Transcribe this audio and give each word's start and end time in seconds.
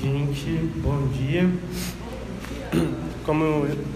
gente, 0.00 0.70
bom 0.76 1.08
dia. 1.08 1.48
Como 3.26 3.44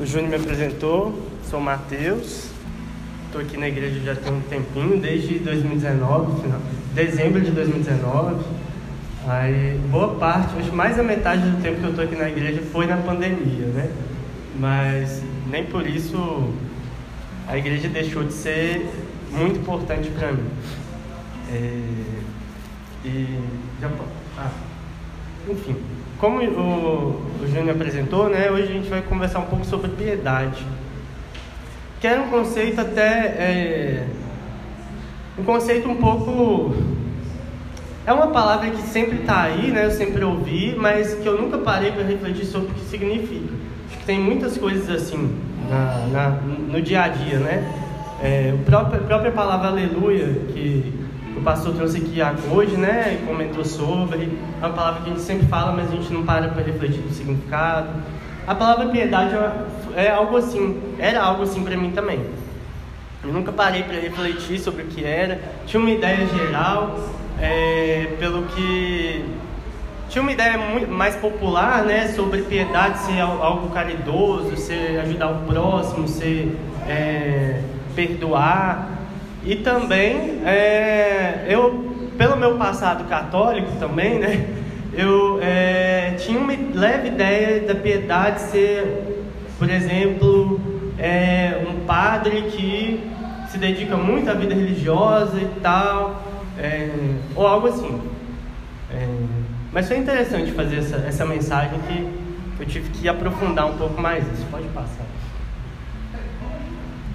o 0.01 0.05
Júnior 0.05 0.31
me 0.31 0.37
apresentou, 0.37 1.29
sou 1.49 1.61
Matheus, 1.61 2.49
estou 3.27 3.41
aqui 3.41 3.57
na 3.57 3.69
igreja 3.69 4.01
já 4.01 4.15
tem 4.17 4.33
um 4.33 4.41
tempinho, 4.41 5.01
desde 5.01 5.39
2019, 5.39 6.43
final, 6.43 6.61
dezembro 6.95 7.41
de 7.41 7.51
2019. 7.53 8.45
Aí, 9.29 9.79
boa 9.91 10.17
parte, 10.17 10.59
acho 10.59 10.75
mais 10.75 10.97
da 10.97 11.03
metade 11.03 11.49
do 11.49 11.63
tempo 11.63 11.79
que 11.79 11.85
eu 11.85 11.91
estou 11.91 12.05
aqui 12.05 12.17
na 12.17 12.29
igreja 12.29 12.61
foi 12.73 12.87
na 12.87 12.97
pandemia, 12.97 13.67
né? 13.67 13.91
Mas 14.59 15.23
nem 15.49 15.65
por 15.65 15.87
isso 15.87 16.53
a 17.47 17.57
igreja 17.57 17.89
deixou 17.89 18.25
de 18.25 18.33
ser 18.33 18.91
muito 19.31 19.61
importante 19.61 20.11
para 20.11 20.33
mim. 20.33 20.47
É, 21.53 21.81
e 23.05 23.39
já, 23.81 23.91
ah, 24.39 24.51
enfim, 25.49 25.77
como 26.19 26.41
o, 26.41 27.21
o 27.43 27.47
Júnior 27.47 27.71
apresentou, 27.71 28.29
né, 28.29 28.51
hoje 28.51 28.65
a 28.65 28.73
gente 28.73 28.89
vai 28.89 29.03
conversar 29.03 29.41
um 29.41 29.47
pouco 29.47 29.65
sobre 29.65 29.91
piedade. 29.91 30.65
Que 32.01 32.07
era 32.07 32.21
um 32.21 32.29
conceito 32.29 32.81
até. 32.81 33.27
É, 33.39 34.07
um 35.39 35.45
conceito 35.45 35.89
um 35.89 35.97
pouco. 35.97 36.75
É 38.05 38.13
uma 38.13 38.29
palavra 38.29 38.71
que 38.71 38.83
sempre 38.83 39.19
está 39.19 39.43
aí, 39.43 39.71
né, 39.71 39.87
eu 39.87 39.91
sempre 39.91 40.25
ouvi, 40.25 40.75
mas 40.77 41.15
que 41.15 41.27
eu 41.27 41.41
nunca 41.41 41.59
parei 41.59 41.93
para 41.93 42.03
refletir 42.03 42.47
sobre 42.47 42.73
o 42.73 42.75
que 42.75 42.81
significa. 42.83 43.55
Acho 43.89 43.99
que 43.99 44.05
tem 44.05 44.19
muitas 44.19 44.59
coisas 44.59 44.91
assim 44.91 45.39
na, 45.69 46.07
na 46.09 46.31
no 46.31 46.83
dia 46.83 47.03
a 47.03 47.09
dia, 47.09 47.39
né? 47.39 47.73
É, 48.21 48.55
a 48.55 48.65
própria, 48.65 49.01
a 49.01 49.05
própria 49.05 49.33
palavra 49.33 49.69
aleluia, 49.69 50.27
que 50.53 51.02
o 51.43 51.45
pastor 51.45 51.75
trouxe 51.75 51.99
aqui 51.99 52.21
hoje, 52.49 52.77
né? 52.77 53.19
E 53.21 53.27
comentou 53.27 53.65
sobre. 53.65 54.39
É 54.63 54.67
uma 54.67 54.73
palavra 54.73 55.03
que 55.03 55.11
a 55.11 55.13
gente 55.13 55.23
sempre 55.23 55.49
fala, 55.49 55.73
mas 55.73 55.91
a 55.91 55.97
gente 55.97 56.13
não 56.13 56.25
para 56.25 56.49
para 56.49 56.63
refletir 56.63 57.01
do 57.01 57.13
significado. 57.13 57.89
A 58.47 58.55
palavra 58.55 58.87
piedade 58.89 59.35
é, 59.35 60.05
é 60.07 60.11
algo 60.11 60.37
assim, 60.37 60.81
era 61.01 61.21
algo 61.21 61.43
assim 61.43 61.65
para 61.65 61.77
mim 61.77 61.91
também. 61.91 62.21
Eu 63.25 63.33
nunca 63.33 63.51
parei 63.51 63.83
para 63.83 63.99
refletir 63.99 64.61
sobre 64.61 64.85
o 64.85 64.87
que 64.87 65.05
era. 65.05 65.41
Tinha 65.67 65.81
uma 65.81 65.91
ideia 65.91 66.27
geral, 66.29 66.97
é, 67.41 68.15
pelo 68.21 68.45
que 68.45 69.25
tinha 70.09 70.23
uma 70.23 70.31
ideia 70.31 70.57
muito 70.59 70.93
mais 70.93 71.17
popular, 71.17 71.83
né, 71.85 72.09
sobre 72.09 72.43
piedade 72.43 72.99
ser 72.99 73.21
algo 73.21 73.71
caridoso, 73.71 74.57
ser 74.57 75.01
ajudar 75.01 75.31
o 75.31 75.39
próximo, 75.47 76.07
ser 76.07 76.57
é, 76.87 77.63
perdoar. 77.97 79.02
E 79.45 79.57
também, 79.57 80.41
é, 80.47 81.47
eu, 81.49 82.11
pelo 82.17 82.37
meu 82.37 82.57
passado 82.57 83.09
católico 83.09 83.73
também, 83.79 84.19
né, 84.19 84.47
eu 84.95 85.41
é, 85.43 86.15
tinha 86.19 86.39
uma 86.39 86.53
leve 86.75 87.09
ideia 87.09 87.61
da 87.61 87.75
piedade 87.75 88.41
ser, 88.43 89.27
por 89.59 89.69
exemplo, 89.69 90.61
é, 90.99 91.61
um 91.69 91.85
padre 91.85 92.43
que 92.43 93.01
se 93.49 93.59
dedica 93.59 93.97
muito 93.97 94.31
à 94.31 94.35
vida 94.35 94.55
religiosa 94.55 95.39
e 95.39 95.49
tal, 95.61 96.23
é, 96.59 96.89
ou 97.35 97.47
algo 97.47 97.67
assim. 97.67 98.01
É, 98.93 99.09
mas 99.73 99.89
foi 99.89 99.97
interessante 99.97 100.53
fazer 100.53 100.79
essa, 100.79 100.97
essa 100.97 101.25
mensagem 101.25 101.81
que 101.89 102.23
eu 102.61 102.67
tive 102.67 102.91
que 102.91 103.09
aprofundar 103.09 103.67
um 103.67 103.77
pouco 103.77 104.01
mais 104.01 104.25
isso. 104.33 104.47
Pode 104.51 104.69
passar. 104.69 105.05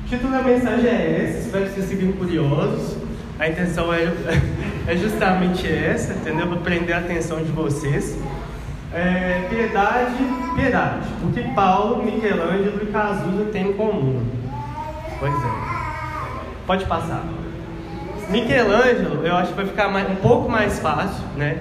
O 0.08 0.10
título 0.10 0.32
da 0.32 0.42
mensagem 0.42 0.90
é 0.90 1.22
esse, 1.22 1.48
espero 1.48 1.66
que 1.66 1.72
vocês 1.72 1.90
sigam 1.90 2.14
curiosos. 2.14 2.96
A 3.38 3.50
intenção 3.50 3.94
é, 3.94 4.06
é 4.88 4.96
justamente 4.96 5.68
essa, 5.68 6.14
entendeu? 6.14 6.48
Para 6.48 6.60
prender 6.60 6.96
a 6.96 7.00
atenção 7.00 7.44
de 7.44 7.52
vocês. 7.52 8.18
É, 8.94 9.46
piedade, 9.50 10.16
piedade. 10.56 11.10
O 11.22 11.34
que 11.34 11.44
Paulo, 11.54 12.06
Michelangelo 12.06 12.84
e 12.84 12.86
Cazuza 12.86 13.50
têm 13.52 13.72
em 13.72 13.74
comum? 13.74 14.26
Pois 15.20 15.34
é. 15.34 15.52
Pode 16.66 16.86
passar. 16.86 17.26
Michelangelo, 18.30 19.28
eu 19.28 19.36
acho 19.36 19.50
que 19.50 19.58
vai 19.58 19.66
ficar 19.66 19.90
mais, 19.90 20.10
um 20.10 20.16
pouco 20.16 20.50
mais 20.50 20.80
fácil, 20.80 21.26
né? 21.36 21.58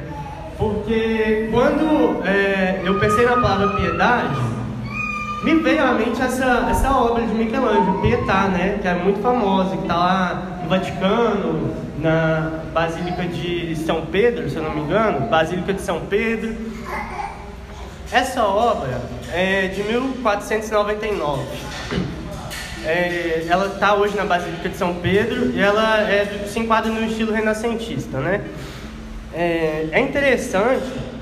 Porque 0.57 1.49
quando 1.51 2.25
é, 2.25 2.81
eu 2.85 2.97
pensei 3.01 3.27
na 3.27 3.39
palavra 3.39 3.71
piedade, 3.71 4.56
me 5.43 5.55
veio 5.57 5.83
à 5.83 5.93
mente 5.93 6.21
essa, 6.21 6.67
essa 6.71 6.91
obra 6.91 7.27
de 7.27 7.35
Michelangelo, 7.35 8.01
Pietà, 8.01 8.49
né? 8.49 8.79
Que 8.81 8.89
é 8.89 8.95
muito 8.95 9.21
famosa, 9.21 9.77
que 9.77 9.83
está 9.83 9.97
lá 9.97 10.61
no 10.63 10.69
Vaticano, 10.69 11.75
na 11.99 12.61
Basílica 12.73 13.25
de 13.25 13.77
São 13.77 14.07
Pedro, 14.07 14.49
se 14.49 14.57
eu 14.57 14.63
não 14.63 14.75
me 14.75 14.81
engano, 14.81 15.29
Basílica 15.29 15.73
de 15.73 15.81
São 15.81 16.01
Pedro. 16.01 16.55
Essa 18.11 18.45
obra 18.45 19.01
é 19.33 19.69
de 19.69 19.83
1499. 19.83 21.43
É, 22.85 23.47
ela 23.49 23.67
está 23.67 23.95
hoje 23.95 24.17
na 24.17 24.25
Basílica 24.25 24.69
de 24.69 24.77
São 24.77 24.95
Pedro 24.95 25.51
e 25.51 25.61
ela 25.61 26.01
é, 26.03 26.45
se 26.47 26.59
enquadra 26.61 26.91
no 26.91 27.05
estilo 27.05 27.33
renascentista, 27.33 28.19
né? 28.19 28.45
É, 29.35 29.89
é 29.91 30.01
interessante 30.01 31.16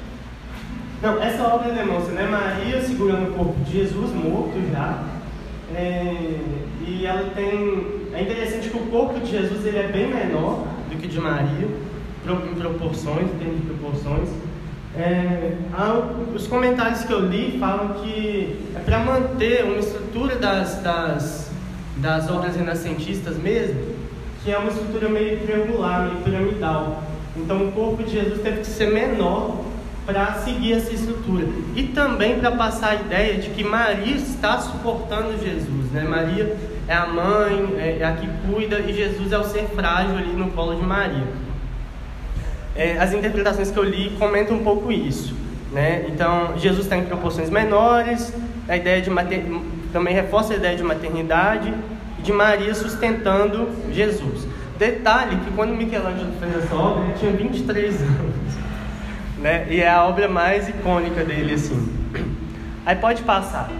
não, 1.04 1.22
essa 1.22 1.42
obra 1.42 1.70
demonstra 1.70 2.14
né, 2.14 2.26
Maria 2.26 2.80
segurando 2.80 3.28
o 3.28 3.34
corpo 3.34 3.62
de 3.64 3.72
Jesus 3.72 4.10
morto 4.12 4.54
já. 4.72 5.04
É, 5.74 6.40
e 6.80 7.04
ela 7.04 7.30
tem. 7.34 7.86
É 8.14 8.22
interessante 8.22 8.70
que 8.70 8.76
o 8.78 8.86
corpo 8.86 9.20
de 9.20 9.30
Jesus 9.30 9.66
ele 9.66 9.76
é 9.76 9.88
bem 9.88 10.06
menor 10.06 10.66
do 10.90 10.96
que 10.96 11.06
de 11.06 11.20
Maria, 11.20 11.68
em 12.26 12.54
proporções, 12.54 13.26
em 13.26 13.38
termos 13.38 13.60
de 13.60 13.66
proporções. 13.66 14.30
É, 14.96 15.58
os 16.34 16.46
comentários 16.46 17.02
que 17.04 17.12
eu 17.12 17.20
li 17.20 17.58
falam 17.58 18.02
que 18.02 18.58
é 18.74 18.78
para 18.78 19.00
manter 19.00 19.62
uma 19.64 19.80
estrutura 19.80 20.36
das, 20.36 20.80
das, 20.80 21.50
das 21.98 22.30
obras 22.30 22.56
renascentistas 22.56 23.36
mesmo, 23.36 23.78
que 24.42 24.50
é 24.50 24.56
uma 24.56 24.70
estrutura 24.70 25.10
meio 25.10 25.38
triangular, 25.40 26.06
meio 26.06 26.24
piramidal. 26.24 27.02
Então 27.36 27.68
o 27.68 27.72
corpo 27.72 28.02
de 28.04 28.12
Jesus 28.12 28.40
teve 28.40 28.60
que 28.60 28.66
ser 28.66 28.90
menor 28.90 29.63
para 30.06 30.34
seguir 30.34 30.74
essa 30.74 30.92
estrutura 30.92 31.46
e 31.74 31.84
também 31.84 32.38
para 32.38 32.52
passar 32.52 32.90
a 32.90 32.94
ideia 32.96 33.38
de 33.38 33.50
que 33.50 33.64
Maria 33.64 34.14
está 34.14 34.58
suportando 34.58 35.32
Jesus, 35.42 35.90
né? 35.92 36.04
Maria 36.04 36.56
é 36.86 36.94
a 36.94 37.06
mãe, 37.06 37.74
é, 37.78 37.98
é 38.00 38.04
a 38.04 38.12
que 38.12 38.28
cuida 38.46 38.80
e 38.80 38.92
Jesus 38.92 39.32
é 39.32 39.38
o 39.38 39.44
ser 39.44 39.64
frágil 39.74 40.18
ali 40.18 40.32
no 40.32 40.50
colo 40.50 40.74
de 40.74 40.82
Maria. 40.82 41.26
É, 42.76 42.98
as 42.98 43.12
interpretações 43.14 43.70
que 43.70 43.78
eu 43.78 43.84
li 43.84 44.10
comentam 44.18 44.56
um 44.56 44.64
pouco 44.64 44.92
isso, 44.92 45.34
né? 45.72 46.04
Então 46.08 46.58
Jesus 46.58 46.84
está 46.84 46.96
em 46.96 47.06
proporções 47.06 47.48
menores, 47.48 48.32
a 48.68 48.76
ideia 48.76 49.00
de 49.00 49.08
mater... 49.08 49.44
também 49.92 50.14
reforça 50.14 50.52
a 50.52 50.56
ideia 50.56 50.76
de 50.76 50.82
maternidade 50.82 51.72
e 52.18 52.22
de 52.22 52.32
Maria 52.32 52.74
sustentando 52.74 53.70
Jesus. 53.90 54.46
Detalhe 54.78 55.36
que 55.36 55.50
quando 55.52 55.70
Michelangelo 55.70 56.32
fez 56.38 56.64
essa 56.64 56.74
obra 56.74 57.04
ele 57.04 57.14
tinha 57.18 57.32
23 57.32 58.02
anos 58.02 58.63
né? 59.44 59.66
E 59.68 59.82
é 59.82 59.90
a 59.90 60.02
obra 60.06 60.26
mais 60.26 60.70
icônica 60.70 61.22
dele, 61.22 61.52
assim. 61.52 61.86
Aí 62.86 62.96
pode 62.96 63.22
passar. 63.22 63.70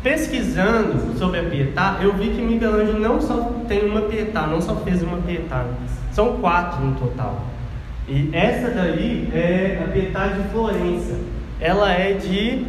Pesquisando 0.00 1.18
sobre 1.18 1.40
a 1.40 1.42
Pietà, 1.42 1.98
eu 2.00 2.12
vi 2.12 2.30
que 2.30 2.40
Michelangelo 2.40 2.98
não 3.00 3.20
só 3.20 3.52
tem 3.68 3.84
uma 3.84 4.02
Pietà, 4.02 4.46
não 4.46 4.60
só 4.60 4.76
fez 4.76 5.02
uma 5.02 5.18
Pietà, 5.18 5.66
são 6.12 6.38
quatro 6.38 6.84
no 6.84 6.94
total. 6.94 7.44
E 8.08 8.30
essa 8.32 8.70
daí 8.70 9.28
é 9.32 9.82
a 9.84 9.88
Pietà 9.92 10.28
de 10.28 10.48
Florença. 10.50 11.18
Ela 11.60 11.92
é 11.92 12.12
de 12.12 12.64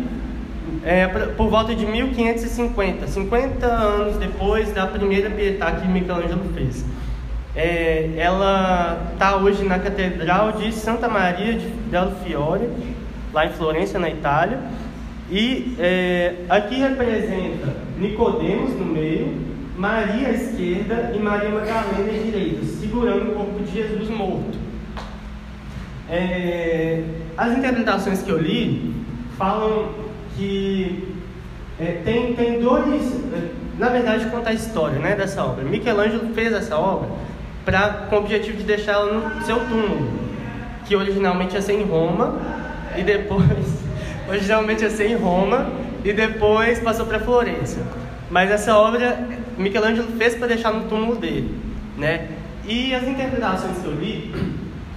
é, 0.84 1.08
por 1.08 1.50
volta 1.50 1.76
de 1.76 1.86
1550, 1.86 3.08
50 3.08 3.66
anos 3.66 4.18
depois 4.18 4.72
da 4.72 4.88
primeira 4.88 5.30
Pietà 5.30 5.72
que 5.72 5.88
Michelangelo 5.88 6.46
fez. 6.54 6.84
É, 7.56 8.10
ela 8.18 9.12
está 9.14 9.38
hoje 9.38 9.64
na 9.64 9.78
Catedral 9.78 10.54
de 10.54 10.72
Santa 10.72 11.08
Maria 11.08 11.54
de 11.54 11.68
Del 11.68 12.12
Fiore, 12.24 12.68
lá 13.32 13.46
em 13.46 13.52
Florença, 13.52 14.00
na 14.00 14.10
Itália. 14.10 14.60
E 15.30 15.76
é, 15.80 16.36
aqui 16.50 16.80
representa 16.80 17.76
Nicodemos 17.98 18.72
no 18.72 18.86
meio, 18.86 19.38
Maria 19.78 20.30
à 20.30 20.32
esquerda 20.32 21.12
e 21.16 21.20
Maria 21.20 21.50
Magdalena 21.50 22.10
à 22.10 22.24
direita, 22.24 22.66
segurando 22.66 23.32
o 23.32 23.36
corpo 23.36 23.64
de 23.64 23.72
Jesus 23.72 24.10
morto. 24.10 24.58
É, 26.10 27.04
as 27.38 27.56
interpretações 27.56 28.24
que 28.24 28.32
eu 28.32 28.40
li 28.40 28.96
falam 29.38 29.90
que 30.36 31.08
é, 31.80 32.02
tem, 32.04 32.34
tem 32.34 32.60
dois. 32.60 33.24
Na 33.78 33.90
verdade, 33.90 34.26
conta 34.28 34.50
a 34.50 34.54
história 34.54 35.00
né, 35.00 35.16
dessa 35.16 35.44
obra. 35.44 35.64
Michelangelo 35.64 36.34
fez 36.34 36.52
essa 36.52 36.78
obra 36.78 37.10
pra, 37.66 38.08
com 38.10 38.16
o 38.16 38.20
objetivo 38.20 38.58
de 38.58 38.64
deixá-la 38.64 39.12
no 39.12 39.42
seu 39.44 39.60
túmulo, 39.60 40.12
que 40.86 40.96
originalmente 40.96 41.56
ia 41.56 41.62
ser 41.62 41.74
em 41.74 41.84
Roma 41.84 42.40
e 42.96 43.04
depois 43.04 43.44
originalmente 44.28 44.84
ia 44.84 44.90
ser 44.90 45.12
em 45.12 45.16
Roma 45.16 45.72
e 46.04 46.14
depois 46.14 46.80
passou 46.80 47.06
para 47.06 47.20
Florença. 47.20 47.82
Mas 48.30 48.52
essa 48.52 48.76
obra 48.76 49.28
Michelangelo 49.58 50.08
fez 50.18 50.36
para 50.36 50.48
deixar 50.48 50.74
no 50.74 50.88
túmulo 50.90 51.16
dele, 51.16 51.56
né? 51.98 52.30
E 52.66 52.94
as 52.94 53.04
interpretações 53.04 53.78
que 53.78 53.86
eu 53.86 53.94
li 53.94 54.34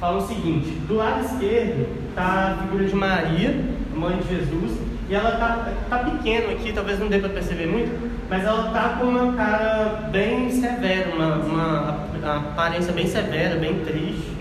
falam 0.00 0.18
o 0.18 0.26
seguinte: 0.26 0.70
do 0.86 0.96
lado 0.96 1.24
esquerdo 1.24 1.86
está 2.08 2.52
a 2.52 2.62
figura 2.62 2.84
de 2.84 2.94
Maria, 2.94 3.54
mãe 3.94 4.16
de 4.18 4.28
Jesus, 4.28 4.78
e 5.08 5.14
ela 5.14 5.34
está 5.34 5.72
tá 5.88 5.98
pequena 5.98 6.52
aqui, 6.52 6.72
talvez 6.72 6.98
não 6.98 7.08
dê 7.08 7.18
para 7.18 7.28
perceber 7.28 7.66
muito, 7.66 8.10
mas 8.28 8.44
ela 8.44 8.68
está 8.68 8.96
com 8.98 9.04
uma 9.04 9.32
cara 9.34 10.08
bem 10.10 10.50
severa, 10.50 11.14
uma, 11.14 11.36
uma, 11.36 11.98
uma 12.20 12.36
aparência 12.36 12.92
bem 12.92 13.06
severa, 13.06 13.56
bem 13.56 13.78
triste. 13.84 14.34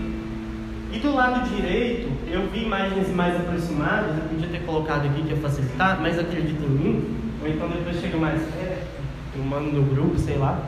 E 0.92 0.98
do 0.98 1.14
lado 1.14 1.48
direito, 1.48 2.10
eu 2.28 2.48
vi 2.48 2.64
imagens 2.64 3.14
mais 3.14 3.36
aproximadas, 3.36 4.16
eu 4.16 4.24
podia 4.28 4.48
ter 4.48 4.66
colocado 4.66 5.06
aqui 5.06 5.22
que 5.22 5.34
ia 5.34 5.36
facilitar, 5.36 6.00
mas 6.00 6.18
acredita 6.18 6.64
em 6.64 6.68
mim, 6.68 7.16
ou 7.40 7.48
então 7.48 7.68
depois 7.68 8.00
chega 8.00 8.16
mais 8.16 8.40
perto, 8.40 8.86
eu 9.36 9.44
mando 9.44 9.70
no 9.70 9.82
grupo, 9.82 10.18
sei 10.18 10.36
lá. 10.36 10.58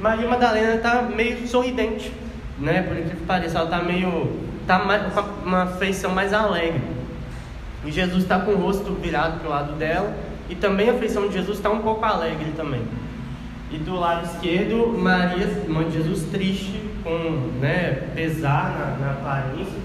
Maria 0.00 0.28
Madalena 0.28 0.74
está 0.74 1.02
meio 1.02 1.46
sorridente, 1.46 2.12
né? 2.58 2.82
Por 2.82 2.96
incrível 2.96 3.18
que 3.18 3.26
pareça, 3.26 3.58
ela 3.58 3.66
está 3.66 3.82
meio. 3.82 4.36
está 4.62 4.78
com 5.22 5.46
uma 5.46 5.66
feição 5.66 6.12
mais 6.12 6.32
alegre. 6.32 7.01
E 7.84 7.90
Jesus 7.90 8.22
está 8.22 8.38
com 8.38 8.52
o 8.52 8.56
rosto 8.56 8.92
virado 8.94 9.40
para 9.40 9.48
o 9.48 9.50
lado 9.50 9.72
dela, 9.74 10.14
e 10.48 10.54
também 10.54 10.90
a 10.90 10.94
feição 10.94 11.28
de 11.28 11.34
Jesus 11.34 11.58
está 11.58 11.70
um 11.70 11.80
pouco 11.80 12.04
alegre 12.04 12.52
também. 12.56 12.82
E 13.70 13.78
do 13.78 13.94
lado 13.94 14.26
esquerdo, 14.26 14.96
Maria, 14.98 15.48
mãe 15.66 15.88
de 15.88 15.94
Jesus, 15.94 16.24
triste, 16.30 16.80
com 17.02 17.10
né, 17.60 18.08
pesar 18.14 18.98
na, 19.00 19.06
na 19.06 19.12
aparência. 19.12 19.80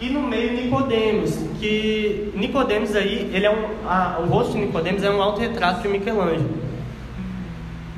E 0.00 0.10
no 0.10 0.22
meio 0.22 0.52
Nicodemos, 0.52 1.34
que 1.58 2.30
Nicodemos 2.34 2.94
aí, 2.94 3.30
ele 3.32 3.46
é 3.46 3.50
um, 3.50 3.88
a, 3.88 4.18
o 4.20 4.26
rosto 4.26 4.52
de 4.52 4.66
Nicodemos 4.66 5.02
é 5.02 5.10
um 5.10 5.22
autorretrato 5.22 5.82
de 5.82 5.88
Michelangelo. 5.88 6.50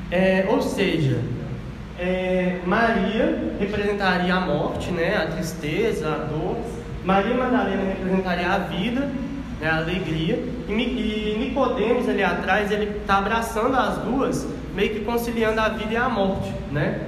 É, 0.09 0.47
ou 0.49 0.61
seja, 0.61 1.19
é, 1.99 2.59
Maria 2.65 3.53
representaria 3.59 4.33
a 4.33 4.39
morte, 4.39 4.91
né, 4.91 5.17
a 5.17 5.27
tristeza, 5.27 6.07
a 6.07 6.17
dor. 6.19 6.57
Maria 7.03 7.35
Madalena 7.35 7.83
representaria 7.83 8.49
a 8.49 8.57
vida, 8.59 9.09
né, 9.59 9.69
a 9.69 9.77
alegria. 9.77 10.43
E, 10.67 10.71
e 10.71 11.35
Nicodemos 11.39 12.07
ali 12.07 12.23
atrás, 12.23 12.71
ele 12.71 12.97
está 12.97 13.17
abraçando 13.17 13.75
as 13.75 13.97
duas, 13.99 14.47
meio 14.75 14.91
que 14.93 14.99
conciliando 15.01 15.59
a 15.59 15.69
vida 15.69 15.93
e 15.93 15.97
a 15.97 16.09
morte, 16.09 16.53
né? 16.71 17.01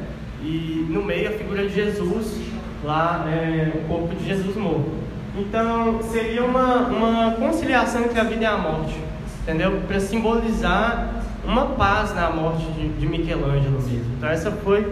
E 0.43 0.85
no 0.89 1.03
meio 1.03 1.29
a 1.29 1.31
figura 1.33 1.67
de 1.67 1.73
Jesus, 1.73 2.41
lá 2.83 3.25
é, 3.27 3.71
o 3.75 3.87
corpo 3.87 4.15
de 4.15 4.25
Jesus 4.25 4.55
morto. 4.55 4.91
Então 5.37 6.01
seria 6.03 6.43
uma, 6.43 6.87
uma 6.87 7.31
conciliação 7.35 8.03
entre 8.03 8.19
a 8.19 8.23
vida 8.23 8.43
e 8.43 8.45
a 8.45 8.57
morte, 8.57 8.97
entendeu? 9.43 9.81
Para 9.87 9.99
simbolizar 9.99 11.21
uma 11.45 11.67
paz 11.67 12.13
na 12.13 12.29
morte 12.29 12.65
de, 12.71 12.89
de 12.89 13.07
Michelangelo 13.07 13.81
mesmo. 13.81 14.13
Então 14.17 14.29
essa 14.29 14.51
foi 14.51 14.85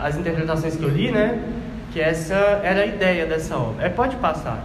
as 0.00 0.16
interpretações 0.16 0.76
que 0.76 0.82
eu 0.82 0.88
li, 0.88 1.10
né? 1.10 1.42
Que 1.92 2.00
essa 2.00 2.34
era 2.62 2.82
a 2.82 2.86
ideia 2.86 3.26
dessa 3.26 3.56
obra. 3.56 3.86
É, 3.86 3.88
pode 3.88 4.16
passar. 4.16 4.64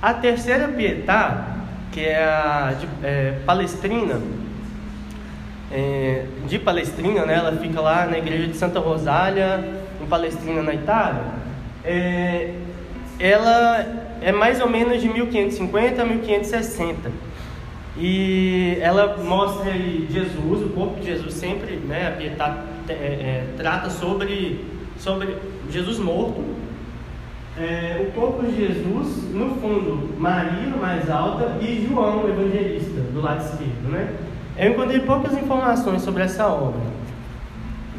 A 0.00 0.14
terceira 0.14 0.68
Pietà, 0.68 1.55
que 1.96 2.04
é 2.04 2.22
a 2.22 2.74
de, 2.78 2.86
é, 3.02 3.38
Palestrina, 3.46 4.20
é, 5.72 6.26
de 6.46 6.58
Palestrina, 6.58 7.24
né? 7.24 7.36
Ela 7.36 7.52
fica 7.52 7.80
lá 7.80 8.04
na 8.04 8.18
igreja 8.18 8.48
de 8.48 8.54
Santa 8.54 8.78
Rosália, 8.80 9.64
em 9.98 10.04
Palestrina, 10.04 10.62
na 10.62 10.74
Itália. 10.74 11.22
É, 11.82 12.52
ela 13.18 13.86
é 14.20 14.30
mais 14.30 14.60
ou 14.60 14.68
menos 14.68 15.00
de 15.00 15.08
1550 15.08 16.02
a 16.02 16.04
1560. 16.04 17.10
E 17.96 18.76
ela 18.82 19.16
mostra 19.16 19.72
Jesus, 19.72 20.66
o 20.66 20.68
corpo 20.74 21.00
de 21.00 21.06
Jesus 21.06 21.32
sempre, 21.32 21.76
né, 21.76 22.14
a 22.38 22.92
é, 22.92 22.92
é, 22.92 23.44
trata 23.56 23.88
sobre, 23.88 24.66
sobre 24.98 25.34
Jesus 25.70 25.98
morto. 25.98 26.44
É, 27.58 28.06
o 28.06 28.12
corpo 28.12 28.44
de 28.44 28.54
Jesus, 28.54 29.32
no 29.32 29.54
fundo, 29.56 30.14
Maria, 30.18 30.76
mais 30.80 31.08
alta, 31.08 31.56
e 31.62 31.86
João, 31.88 32.28
evangelista, 32.28 33.00
do 33.00 33.22
lado 33.22 33.42
esquerdo. 33.42 33.90
Né? 33.90 34.14
Eu 34.58 34.72
encontrei 34.72 35.00
poucas 35.00 35.32
informações 35.32 36.02
sobre 36.02 36.22
essa 36.22 36.46
obra, 36.46 36.82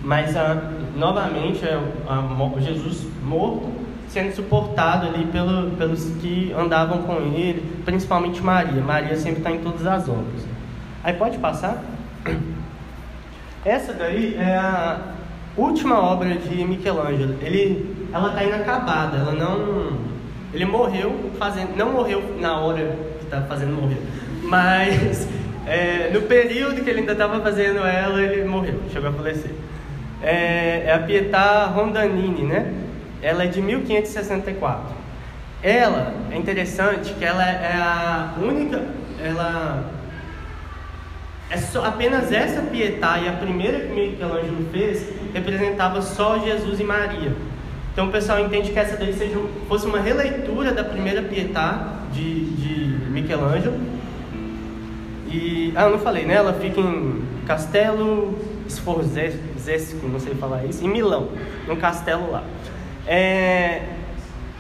mas 0.04 0.38
a, 0.38 0.71
novamente 0.95 1.65
é 1.65 1.74
a, 2.07 2.59
Jesus 2.59 3.07
morto 3.24 3.88
sendo 4.07 4.33
suportado 4.33 5.07
ali 5.07 5.25
pelo, 5.25 5.71
pelos 5.71 6.06
que 6.21 6.54
andavam 6.54 7.04
com 7.04 7.15
ele, 7.15 7.81
principalmente 7.83 8.42
Maria. 8.42 8.81
Maria 8.81 9.15
sempre 9.18 9.39
está 9.39 9.51
em 9.51 9.59
todas 9.59 9.86
as 9.86 10.07
obras. 10.07 10.45
Aí 11.04 11.13
pode 11.13 11.38
passar? 11.38 11.83
Essa 13.65 13.94
daí 13.94 14.36
é 14.36 14.56
a 14.56 15.00
última 15.57 16.00
obra 16.00 16.36
de 16.36 16.63
Michelangelo. 16.63 17.36
Ele, 17.42 17.96
ela 18.18 18.30
está 18.30 18.44
inacabada. 18.44 19.18
Ela 19.18 19.31
não, 19.31 19.98
ele 20.54 20.66
morreu 20.66 21.31
fazendo, 21.38 21.75
não 21.75 21.92
morreu 21.92 22.22
na 22.40 22.60
hora 22.60 22.96
que 23.19 23.25
está 23.25 23.42
fazendo 23.42 23.74
morrer, 23.74 24.02
mas 24.44 25.28
é, 25.66 26.10
no 26.14 26.22
período 26.24 26.84
que 26.84 26.90
ele 26.90 27.02
ainda 27.02 27.14
estava 27.14 27.40
fazendo 27.42 27.80
ela, 27.80 28.22
ele 28.22 28.44
morreu, 28.46 28.81
chegou 28.92 29.10
a 29.10 29.14
falecer. 29.14 29.52
É, 30.22 30.84
é 30.88 30.94
a 30.94 31.00
Pietà 31.00 31.66
Rondanini, 31.66 32.44
né? 32.44 32.74
ela 33.22 33.44
é 33.44 33.48
de 33.48 33.62
1564. 33.62 34.96
Ela 35.62 36.14
é 36.31 36.38
interessante 36.38 37.14
que 37.14 37.25
ela 37.25 37.44
é 37.44 37.74
a 37.75 38.34
única, 38.40 38.84
ela 39.24 39.84
é 41.50 41.58
só, 41.58 41.84
apenas 41.86 42.31
essa 42.31 42.62
Pietà 42.62 43.19
e 43.19 43.28
a 43.28 43.34
primeira 43.34 43.80
que 43.80 43.94
Michelangelo 43.94 44.68
fez 44.72 45.08
representava 45.34 46.02
só 46.02 46.40
Jesus 46.40 46.80
e 46.80 46.84
Maria. 46.84 47.34
Então 47.97 48.09
o 48.09 48.11
pessoal 48.11 48.39
entende 48.39 48.71
que 48.71 48.77
essa 48.77 48.95
daí 48.95 49.11
seja, 49.11 49.39
fosse 49.67 49.88
uma 49.88 49.99
releitura 49.99 50.71
da 50.71 50.83
primeira 50.83 51.23
Pietà 51.23 51.95
de, 52.13 52.45
de 52.51 53.09
Michelangelo. 53.09 53.75
E, 55.27 55.73
ah, 55.75 55.85
eu 55.85 55.89
não 55.89 55.97
falei, 55.97 56.23
né? 56.23 56.35
Ela 56.35 56.53
fica 56.53 56.79
em 56.79 57.23
Castelo 57.47 58.38
Sforzesco, 58.69 60.07
não 60.07 60.19
sei 60.19 60.35
falar 60.35 60.63
isso, 60.65 60.85
em 60.85 60.89
Milão, 60.89 61.29
num 61.67 61.75
castelo 61.77 62.29
lá. 62.29 62.44
É, 63.07 63.81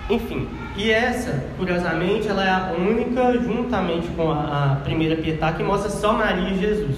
enfim, 0.09 0.49
e 0.75 0.89
essa, 0.89 1.45
curiosamente, 1.59 2.27
ela 2.27 2.43
é 2.43 2.49
a 2.49 2.73
única, 2.75 3.33
juntamente 3.33 4.07
com 4.17 4.31
a, 4.31 4.73
a 4.73 4.75
primeira 4.83 5.15
Pietà, 5.15 5.51
que 5.51 5.61
mostra 5.61 5.91
só 5.91 6.11
Maria 6.11 6.49
e 6.49 6.59
Jesus. 6.59 6.97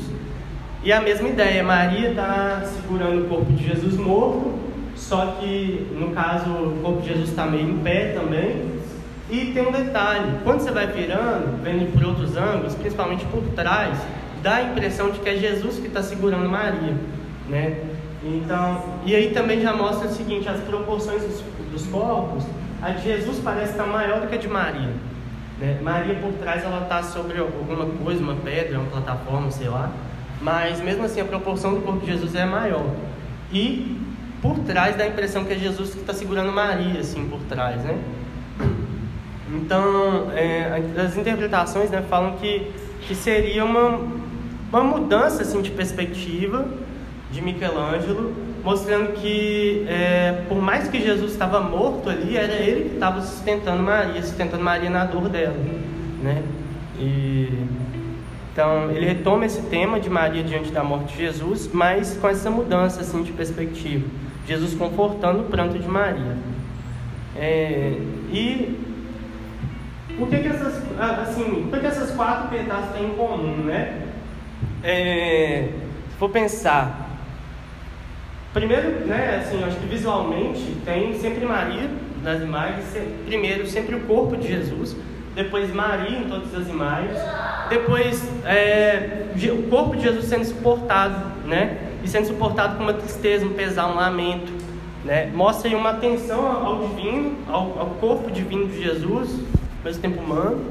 E 0.86 0.94
a 0.94 1.02
mesma 1.02 1.28
ideia, 1.28 1.62
Maria 1.66 2.12
está 2.12 2.64
segurando 2.64 3.26
o 3.26 3.28
corpo 3.28 3.52
de 3.52 3.68
Jesus 3.68 3.98
morto, 3.98 4.69
só 5.00 5.38
que 5.40 5.88
no 5.98 6.12
caso 6.12 6.50
o 6.50 6.80
corpo 6.84 7.02
de 7.02 7.10
Jesus 7.10 7.30
está 7.30 7.46
meio 7.46 7.70
em 7.70 7.78
pé 7.78 8.14
também. 8.14 8.80
E 9.32 9.52
tem 9.54 9.68
um 9.68 9.72
detalhe, 9.72 10.40
quando 10.44 10.60
você 10.60 10.72
vai 10.72 10.88
virando, 10.88 11.62
vendo 11.64 11.92
por 11.94 12.04
outros 12.04 12.36
ângulos, 12.36 12.74
principalmente 12.76 13.24
por 13.26 13.44
trás, 13.56 13.98
dá 14.42 14.56
a 14.56 14.64
impressão 14.64 15.12
de 15.12 15.20
que 15.20 15.30
é 15.30 15.36
Jesus 15.36 15.78
que 15.78 15.88
está 15.88 16.02
segurando 16.02 16.50
Maria, 16.50 16.96
né? 17.48 17.78
Então, 18.24 18.84
e 19.06 19.16
aí 19.16 19.32
também 19.32 19.62
já 19.62 19.74
mostra 19.74 20.08
o 20.08 20.12
seguinte, 20.12 20.50
as 20.50 20.60
proporções 20.62 21.22
dos, 21.22 21.44
dos 21.72 21.86
corpos, 21.88 22.44
a 22.82 22.90
de 22.90 23.04
Jesus 23.04 23.40
parece 23.44 23.72
estar 23.72 23.86
maior 23.86 24.20
do 24.20 24.28
que 24.28 24.36
a 24.36 24.38
de 24.38 24.48
Maria. 24.48 24.94
Né? 25.60 25.80
Maria 25.82 26.16
por 26.16 26.34
trás 26.34 26.64
ela 26.64 26.84
está 26.84 27.04
sobre 27.04 27.40
alguma 27.40 27.86
coisa, 28.04 28.22
uma 28.22 28.36
pedra, 28.36 28.80
uma 28.80 28.90
plataforma, 28.90 29.52
sei 29.52 29.70
lá. 29.70 29.92
Mas 30.42 30.82
mesmo 30.82 31.04
assim 31.04 31.22
a 31.22 31.26
proporção 31.26 31.76
do 31.76 31.82
corpo 31.82 32.00
de 32.00 32.08
Jesus 32.08 32.34
é 32.34 32.46
maior. 32.46 32.86
E 33.52 34.09
por 34.42 34.60
trás 34.60 34.96
dá 34.96 35.04
a 35.04 35.08
impressão 35.08 35.44
que 35.44 35.54
é 35.54 35.58
Jesus 35.58 35.92
que 35.92 36.00
está 36.00 36.14
segurando 36.14 36.52
Maria, 36.52 37.00
assim, 37.00 37.28
por 37.28 37.40
trás, 37.42 37.84
né? 37.84 37.98
Então, 39.52 40.32
é, 40.32 40.82
as 40.98 41.18
interpretações 41.18 41.90
né, 41.90 42.04
falam 42.10 42.38
que, 42.38 42.72
que 43.02 43.16
seria 43.16 43.66
uma, 43.66 44.00
uma 44.72 44.84
mudança 44.84 45.42
assim, 45.42 45.62
de 45.62 45.72
perspectiva 45.72 46.68
de 47.32 47.42
Michelangelo, 47.42 48.34
mostrando 48.64 49.14
que 49.14 49.86
é, 49.88 50.44
por 50.48 50.62
mais 50.62 50.88
que 50.88 51.02
Jesus 51.02 51.32
estava 51.32 51.60
morto 51.60 52.10
ali, 52.10 52.38
era 52.38 52.54
ele 52.54 52.90
que 52.90 52.96
estava 52.96 53.22
sustentando 53.22 53.82
Maria, 53.82 54.22
sustentando 54.22 54.64
Maria 54.64 54.90
na 54.90 55.06
dor 55.06 55.30
dela, 55.30 55.56
né? 56.22 56.44
E 57.00 57.66
então 58.52 58.92
ele 58.92 59.06
retoma 59.06 59.46
esse 59.46 59.62
tema 59.64 60.00
de 60.00 60.10
Maria 60.10 60.44
diante 60.44 60.72
da 60.72 60.84
morte 60.84 61.14
de 61.14 61.20
Jesus, 61.20 61.70
mas 61.72 62.18
com 62.18 62.28
essa 62.28 62.50
mudança 62.50 63.00
assim 63.02 63.24
de 63.24 63.32
perspectiva, 63.32 64.06
Jesus 64.50 64.74
confortando 64.74 65.42
o 65.42 65.46
pranto 65.46 65.78
de 65.78 65.88
Maria. 65.88 66.36
É, 67.38 67.94
e 68.32 68.80
o 70.20 70.26
que, 70.26 70.40
que 70.40 70.48
essas 70.48 70.84
assim, 71.00 71.70
o 71.72 71.72
que, 71.72 71.86
essas 71.86 72.12
quatro 72.12 72.50
pedaços 72.50 72.92
têm 72.92 73.06
em 73.06 73.16
comum, 73.16 73.58
né? 73.64 74.08
É, 74.84 75.70
vou 76.20 76.30
pensar 76.30 77.10
Primeiro, 78.54 79.06
né, 79.06 79.44
assim, 79.46 79.64
acho 79.64 79.78
que 79.78 79.86
visualmente 79.86 80.76
tem 80.84 81.14
sempre 81.20 81.46
Maria 81.46 81.88
nas 82.24 82.42
imagens, 82.42 82.86
primeiro 83.24 83.68
sempre 83.68 83.96
o 83.96 84.00
corpo 84.02 84.36
de 84.36 84.48
Jesus, 84.48 84.96
depois 85.36 85.72
Maria 85.72 86.18
em 86.18 86.24
todas 86.28 86.56
as 86.56 86.68
imagens, 86.68 87.16
depois 87.70 88.28
é, 88.44 89.28
o 89.52 89.70
corpo 89.70 89.96
de 89.96 90.02
Jesus 90.02 90.26
sendo 90.26 90.46
suportado, 90.46 91.48
né, 91.48 91.89
e 92.04 92.08
sendo 92.08 92.28
suportado 92.28 92.78
com 92.78 92.84
uma 92.84 92.94
tristeza, 92.94 93.46
um 93.46 93.54
pesar, 93.54 93.88
um 93.88 93.96
lamento, 93.96 94.52
né? 95.04 95.32
mostra 95.34 95.70
aí 95.70 95.76
uma 95.76 95.92
atenção 95.92 96.66
ao 96.66 96.88
divino, 96.88 97.38
ao, 97.48 97.80
ao 97.80 97.88
corpo 98.00 98.32
divino 98.32 98.68
de 98.68 98.84
Jesus, 98.84 99.32
ao 99.32 99.86
mesmo 99.86 100.02
tempo 100.02 100.22
humano, 100.22 100.66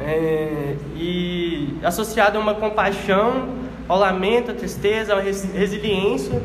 é, 0.00 0.76
e 0.96 1.78
associado 1.82 2.38
a 2.38 2.40
uma 2.40 2.54
compaixão, 2.54 3.48
ao 3.88 3.98
lamento, 3.98 4.50
à 4.50 4.54
tristeza, 4.54 5.14
à 5.14 5.20
resiliência, 5.20 6.42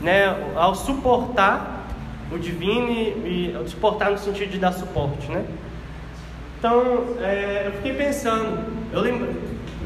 né? 0.00 0.36
ao 0.56 0.74
suportar 0.74 1.86
o 2.30 2.38
divino 2.38 2.90
e, 2.90 3.56
e 3.56 3.68
suportar 3.68 4.10
no 4.10 4.18
sentido 4.18 4.50
de 4.50 4.58
dar 4.58 4.72
suporte, 4.72 5.30
né? 5.30 5.44
Então, 6.58 7.16
é, 7.20 7.64
eu 7.66 7.72
fiquei 7.74 7.94
pensando, 7.94 8.64
eu 8.92 9.00
lembro, 9.00 9.32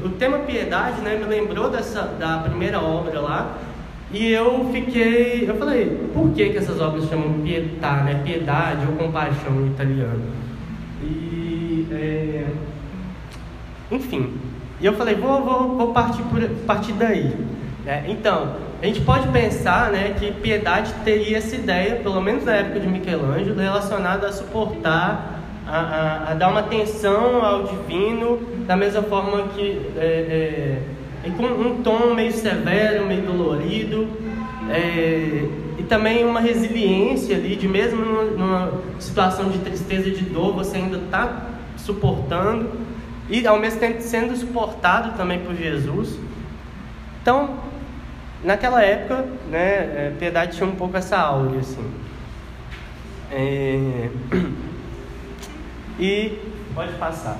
o 0.04 0.11
tema 0.11 0.38
piedade, 0.38 1.00
né, 1.00 1.16
me 1.16 1.25
lembrou 1.25 1.71
dessa 1.71 2.02
da 2.02 2.38
primeira 2.38 2.80
obra 2.80 3.21
lá, 3.21 3.59
e 4.12 4.30
eu 4.30 4.68
fiquei, 4.73 5.49
eu 5.49 5.56
falei, 5.56 6.09
por 6.12 6.32
que, 6.32 6.50
que 6.50 6.59
essas 6.59 6.80
obras 6.80 7.09
chamam 7.09 7.40
pietà, 7.42 8.02
né, 8.02 8.21
piedade 8.23 8.87
ou 8.87 8.97
compaixão 8.97 9.62
em 9.62 9.68
italiano? 9.68 10.23
E, 11.02 11.87
é, 11.90 12.47
enfim, 13.90 14.35
e 14.80 14.87
eu 14.87 14.92
falei, 14.94 15.14
vou, 15.14 15.42
vou, 15.42 15.76
vou 15.76 15.92
partir, 15.92 16.23
por, 16.25 16.42
partir 16.66 16.92
daí. 16.92 17.35
Né? 17.85 18.04
Então, 18.09 18.56
a 18.82 18.87
gente 18.87 19.00
pode 19.00 19.28
pensar 19.28 19.90
né, 19.90 20.14
que 20.18 20.32
piedade 20.32 20.92
teria 21.04 21.38
essa 21.38 21.54
ideia, 21.54 21.97
pelo 21.97 22.21
menos 22.21 22.44
na 22.44 22.52
época 22.56 22.80
de 22.80 22.88
Michelangelo, 22.88 23.59
relacionada 23.59 24.28
a 24.28 24.32
suportar, 24.32 25.42
a, 25.66 25.78
a, 25.78 26.31
a 26.31 26.35
dar 26.35 26.49
uma 26.49 26.61
atenção 26.61 27.45
ao 27.45 27.64
divino, 27.64 28.38
da 28.66 28.76
mesma 28.76 29.02
forma 29.02 29.49
que 29.49 29.81
é, 29.97 30.78
é, 31.25 31.31
com 31.37 31.45
um 31.45 31.83
tom 31.83 32.14
meio 32.14 32.33
severo, 32.33 33.07
meio 33.07 33.23
dolorido, 33.23 34.09
é, 34.71 35.49
e 35.78 35.83
também 35.88 36.25
uma 36.25 36.40
resiliência 36.40 37.37
ali, 37.37 37.57
de 37.57 37.69
mesmo 37.69 38.04
numa 38.04 38.73
situação 38.99 39.49
de 39.49 39.59
tristeza 39.59 40.09
e 40.09 40.12
de 40.12 40.25
dor, 40.25 40.54
você 40.54 40.76
ainda 40.76 40.99
está 40.99 41.49
suportando, 41.76 42.71
e 43.28 43.47
ao 43.47 43.59
mesmo 43.59 43.81
tempo 43.81 44.00
sendo 44.02 44.37
suportado 44.37 45.16
também 45.16 45.40
por 45.40 45.54
Jesus. 45.54 46.19
Então, 47.21 47.57
naquela 48.45 48.83
época, 48.83 49.25
né, 49.49 49.61
é, 49.61 50.12
Piedade 50.19 50.57
tinha 50.57 50.69
um 50.69 50.75
pouco 50.75 50.97
essa 50.97 51.16
áurea, 51.16 51.61
assim. 51.61 51.85
É... 53.31 54.11
E 55.99 56.39
pode 56.75 56.93
passar. 56.95 57.39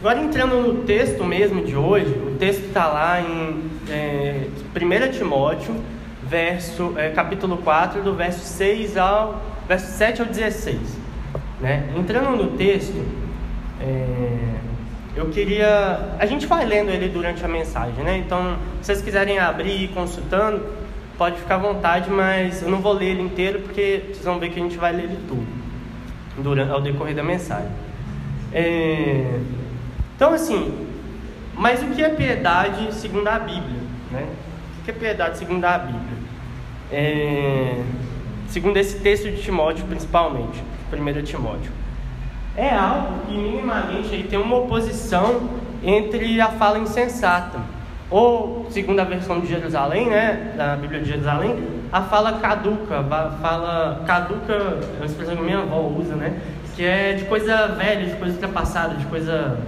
Agora 0.00 0.18
entrando 0.18 0.56
no 0.56 0.82
texto 0.84 1.22
mesmo 1.24 1.62
de 1.62 1.76
hoje, 1.76 2.10
o 2.10 2.36
texto 2.38 2.64
está 2.64 2.86
lá 2.86 3.20
em 3.20 3.70
é, 3.90 4.46
1 4.74 5.12
Timóteo, 5.12 5.76
verso, 6.22 6.94
é, 6.96 7.10
capítulo 7.10 7.58
4, 7.58 8.02
do 8.02 8.14
verso 8.14 8.40
6 8.40 8.96
ao 8.96 9.42
verso 9.68 9.86
7 9.98 10.22
ao 10.22 10.26
16. 10.26 10.78
Né? 11.60 11.92
Entrando 11.94 12.34
no 12.34 12.56
texto, 12.56 13.04
é, 13.78 14.38
eu 15.14 15.28
queria. 15.28 16.16
A 16.18 16.24
gente 16.24 16.46
vai 16.46 16.64
lendo 16.64 16.90
ele 16.90 17.08
durante 17.10 17.44
a 17.44 17.48
mensagem, 17.48 18.02
né? 18.02 18.16
Então, 18.16 18.56
se 18.80 18.86
vocês 18.86 19.02
quiserem 19.02 19.38
abrir 19.38 19.68
e 19.68 19.84
ir 19.84 19.88
consultando, 19.88 20.64
pode 21.18 21.36
ficar 21.36 21.56
à 21.56 21.58
vontade, 21.58 22.08
mas 22.08 22.62
eu 22.62 22.70
não 22.70 22.80
vou 22.80 22.94
ler 22.94 23.10
ele 23.10 23.22
inteiro 23.22 23.60
porque 23.60 24.04
vocês 24.06 24.24
vão 24.24 24.38
ver 24.38 24.48
que 24.48 24.58
a 24.58 24.62
gente 24.62 24.78
vai 24.78 24.94
ler 24.94 25.04
ele 25.04 25.18
tudo 25.28 25.59
durante, 26.42 26.70
ao 26.70 26.80
decorrer 26.80 27.14
da 27.14 27.22
mensagem. 27.22 27.70
É, 28.52 29.38
então, 30.16 30.32
assim, 30.32 30.86
mas 31.54 31.82
o 31.82 31.86
que 31.86 32.02
é 32.02 32.08
piedade 32.08 32.94
segundo 32.94 33.28
a 33.28 33.38
Bíblia? 33.38 33.80
Né? 34.10 34.26
O 34.80 34.84
que 34.84 34.90
é 34.90 34.94
piedade 34.94 35.38
segundo 35.38 35.64
a 35.64 35.78
Bíblia? 35.78 36.18
É, 36.92 37.82
segundo 38.48 38.76
esse 38.76 38.98
texto 39.00 39.30
de 39.30 39.40
Timóteo, 39.42 39.84
principalmente, 39.86 40.62
1 40.92 41.22
Timóteo 41.22 41.80
é 42.56 42.74
algo 42.74 43.26
que 43.26 43.36
minimamente 43.36 44.14
aí 44.14 44.22
tem 44.24 44.38
uma 44.38 44.56
oposição 44.56 45.48
entre 45.82 46.40
a 46.40 46.48
fala 46.48 46.78
insensata, 46.78 47.58
ou, 48.10 48.66
segundo 48.70 49.00
a 49.00 49.04
versão 49.04 49.40
de 49.40 49.46
Jerusalém, 49.46 50.08
né, 50.08 50.52
da 50.56 50.76
Bíblia 50.76 51.00
de 51.00 51.08
Jerusalém, 51.08 51.56
a 51.92 52.02
fala 52.02 52.34
caduca, 52.34 53.00
a 53.00 53.30
fala 53.40 54.02
caduca, 54.06 54.52
é 54.52 54.96
uma 54.96 55.06
expressão 55.06 55.36
que 55.36 55.42
minha 55.42 55.58
avó 55.58 55.80
usa, 55.80 56.14
né, 56.14 56.40
que 56.76 56.84
é 56.84 57.14
de 57.14 57.24
coisa 57.24 57.68
velha, 57.68 58.06
de 58.06 58.16
coisa 58.16 58.34
ultrapassada, 58.34 58.94
de 58.94 59.06
coisa 59.06 59.58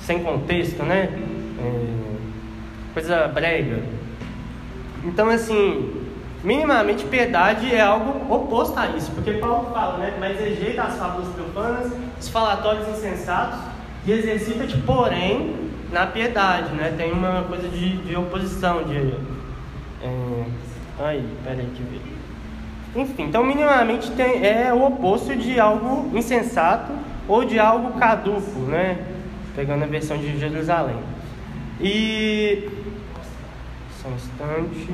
sem 0.00 0.22
contexto, 0.22 0.82
né, 0.82 1.08
é, 1.58 2.94
coisa 2.94 3.28
brega. 3.28 3.82
Então, 5.04 5.28
assim, 5.28 6.02
Minimamente, 6.42 7.04
piedade 7.04 7.72
é 7.72 7.80
algo 7.80 8.34
oposto 8.34 8.76
a 8.76 8.88
isso, 8.88 9.12
porque 9.12 9.34
Paulo 9.34 9.70
fala, 9.72 9.98
né? 9.98 10.16
Mas 10.18 10.40
rejeita 10.40 10.82
as 10.82 10.96
fábulas 10.96 11.28
profanas, 11.28 11.92
os 12.20 12.28
falatórios 12.28 12.88
insensatos 12.88 13.60
e 14.04 14.10
exercita-te, 14.10 14.76
porém, 14.78 15.54
na 15.92 16.04
piedade, 16.06 16.74
né? 16.74 16.94
Tem 16.96 17.12
uma 17.12 17.44
coisa 17.44 17.68
de, 17.68 17.96
de 17.98 18.16
oposição, 18.16 18.82
de. 18.82 19.14
É, 20.02 20.44
aí, 20.98 21.26
peraí 21.44 21.66
que 21.74 21.82
ver. 21.82 22.00
Enfim, 22.94 23.24
então, 23.24 23.42
minimamente 23.44 24.10
tem, 24.10 24.44
é 24.44 24.72
o 24.72 24.84
oposto 24.86 25.34
de 25.34 25.58
algo 25.58 26.16
insensato 26.16 26.92
ou 27.26 27.44
de 27.44 27.58
algo 27.58 27.98
caduco, 27.98 28.60
né? 28.68 28.98
Pegando 29.56 29.84
a 29.84 29.86
versão 29.86 30.18
de 30.18 30.38
Jerusalém. 30.38 30.98
E. 31.80 32.68
Só 34.00 34.08
um 34.08 34.14
instante. 34.14 34.88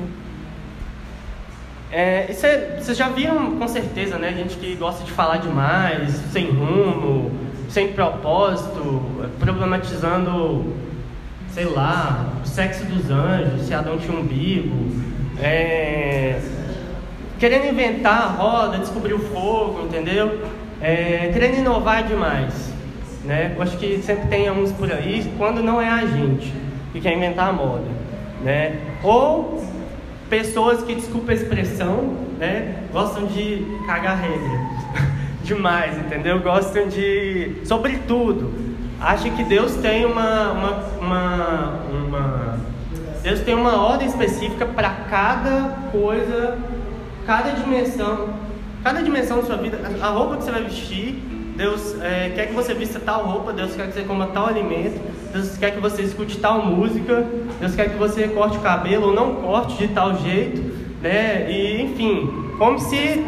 É, 1.91 2.27
isso 2.29 2.45
é, 2.45 2.77
vocês 2.79 2.97
já 2.97 3.09
viram 3.09 3.57
com 3.57 3.67
certeza, 3.67 4.17
né? 4.17 4.31
Gente 4.33 4.55
que 4.57 4.75
gosta 4.75 5.03
de 5.03 5.11
falar 5.11 5.37
demais, 5.37 6.11
sem 6.31 6.51
rumo, 6.51 7.31
sem 7.67 7.93
propósito, 7.93 9.01
problematizando, 9.39 10.73
sei 11.51 11.65
lá, 11.65 12.33
o 12.43 12.47
sexo 12.47 12.85
dos 12.85 13.09
anjos, 13.09 13.63
se 13.63 13.73
Adão 13.73 13.97
tinha 13.97 14.15
um 14.15 14.21
umbigo, 14.21 15.01
é, 15.41 16.39
querendo 17.39 17.67
inventar 17.67 18.21
a 18.21 18.25
roda, 18.27 18.77
descobrir 18.77 19.13
o 19.13 19.19
fogo, 19.19 19.85
entendeu? 19.85 20.41
É, 20.81 21.29
querendo 21.33 21.59
inovar 21.59 22.03
demais, 22.03 22.71
né? 23.25 23.53
Eu 23.55 23.61
acho 23.61 23.77
que 23.77 24.01
sempre 24.01 24.27
tem 24.27 24.49
uns 24.51 24.71
por 24.71 24.91
aí, 24.91 25.31
quando 25.37 25.61
não 25.61 25.81
é 25.81 25.89
a 25.89 26.05
gente 26.05 26.53
que 26.91 27.01
quer 27.01 27.13
inventar 27.13 27.49
a 27.49 27.53
moda, 27.53 27.87
né? 28.43 28.79
Ou 29.03 29.63
pessoas 30.29 30.83
que, 30.83 30.95
desculpa 30.95 31.31
a 31.31 31.35
expressão, 31.35 32.15
né, 32.37 32.83
gostam 32.93 33.25
de 33.25 33.65
cagar 33.87 34.19
regra 34.21 34.59
demais, 35.43 35.97
entendeu? 35.97 36.39
Gostam 36.39 36.87
de, 36.87 37.55
sobretudo, 37.65 38.53
acham 39.01 39.31
que 39.35 39.43
Deus 39.43 39.75
tem 39.75 40.05
uma, 40.05 40.51
uma, 40.51 40.71
uma, 41.01 41.73
uma 41.89 42.59
Deus 43.21 43.41
tem 43.41 43.53
uma 43.53 43.81
ordem 43.81 44.07
específica 44.07 44.65
para 44.65 44.89
cada 45.09 45.75
coisa, 45.91 46.57
cada 47.25 47.51
dimensão, 47.51 48.29
cada 48.83 49.01
dimensão 49.01 49.37
da 49.37 49.43
sua 49.43 49.57
vida, 49.57 49.77
a 50.01 50.07
roupa 50.07 50.37
que 50.37 50.43
você 50.43 50.51
vai 50.51 50.63
vestir, 50.63 51.15
Deus 51.57 52.01
é, 52.01 52.31
quer 52.33 52.47
que 52.47 52.53
você 52.53 52.73
vista 52.73 53.01
tal 53.01 53.25
roupa, 53.25 53.51
Deus 53.51 53.75
quer 53.75 53.87
que 53.87 53.93
você 53.93 54.03
coma 54.03 54.27
tal 54.27 54.47
alimento, 54.47 55.01
Deus 55.33 55.57
quer 55.57 55.71
que 55.71 55.81
você 55.81 56.03
escute 56.03 56.37
tal 56.37 56.65
música, 56.65 57.25
Deus 57.59 57.75
quer 57.75 57.89
que 57.89 57.97
você 57.97 58.29
corte 58.29 58.57
o 58.57 58.61
cabelo 58.61 59.07
ou 59.07 59.13
não 59.13 59.35
corte 59.35 59.75
de 59.75 59.89
tal 59.89 60.15
jeito, 60.19 60.61
né? 61.01 61.51
E 61.51 61.81
enfim, 61.81 62.53
como 62.57 62.79
se 62.79 63.25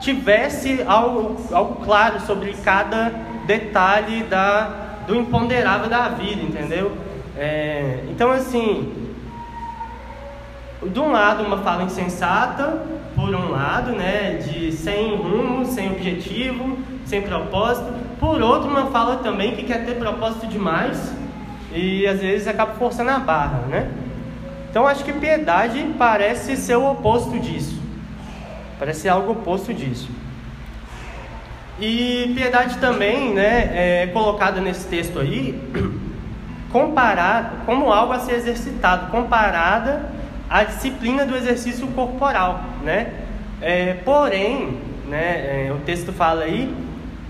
tivesse 0.00 0.82
algo, 0.86 1.36
algo 1.52 1.84
claro 1.84 2.20
sobre 2.20 2.54
cada 2.64 3.12
detalhe 3.46 4.22
da, 4.22 5.02
do 5.06 5.14
imponderável 5.14 5.90
da 5.90 6.08
vida, 6.08 6.40
entendeu? 6.40 6.92
É, 7.36 8.04
então 8.08 8.30
assim, 8.30 9.05
de 10.92 11.00
um 11.00 11.10
lado 11.10 11.42
uma 11.42 11.58
fala 11.58 11.84
insensata, 11.84 12.82
por 13.14 13.34
um 13.34 13.50
lado, 13.50 13.92
né, 13.92 14.34
de 14.34 14.70
sem 14.72 15.16
rumo, 15.16 15.64
sem 15.64 15.90
objetivo, 15.90 16.78
sem 17.04 17.22
propósito. 17.22 17.92
Por 18.20 18.42
outro, 18.42 18.68
uma 18.68 18.86
fala 18.86 19.16
também 19.16 19.54
que 19.54 19.64
quer 19.64 19.84
ter 19.84 19.94
propósito 19.94 20.46
demais 20.46 21.12
e 21.72 22.06
às 22.06 22.20
vezes 22.20 22.46
acaba 22.46 22.74
forçando 22.74 23.10
a 23.10 23.18
barra, 23.18 23.60
né? 23.68 23.90
Então 24.70 24.86
acho 24.86 25.04
que 25.04 25.12
piedade 25.12 25.94
parece 25.98 26.56
ser 26.56 26.76
o 26.76 26.90
oposto 26.90 27.38
disso. 27.38 27.80
Parece 28.78 29.00
ser 29.00 29.08
algo 29.08 29.32
oposto 29.32 29.72
disso. 29.72 30.10
E 31.80 32.32
piedade 32.34 32.78
também, 32.78 33.32
né, 33.34 34.02
é 34.02 34.06
colocada 34.08 34.60
nesse 34.60 34.86
texto 34.88 35.18
aí, 35.18 35.58
comparada 36.70 37.50
como 37.64 37.92
algo 37.92 38.12
a 38.12 38.18
ser 38.18 38.34
exercitado, 38.34 39.10
comparada 39.10 40.15
à 40.48 40.64
disciplina 40.64 41.24
do 41.24 41.36
exercício 41.36 41.86
corporal, 41.88 42.64
né? 42.82 43.12
É, 43.60 43.94
porém, 44.04 44.78
né, 45.08 45.66
é, 45.66 45.72
o 45.72 45.78
texto 45.78 46.12
fala 46.12 46.44
aí 46.44 46.74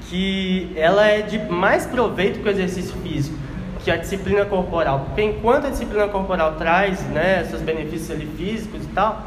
que 0.09 0.73
ela 0.77 1.07
é 1.07 1.23
de 1.23 1.39
mais 1.39 1.87
proveito 1.87 2.41
que 2.41 2.49
o 2.49 2.51
exercício 2.51 2.95
físico, 3.03 3.37
que 3.83 3.91
a 3.91 3.97
disciplina 3.97 4.45
corporal. 4.45 5.07
Porque 5.07 5.23
enquanto 5.23 5.67
a 5.67 5.71
disciplina 5.71 6.09
corporal 6.09 6.55
traz 6.55 7.01
né, 7.09 7.45
seus 7.49 7.63
benefícios 7.63 8.11
ali 8.11 8.27
físicos 8.37 8.85
e 8.85 8.89
tal, 8.89 9.25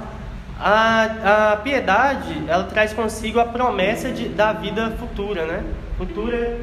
A, 0.62 1.54
a 1.54 1.56
piedade, 1.58 2.44
ela 2.46 2.66
traz 2.66 2.92
consigo 2.92 3.40
a 3.40 3.46
promessa 3.46 4.12
de, 4.12 4.28
da 4.28 4.52
vida 4.52 4.92
futura, 5.00 5.46
né? 5.46 5.64
Futura 5.98 6.60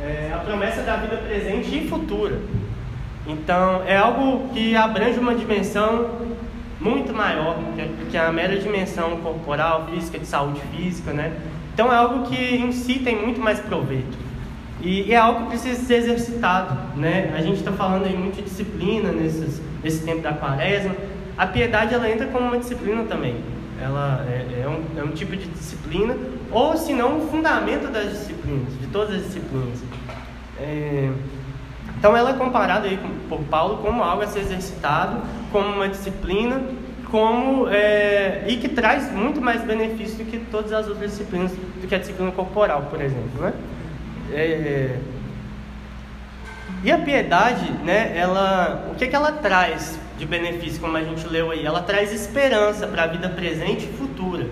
é 0.00 0.30
a 0.32 0.38
promessa 0.38 0.82
da 0.82 0.96
vida 0.96 1.16
presente 1.16 1.76
e 1.76 1.88
futura. 1.88 2.38
Então, 3.26 3.82
é 3.86 3.96
algo 3.96 4.48
que 4.52 4.74
abrange 4.74 5.18
uma 5.18 5.34
dimensão 5.34 6.10
muito 6.80 7.12
maior 7.12 7.56
que 8.10 8.16
a 8.16 8.32
mera 8.32 8.58
dimensão 8.58 9.16
corporal, 9.18 9.86
física, 9.86 10.18
de 10.18 10.26
saúde 10.26 10.60
física, 10.74 11.12
né? 11.12 11.32
Então, 11.72 11.92
é 11.92 11.96
algo 11.96 12.26
que 12.26 12.56
em 12.56 12.72
si 12.72 12.98
tem 12.98 13.16
muito 13.16 13.40
mais 13.40 13.60
proveito. 13.60 14.18
E 14.80 15.12
é 15.12 15.16
algo 15.16 15.42
que 15.42 15.50
precisa 15.50 15.80
ser 15.80 15.94
exercitado, 15.94 16.76
né? 16.96 17.32
A 17.36 17.40
gente 17.40 17.58
está 17.58 17.70
falando 17.70 18.04
aí 18.04 18.16
muito 18.16 18.36
de 18.36 18.42
disciplina 18.42 19.12
nesses, 19.12 19.62
nesse 19.82 20.04
tempo 20.04 20.22
da 20.22 20.32
quaresma. 20.32 20.94
A 21.38 21.46
piedade, 21.46 21.94
ela 21.94 22.10
entra 22.10 22.26
como 22.26 22.46
uma 22.46 22.58
disciplina 22.58 23.04
também. 23.04 23.36
Ela 23.80 24.26
é, 24.28 24.62
é, 24.62 24.68
um, 24.68 25.00
é 25.00 25.04
um 25.04 25.12
tipo 25.12 25.36
de 25.36 25.46
disciplina, 25.46 26.16
ou 26.50 26.76
se 26.76 26.92
não, 26.92 27.18
um 27.18 27.28
fundamento 27.28 27.90
das 27.92 28.10
disciplinas, 28.10 28.72
de 28.80 28.86
todas 28.88 29.16
as 29.16 29.22
disciplinas. 29.24 29.78
É, 30.58 31.10
então 32.02 32.16
ela 32.16 32.30
é 32.30 32.32
comparada 32.32 32.88
aí 32.88 32.98
por 33.28 33.38
Paulo 33.44 33.76
como 33.76 34.02
algo 34.02 34.24
a 34.24 34.26
ser 34.26 34.40
exercitado, 34.40 35.22
como 35.52 35.68
uma 35.68 35.88
disciplina, 35.88 36.60
como 37.08 37.68
é, 37.68 38.42
e 38.48 38.56
que 38.56 38.68
traz 38.68 39.12
muito 39.12 39.40
mais 39.40 39.62
benefício 39.62 40.16
do 40.16 40.28
que 40.28 40.40
todas 40.50 40.72
as 40.72 40.88
outras 40.88 41.12
disciplinas, 41.12 41.52
do 41.52 41.86
que 41.86 41.94
a 41.94 41.98
disciplina 41.98 42.32
corporal, 42.32 42.88
por 42.90 43.00
exemplo, 43.00 43.40
né? 43.40 43.52
É, 44.32 44.98
e 46.82 46.90
a 46.90 46.98
piedade, 46.98 47.70
né? 47.84 48.18
Ela, 48.18 48.88
o 48.90 48.96
que, 48.96 49.06
que 49.06 49.14
ela 49.14 49.30
traz 49.30 49.96
de 50.18 50.26
benefício, 50.26 50.80
como 50.80 50.96
a 50.96 51.04
gente 51.04 51.24
leu 51.28 51.52
aí? 51.52 51.64
Ela 51.64 51.82
traz 51.82 52.12
esperança 52.12 52.84
para 52.88 53.04
a 53.04 53.06
vida 53.06 53.28
presente 53.28 53.84
e 53.84 53.92
futura. 53.96 54.48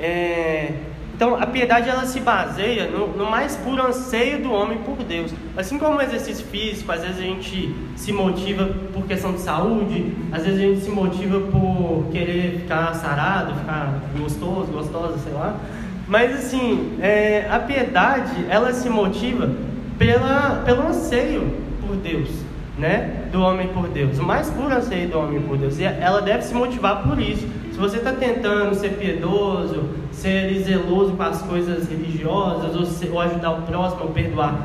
É, 0.00 0.72
então, 1.18 1.34
a 1.34 1.46
piedade 1.46 1.88
ela 1.88 2.06
se 2.06 2.20
baseia 2.20 2.86
no, 2.86 3.08
no, 3.08 3.28
mais 3.28 3.56
puro 3.56 3.84
anseio 3.84 4.40
do 4.40 4.52
homem 4.52 4.78
por 4.78 4.98
Deus. 4.98 5.34
Assim 5.56 5.76
como 5.76 5.98
o 5.98 6.00
exercício 6.00 6.46
físico, 6.46 6.92
às 6.92 7.00
vezes 7.00 7.18
a 7.18 7.22
gente 7.22 7.74
se 7.96 8.12
motiva 8.12 8.66
por 8.92 9.04
questão 9.04 9.32
de 9.32 9.40
saúde, 9.40 10.14
às 10.30 10.44
vezes 10.44 10.60
a 10.60 10.62
gente 10.62 10.80
se 10.80 10.90
motiva 10.90 11.40
por 11.40 12.06
querer 12.12 12.60
ficar 12.60 12.94
sarado, 12.94 13.52
ficar 13.56 14.00
gostoso, 14.16 14.70
gostosa, 14.70 15.18
sei 15.18 15.32
lá. 15.32 15.56
Mas 16.06 16.36
assim, 16.36 16.96
é, 17.00 17.48
a 17.50 17.58
piedade 17.58 18.46
ela 18.48 18.72
se 18.72 18.88
motiva 18.88 19.50
pela, 19.98 20.62
pelo 20.64 20.86
anseio 20.86 21.52
por 21.84 21.96
Deus, 21.96 22.28
né? 22.78 23.24
Do 23.32 23.42
homem 23.42 23.66
por 23.66 23.88
Deus, 23.88 24.20
o 24.20 24.22
mais 24.22 24.48
puro 24.50 24.72
anseio 24.72 25.08
do 25.08 25.18
homem 25.18 25.42
por 25.42 25.58
Deus. 25.58 25.80
E 25.80 25.82
ela 25.82 26.22
deve 26.22 26.44
se 26.44 26.54
motivar 26.54 27.02
por 27.02 27.18
isso. 27.18 27.57
Se 27.78 27.82
você 27.82 27.98
está 27.98 28.12
tentando 28.12 28.74
ser 28.74 28.94
piedoso, 28.94 29.88
ser 30.10 30.52
zeloso 30.64 31.12
com 31.12 31.22
as 31.22 31.40
coisas 31.42 31.88
religiosas, 31.88 32.74
ou, 32.74 33.12
ou 33.12 33.20
ajudar 33.20 33.52
o 33.52 33.62
próximo, 33.62 34.02
ou 34.02 34.10
perdoar, 34.10 34.58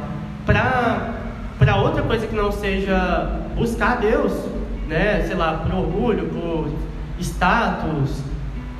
para 0.48 1.76
outra 1.76 2.02
coisa 2.02 2.26
que 2.26 2.36
não 2.36 2.52
seja 2.52 3.40
buscar 3.56 4.00
Deus, 4.00 4.34
né? 4.88 5.22
sei 5.28 5.36
lá, 5.36 5.54
por 5.64 5.76
orgulho, 5.76 6.28
por 6.30 6.72
status, 7.20 8.24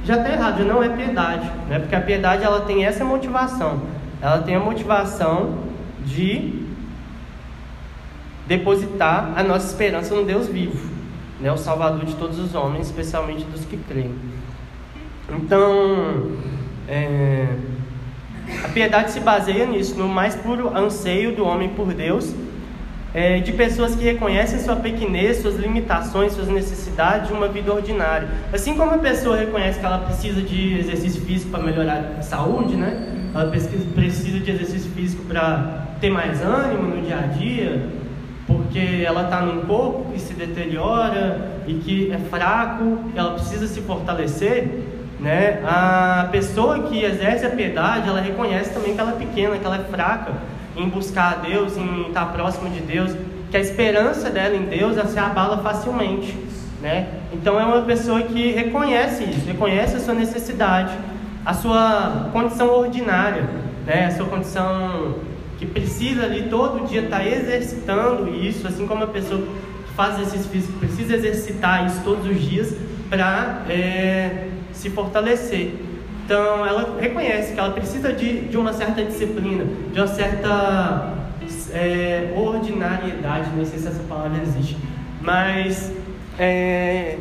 já 0.04 0.18
está 0.18 0.32
errado, 0.32 0.58
já 0.58 0.64
não 0.64 0.82
é 0.82 0.90
piedade, 0.90 1.48
né? 1.70 1.78
porque 1.78 1.94
a 1.94 2.02
piedade 2.02 2.44
ela 2.44 2.62
tem 2.62 2.88
essa 2.88 3.06
motivação, 3.06 3.84
ela 4.20 4.40
tem 4.40 4.56
a 4.56 4.60
motivação 4.60 5.60
de 6.04 6.60
depositar 8.48 9.34
a 9.36 9.44
nossa 9.44 9.68
esperança 9.68 10.16
no 10.16 10.26
Deus 10.26 10.48
vivo 10.48 10.93
né, 11.44 11.52
o 11.52 11.58
Salvador 11.58 12.06
de 12.06 12.16
todos 12.16 12.40
os 12.40 12.56
homens, 12.56 12.88
especialmente 12.88 13.44
dos 13.44 13.66
que 13.66 13.76
creem. 13.78 14.16
Então, 15.30 16.32
é, 16.88 17.48
a 18.64 18.70
piedade 18.70 19.12
se 19.12 19.20
baseia 19.20 19.66
nisso, 19.66 19.96
no 19.98 20.08
mais 20.08 20.36
puro 20.36 20.76
anseio 20.76 21.36
do 21.36 21.46
homem 21.46 21.70
por 21.70 21.94
Deus, 21.94 22.34
é, 23.14 23.40
de 23.40 23.52
pessoas 23.52 23.94
que 23.94 24.04
reconhecem 24.04 24.58
sua 24.60 24.78
pequenez, 24.78 25.38
suas 25.42 25.56
limitações, 25.56 26.32
suas 26.32 26.48
necessidades 26.48 27.28
de 27.28 27.34
uma 27.34 27.48
vida 27.48 27.74
ordinária. 27.74 28.28
Assim 28.52 28.76
como 28.76 28.92
a 28.92 28.98
pessoa 28.98 29.38
reconhece 29.38 29.80
que 29.80 29.86
ela 29.86 30.00
precisa 30.00 30.42
de 30.42 30.80
exercício 30.80 31.22
físico 31.22 31.52
para 31.52 31.62
melhorar 31.62 32.16
a 32.18 32.22
saúde, 32.22 32.76
né? 32.76 33.14
ela 33.36 33.52
precisa 33.96 34.40
de 34.40 34.52
exercício 34.52 34.92
físico 34.92 35.24
para 35.26 35.88
ter 36.00 36.10
mais 36.10 36.42
ânimo 36.42 36.96
no 36.96 37.02
dia 37.02 37.18
a 37.18 37.28
dia, 37.28 37.86
porque 38.46 39.04
ela 39.06 39.24
está 39.24 39.42
num 39.42 39.62
corpo 39.66 40.12
que 40.12 40.20
se 40.20 40.34
deteriora 40.34 41.62
e 41.68 41.76
que 41.76 42.12
é 42.12 42.18
fraco, 42.18 43.00
ela 43.16 43.32
precisa 43.32 43.68
se 43.68 43.82
fortalecer, 43.82 44.68
né? 45.20 45.62
A 45.66 46.28
pessoa 46.32 46.84
que 46.84 47.04
exerce 47.04 47.46
a 47.46 47.50
piedade, 47.50 48.10
ela 48.10 48.20
reconhece 48.20 48.74
também 48.74 48.94
que 48.94 49.00
ela 49.00 49.12
é 49.12 49.16
pequena, 49.16 49.58
que 49.58 49.66
ela 49.66 49.78
é 49.78 49.84
fraca 49.84 50.34
em 50.76 50.90
buscar 50.90 51.34
a 51.34 51.36
Deus, 51.36 51.78
em 51.78 52.08
estar 52.08 52.26
próximo 52.34 52.70
de 52.70 52.82
Deus, 52.82 53.16
que 53.50 53.56
a 53.56 53.60
esperança 53.60 54.30
dela 54.30 54.56
em 54.56 54.66
Deus 54.66 54.98
ela 54.98 55.08
se 55.08 55.20
abala 55.20 55.60
facilmente, 55.60 56.36
né? 56.82 57.08
Então 57.32 57.60
é 57.60 57.64
uma 57.64 57.84
pessoa 57.84 58.22
que 58.24 58.52
reconhece 58.52 59.24
isso, 59.24 59.46
reconhece 59.46 59.96
a 59.96 60.00
sua 60.00 60.16
necessidade, 60.16 60.94
a 61.46 61.54
sua 61.54 62.30
condição 62.34 62.68
ordinária, 62.70 63.44
né? 63.86 64.08
A 64.08 64.12
sua 64.12 64.26
condição 64.26 65.16
que 65.64 65.66
precisa 65.68 66.24
ali 66.26 66.50
todo 66.50 66.86
dia 66.86 67.04
estar 67.04 67.20
tá 67.20 67.26
exercitando 67.26 68.30
isso, 68.36 68.68
assim 68.68 68.86
como 68.86 69.06
a 69.06 69.08
pessoa 69.08 69.42
que 69.42 69.94
faz 69.96 70.20
exercício 70.20 70.50
físico 70.52 70.78
precisa 70.80 71.16
exercitar 71.16 71.88
isso 71.88 72.02
todos 72.04 72.26
os 72.26 72.42
dias 72.42 72.76
para 73.10 73.64
é, 73.70 74.48
se 74.74 74.90
fortalecer. 74.90 75.74
Então 76.26 76.66
ela 76.66 76.98
reconhece 77.00 77.54
que 77.54 77.60
ela 77.60 77.72
precisa 77.72 78.12
de, 78.12 78.42
de 78.42 78.58
uma 78.58 78.74
certa 78.74 79.04
disciplina, 79.04 79.66
de 79.94 80.00
uma 80.00 80.08
certa 80.08 81.14
é, 81.72 82.34
ordinariedade, 82.36 83.50
não 83.56 83.66
sei 83.66 83.80
se 83.80 83.88
essa 83.88 84.04
palavra 84.04 84.42
existe, 84.42 84.78
mas 85.22 85.94
é, 86.38 87.18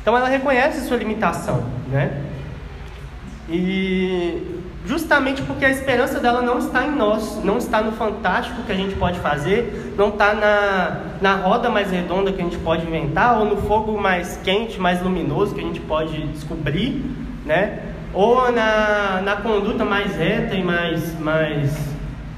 então 0.00 0.16
ela 0.16 0.28
reconhece 0.28 0.86
sua 0.86 0.96
limitação, 0.96 1.64
né? 1.90 2.22
E 3.48 4.57
justamente 4.88 5.42
porque 5.42 5.66
a 5.66 5.70
esperança 5.70 6.18
dela 6.18 6.40
não 6.40 6.58
está 6.58 6.86
em 6.86 6.96
nós, 6.96 7.44
não 7.44 7.58
está 7.58 7.82
no 7.82 7.92
fantástico 7.92 8.62
que 8.62 8.72
a 8.72 8.74
gente 8.74 8.94
pode 8.94 9.20
fazer, 9.20 9.92
não 9.98 10.08
está 10.08 10.32
na, 10.32 11.02
na 11.20 11.36
roda 11.36 11.68
mais 11.68 11.90
redonda 11.90 12.32
que 12.32 12.40
a 12.40 12.44
gente 12.44 12.56
pode 12.56 12.86
inventar, 12.86 13.38
ou 13.38 13.44
no 13.44 13.58
fogo 13.58 14.00
mais 14.00 14.40
quente, 14.42 14.80
mais 14.80 15.02
luminoso 15.02 15.54
que 15.54 15.60
a 15.60 15.64
gente 15.64 15.80
pode 15.80 16.26
descobrir, 16.28 17.04
né? 17.44 17.80
ou 18.14 18.50
na, 18.50 19.20
na 19.22 19.36
conduta 19.36 19.84
mais 19.84 20.16
reta 20.16 20.54
e 20.54 20.64
mais, 20.64 21.18
mais, 21.20 21.76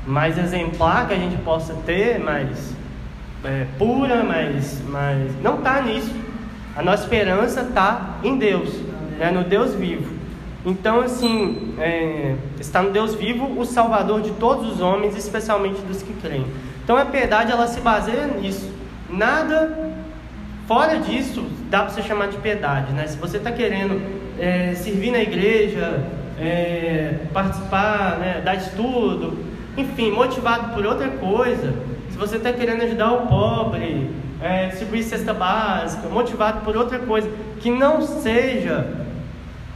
mais 0.05 0.37
exemplar 0.37 1.07
que 1.07 1.15
a 1.15 1.17
gente 1.17 1.37
possa 1.43 1.73
ter, 1.87 2.19
mais 2.19 2.75
é, 3.45 3.67
pura, 3.79 4.25
mais, 4.25 4.83
mais. 4.89 5.31
Não 5.41 5.59
está 5.59 5.81
nisso. 5.83 6.13
A 6.77 6.83
nossa 6.83 7.05
esperança 7.05 7.61
está 7.61 8.19
em 8.25 8.37
Deus, 8.37 8.75
né? 9.19 9.31
no 9.31 9.45
Deus 9.45 9.73
vivo. 9.75 10.20
Então, 10.65 11.01
assim, 11.01 11.75
é, 11.79 12.37
está 12.59 12.83
no 12.83 12.91
Deus 12.91 13.15
vivo, 13.15 13.59
o 13.59 13.65
Salvador 13.65 14.21
de 14.21 14.31
todos 14.33 14.73
os 14.73 14.81
homens, 14.81 15.17
especialmente 15.17 15.81
dos 15.83 16.03
que 16.03 16.13
creem. 16.15 16.47
Então, 16.85 16.97
a 16.97 17.07
piedade 17.07 17.51
ela 17.51 17.67
se 17.67 17.81
baseia 17.81 18.27
nisso. 18.27 18.71
Nada 19.09 19.91
fora 20.67 20.99
disso 20.99 21.45
dá 21.71 21.81
para 21.83 21.91
você 21.91 22.03
chamar 22.03 22.29
de 22.29 22.37
piedade, 22.39 22.93
né? 22.93 23.07
Se 23.07 23.17
você 23.17 23.39
está 23.39 23.51
querendo 23.51 24.01
é, 24.39 24.75
servir 24.75 25.11
na 25.11 25.21
igreja, 25.21 26.05
é, 26.39 27.21
participar, 27.33 28.19
né, 28.19 28.43
dar 28.45 28.55
estudo, 28.55 29.39
enfim, 29.77 30.11
motivado 30.11 30.75
por 30.75 30.85
outra 30.85 31.09
coisa, 31.09 31.75
se 32.11 32.17
você 32.17 32.37
está 32.37 32.53
querendo 32.53 32.83
ajudar 32.83 33.13
o 33.13 33.27
pobre, 33.27 34.11
é, 34.41 34.67
distribuir 34.67 35.05
cesta 35.05 35.35
básica, 35.35 36.09
motivado 36.09 36.61
por 36.61 36.77
outra 36.77 36.99
coisa 36.99 37.29
que 37.61 37.71
não 37.71 38.01
seja 38.01 38.87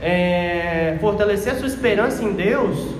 é, 0.04 0.98
fortalecer 1.00 1.54
sua 1.54 1.66
esperança 1.66 2.22
em 2.22 2.34
Deus 2.34 2.94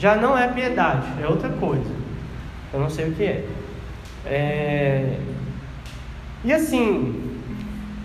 já 0.00 0.16
não 0.16 0.36
é 0.36 0.48
piedade, 0.48 1.06
é 1.22 1.26
outra 1.28 1.48
coisa. 1.50 1.90
Eu 2.72 2.80
não 2.80 2.90
sei 2.90 3.08
o 3.08 3.12
que 3.12 3.22
é. 3.22 3.44
é... 4.26 5.18
E 6.44 6.52
assim, 6.52 7.38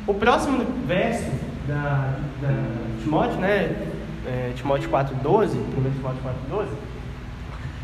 o 0.05 0.13
próximo 0.13 0.63
verso 0.85 1.31
da, 1.67 2.13
da 2.41 2.53
Timóteo, 3.01 3.39
né? 3.39 3.75
É, 4.25 4.51
Timóteo 4.55 4.89
4,12, 4.89 5.49
1 5.49 5.91
Timóteo 5.95 6.21
4,12, 6.51 6.67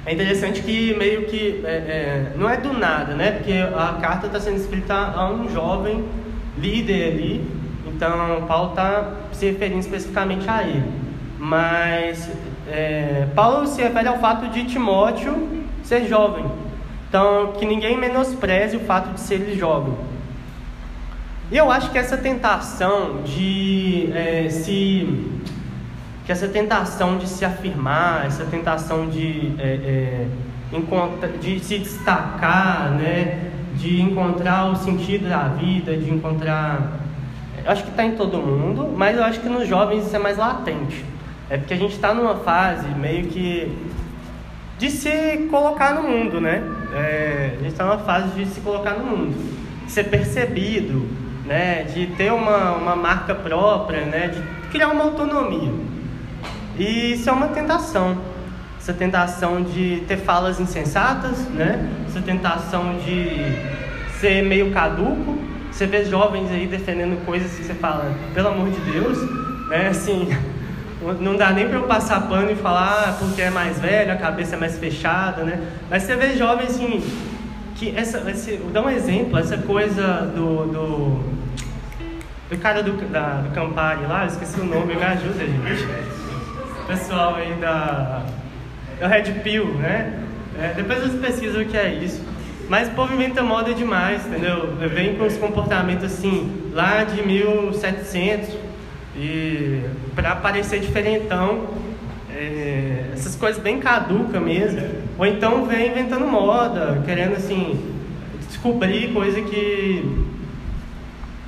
é 0.05 0.13
interessante 0.13 0.61
que 0.61 0.95
meio 0.95 1.25
que 1.25 1.61
é, 1.65 1.69
é, 1.69 2.33
não 2.37 2.47
é 2.47 2.57
do 2.57 2.73
nada, 2.73 3.15
né? 3.15 3.31
Porque 3.31 3.53
a 3.53 3.97
carta 3.99 4.27
está 4.27 4.39
sendo 4.39 4.57
escrita 4.57 4.93
a 4.93 5.29
um 5.31 5.49
jovem 5.49 6.05
líder 6.57 7.13
ali, 7.13 7.58
então, 7.99 8.45
Paulo 8.47 8.69
está 8.69 9.11
se 9.33 9.45
referindo 9.47 9.81
especificamente 9.81 10.49
a 10.49 10.63
ele. 10.63 10.89
Mas 11.37 12.31
é, 12.65 13.27
Paulo 13.35 13.67
se 13.67 13.81
refere 13.81 14.07
ao 14.07 14.19
fato 14.19 14.47
de 14.47 14.63
Timóteo 14.63 15.65
ser 15.83 16.07
jovem. 16.07 16.45
Então, 17.09 17.51
que 17.59 17.65
ninguém 17.65 17.97
menospreze 17.97 18.77
o 18.77 18.79
fato 18.79 19.13
de 19.13 19.19
ser 19.19 19.53
jovem. 19.57 19.93
E 21.51 21.57
eu 21.57 21.69
acho 21.69 21.91
que 21.91 21.97
essa 21.97 22.15
tentação 22.15 23.21
de 23.25 24.09
é, 24.15 24.47
se 24.49 25.33
que 26.25 26.31
essa 26.31 26.47
tentação 26.47 27.17
de 27.17 27.27
se 27.27 27.43
afirmar, 27.43 28.27
essa 28.27 28.45
tentação 28.45 29.09
de, 29.09 29.51
é, 29.57 30.27
é, 30.71 31.37
de 31.41 31.59
se 31.59 31.79
destacar, 31.79 32.91
né, 32.91 33.49
de 33.75 33.99
encontrar 34.01 34.71
o 34.71 34.75
sentido 34.77 35.27
da 35.27 35.49
vida, 35.49 35.97
de 35.97 36.09
encontrar. 36.09 37.08
Eu 37.69 37.73
acho 37.73 37.83
que 37.83 37.91
está 37.91 38.03
em 38.03 38.15
todo 38.15 38.39
mundo, 38.39 38.91
mas 38.97 39.15
eu 39.15 39.23
acho 39.23 39.41
que 39.41 39.47
nos 39.47 39.67
jovens 39.67 40.07
isso 40.07 40.15
é 40.15 40.17
mais 40.17 40.37
latente. 40.37 41.05
É 41.51 41.55
porque 41.55 41.75
a 41.75 41.77
gente 41.77 41.93
está 41.93 42.15
numa 42.15 42.37
fase 42.37 42.87
meio 42.87 43.27
que 43.27 43.71
de 44.79 44.89
se 44.89 45.47
colocar 45.51 45.93
no 45.93 46.01
mundo, 46.01 46.41
né? 46.41 46.63
É, 46.95 47.51
a 47.51 47.61
gente 47.61 47.67
está 47.67 47.85
numa 47.85 47.99
fase 47.99 48.29
de 48.29 48.47
se 48.47 48.59
colocar 48.61 48.93
no 48.93 49.05
mundo, 49.05 49.35
de 49.85 49.91
ser 49.91 50.05
percebido, 50.05 51.07
né? 51.45 51.83
De 51.83 52.07
ter 52.07 52.33
uma, 52.33 52.71
uma 52.71 52.95
marca 52.95 53.35
própria, 53.35 54.03
né? 54.03 54.29
De 54.29 54.41
criar 54.71 54.87
uma 54.87 55.03
autonomia. 55.03 55.71
E 56.75 57.13
isso 57.13 57.29
é 57.29 57.31
uma 57.31 57.49
tentação. 57.49 58.17
Essa 58.79 58.93
tentação 58.93 59.61
de 59.61 60.03
ter 60.07 60.17
falas 60.17 60.59
insensatas, 60.59 61.37
né? 61.49 61.87
Essa 62.07 62.19
tentação 62.19 62.97
de 62.97 63.29
ser 64.19 64.41
meio 64.41 64.71
caduco. 64.71 65.48
Você 65.79 65.87
vê 65.87 66.03
jovens 66.03 66.51
aí 66.51 66.67
defendendo 66.67 67.25
coisas 67.25 67.53
que 67.53 67.63
você 67.63 67.73
fala, 67.73 68.13
pelo 68.33 68.49
amor 68.49 68.69
de 68.69 68.81
Deus, 68.91 69.17
né? 69.69 69.87
Assim, 69.87 70.27
não 71.21 71.37
dá 71.37 71.51
nem 71.51 71.69
para 71.69 71.77
eu 71.77 71.83
passar 71.83 72.27
pano 72.27 72.51
e 72.51 72.55
falar 72.55 73.05
ah, 73.07 73.15
porque 73.17 73.41
é 73.41 73.49
mais 73.49 73.79
velho, 73.79 74.11
a 74.11 74.17
cabeça 74.17 74.57
é 74.57 74.59
mais 74.59 74.77
fechada, 74.77 75.41
né? 75.45 75.57
Mas 75.89 76.03
você 76.03 76.17
vê 76.17 76.35
jovens 76.35 76.71
assim, 76.71 77.01
que 77.77 77.95
essa, 77.95 78.29
esse, 78.29 78.57
dar 78.73 78.81
um 78.81 78.89
exemplo, 78.89 79.39
essa 79.39 79.57
coisa 79.57 80.29
do, 80.35 80.65
do, 80.65 81.23
do 82.49 82.57
cara 82.57 82.83
do, 82.83 82.91
da, 83.09 83.35
do 83.35 83.55
Campari 83.55 84.05
lá, 84.05 84.23
eu 84.23 84.27
esqueci 84.27 84.59
o 84.59 84.65
nome, 84.65 84.95
me 84.95 85.01
ajuda, 85.01 85.45
gente 85.45 85.87
pessoal 86.87 87.35
aí 87.35 87.53
da, 87.53 88.25
da 88.99 89.07
Red 89.07 89.31
Pill, 89.43 89.75
né? 89.75 90.25
É, 90.59 90.73
depois 90.75 90.99
vocês 90.99 91.21
pesquisam 91.21 91.61
o 91.61 91.65
que 91.65 91.77
é 91.77 91.93
isso. 91.93 92.21
Mas 92.69 92.87
o 92.87 92.91
povo 92.91 93.11
inventa 93.11 93.41
moda 93.41 93.73
demais, 93.73 94.27
entendeu? 94.27 94.75
Vem 94.93 95.15
com 95.15 95.25
os 95.25 95.35
comportamentos 95.37 96.05
assim, 96.05 96.69
lá 96.71 97.03
de 97.03 97.25
1700, 97.25 98.47
e 99.15 99.81
para 100.13 100.35
parecer 100.35 100.79
diferentão, 100.79 101.67
é, 102.31 103.05
essas 103.11 103.35
coisas 103.35 103.59
bem 103.61 103.79
caduca 103.79 104.39
mesmo. 104.39 104.87
Ou 105.17 105.25
então 105.25 105.65
vem 105.65 105.89
inventando 105.89 106.27
moda, 106.27 107.01
querendo 107.05 107.35
assim, 107.35 107.91
descobrir 108.47 109.11
coisa 109.13 109.41
que 109.41 110.27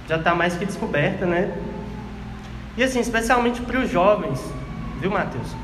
já 0.09 0.17
está 0.17 0.33
mais 0.33 0.57
que 0.57 0.65
descoberta, 0.65 1.27
né? 1.27 1.55
E 2.75 2.83
assim, 2.83 2.99
especialmente 2.99 3.61
para 3.61 3.79
os 3.79 3.91
jovens, 3.91 4.43
viu, 4.99 5.11
Matheus? 5.11 5.55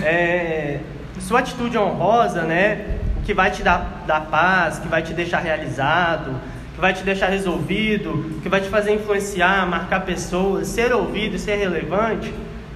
É, 0.00 0.80
sua 1.20 1.40
atitude 1.40 1.76
honrosa, 1.76 2.42
né? 2.42 3.00
Que 3.24 3.34
vai 3.34 3.50
te 3.50 3.62
dar, 3.62 4.04
dar 4.06 4.20
paz, 4.22 4.78
que 4.78 4.88
vai 4.88 5.02
te 5.02 5.12
deixar 5.12 5.38
realizado, 5.38 6.34
que 6.74 6.80
vai 6.80 6.92
te 6.92 7.02
deixar 7.02 7.28
resolvido, 7.28 8.40
que 8.42 8.48
vai 8.48 8.60
te 8.60 8.68
fazer 8.68 8.92
influenciar, 8.92 9.66
marcar 9.66 10.00
pessoas, 10.00 10.68
ser 10.68 10.92
ouvido, 10.92 11.38
ser 11.38 11.56
relevante, 11.56 12.32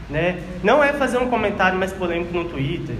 né? 0.08 0.40
Não 0.62 0.82
é 0.82 0.92
fazer 0.92 1.18
um 1.18 1.28
comentário 1.28 1.78
mais 1.78 1.92
polêmico 1.92 2.32
no 2.32 2.44
Twitter 2.44 2.96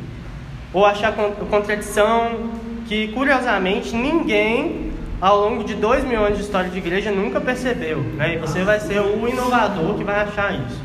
ou 0.73 0.85
achar 0.85 1.13
contradição 1.51 2.51
que 2.87 3.09
curiosamente 3.09 3.95
ninguém 3.95 4.93
ao 5.21 5.41
longo 5.41 5.65
de 5.65 5.75
dois 5.75 6.05
mil 6.05 6.25
anos 6.25 6.39
de 6.39 6.45
história 6.45 6.71
de 6.71 6.79
igreja 6.79 7.11
nunca 7.11 7.41
percebeu, 7.41 8.01
né? 8.01 8.35
E 8.35 8.39
você 8.39 8.63
vai 8.63 8.79
ser 8.81 9.01
o 9.01 9.29
inovador 9.29 9.95
que 9.97 10.05
vai 10.05 10.21
achar 10.21 10.55
isso. 10.55 10.81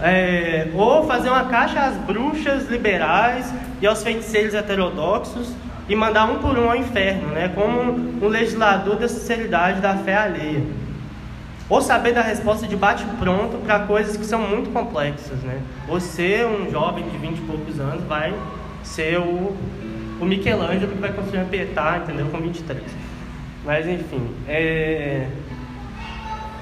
É, 0.00 0.68
ou 0.74 1.06
fazer 1.06 1.28
uma 1.28 1.44
caixa 1.44 1.80
às 1.80 1.96
bruxas 1.96 2.68
liberais 2.68 3.52
e 3.80 3.86
aos 3.86 4.02
feiticeiros 4.02 4.52
heterodoxos 4.52 5.54
e 5.88 5.96
mandar 5.96 6.26
um 6.26 6.38
por 6.38 6.58
um 6.58 6.70
ao 6.70 6.76
inferno, 6.76 7.28
né? 7.28 7.50
como 7.54 7.92
um 8.24 8.28
legislador 8.28 8.96
da 8.96 9.08
sinceridade 9.08 9.80
da 9.80 9.96
fé 9.96 10.16
alheia. 10.16 10.62
Ou 11.68 11.80
saber 11.80 12.12
da 12.12 12.22
resposta 12.22 12.66
de 12.66 12.76
bate-pronto 12.76 13.56
para 13.58 13.80
coisas 13.80 14.16
que 14.16 14.24
são 14.24 14.40
muito 14.40 14.70
complexas. 14.70 15.38
Né? 15.40 15.60
Você, 15.88 16.44
um 16.44 16.70
jovem 16.70 17.08
de 17.08 17.16
20 17.16 17.38
e 17.38 17.40
poucos 17.42 17.80
anos, 17.80 18.04
vai 18.04 18.34
ser 18.82 19.18
o, 19.18 19.56
o 20.20 20.24
Michelangelo 20.24 20.92
que 20.92 20.98
vai 20.98 21.12
construir 21.12 21.40
uma 21.40 21.48
Pietà, 21.48 21.98
entendeu? 22.02 22.26
Com 22.26 22.38
23. 22.38 22.82
Mas 23.64 23.86
enfim, 23.86 24.28
é... 24.48 25.28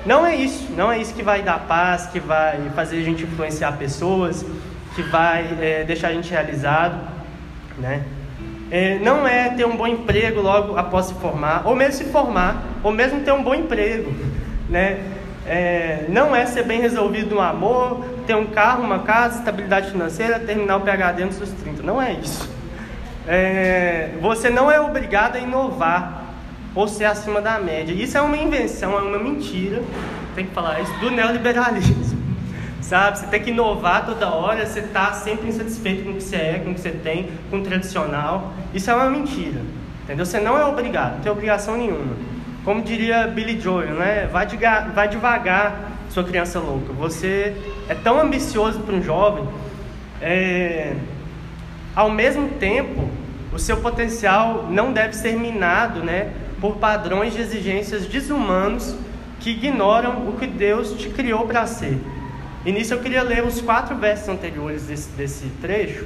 Não 0.06 0.24
é 0.24 0.34
isso, 0.34 0.72
não 0.76 0.90
é 0.90 0.98
isso 0.98 1.12
que 1.12 1.22
vai 1.22 1.42
dar 1.42 1.58
paz, 1.60 2.06
que 2.06 2.18
vai 2.18 2.70
fazer 2.74 2.98
a 2.98 3.02
gente 3.02 3.22
influenciar 3.24 3.72
pessoas, 3.72 4.46
que 4.94 5.02
vai 5.02 5.44
é, 5.60 5.84
deixar 5.84 6.08
a 6.08 6.12
gente 6.12 6.30
realizado, 6.30 6.98
né? 7.76 8.02
É, 8.70 8.98
não 9.00 9.26
é 9.26 9.48
ter 9.50 9.66
um 9.66 9.76
bom 9.76 9.86
emprego 9.86 10.40
logo 10.40 10.76
após 10.76 11.06
se 11.06 11.14
formar, 11.14 11.62
ou 11.64 11.74
mesmo 11.74 11.94
se 11.94 12.04
formar, 12.04 12.62
ou 12.82 12.92
mesmo 12.92 13.20
ter 13.20 13.32
um 13.32 13.42
bom 13.42 13.54
emprego, 13.54 14.14
né? 14.68 15.00
É, 15.46 16.04
não 16.08 16.36
é 16.36 16.46
ser 16.46 16.62
bem 16.62 16.80
resolvido 16.80 17.34
no 17.34 17.40
amor, 17.40 18.04
ter 18.26 18.36
um 18.36 18.46
carro, 18.46 18.84
uma 18.84 19.00
casa, 19.00 19.40
estabilidade 19.40 19.90
financeira, 19.90 20.38
terminar 20.38 20.76
o 20.76 20.80
PhD 20.82 21.24
antes 21.24 21.38
dos 21.38 21.50
30. 21.50 21.82
Não 21.82 22.00
é 22.00 22.12
isso. 22.12 22.48
É, 23.26 24.10
você 24.20 24.48
não 24.48 24.70
é 24.70 24.80
obrigado 24.80 25.36
a 25.36 25.40
inovar 25.40 26.24
ou 26.74 26.86
ser 26.86 27.06
acima 27.06 27.40
da 27.40 27.58
média. 27.58 27.92
Isso 27.92 28.16
é 28.16 28.20
uma 28.20 28.36
invenção, 28.36 28.96
é 28.96 29.02
uma 29.02 29.18
mentira, 29.18 29.82
tem 30.34 30.46
que 30.46 30.54
falar 30.54 30.80
isso, 30.80 30.92
do 31.00 31.10
neoliberalismo. 31.10 32.09
Sabe? 32.80 33.18
Você 33.18 33.26
tem 33.26 33.42
que 33.42 33.50
inovar 33.50 34.06
toda 34.06 34.28
hora, 34.30 34.64
você 34.64 34.80
está 34.80 35.12
sempre 35.12 35.48
insatisfeito 35.48 36.04
com 36.04 36.10
o 36.10 36.14
que 36.14 36.22
você 36.22 36.36
é, 36.36 36.60
com 36.64 36.70
o 36.70 36.74
que 36.74 36.80
você 36.80 36.90
tem, 36.90 37.28
com 37.50 37.58
o 37.58 37.62
tradicional. 37.62 38.52
Isso 38.72 38.90
é 38.90 38.94
uma 38.94 39.10
mentira. 39.10 39.60
Entendeu? 40.04 40.24
Você 40.24 40.40
não 40.40 40.58
é 40.58 40.64
obrigado, 40.64 41.14
não 41.14 41.20
tem 41.20 41.32
obrigação 41.32 41.76
nenhuma. 41.76 42.16
Como 42.64 42.82
diria 42.82 43.26
Billy 43.26 43.60
Joel, 43.60 43.94
né? 43.94 44.28
Vai, 44.30 44.46
devagar, 44.46 44.90
vai 44.90 45.08
devagar, 45.08 45.92
sua 46.08 46.24
criança 46.24 46.58
louca. 46.58 46.92
Você 46.94 47.54
é 47.88 47.94
tão 47.94 48.20
ambicioso 48.20 48.80
para 48.80 48.94
um 48.94 49.02
jovem, 49.02 49.44
é... 50.20 50.94
ao 51.94 52.10
mesmo 52.10 52.48
tempo, 52.48 53.08
o 53.52 53.58
seu 53.58 53.78
potencial 53.78 54.66
não 54.68 54.92
deve 54.92 55.14
ser 55.14 55.36
minado, 55.36 56.02
né? 56.02 56.32
por 56.60 56.76
padrões 56.76 57.32
de 57.32 57.40
exigências 57.40 58.06
desumanos 58.06 58.94
que 59.40 59.50
ignoram 59.50 60.28
o 60.28 60.36
que 60.38 60.46
Deus 60.46 60.92
te 60.92 61.08
criou 61.08 61.46
para 61.46 61.66
ser. 61.66 61.98
E 62.64 62.72
nisso 62.72 62.92
eu 62.92 63.00
queria 63.00 63.22
ler 63.22 63.42
os 63.44 63.60
quatro 63.60 63.96
versos 63.96 64.28
anteriores 64.28 64.84
desse, 64.84 65.10
desse 65.10 65.46
trecho. 65.62 66.04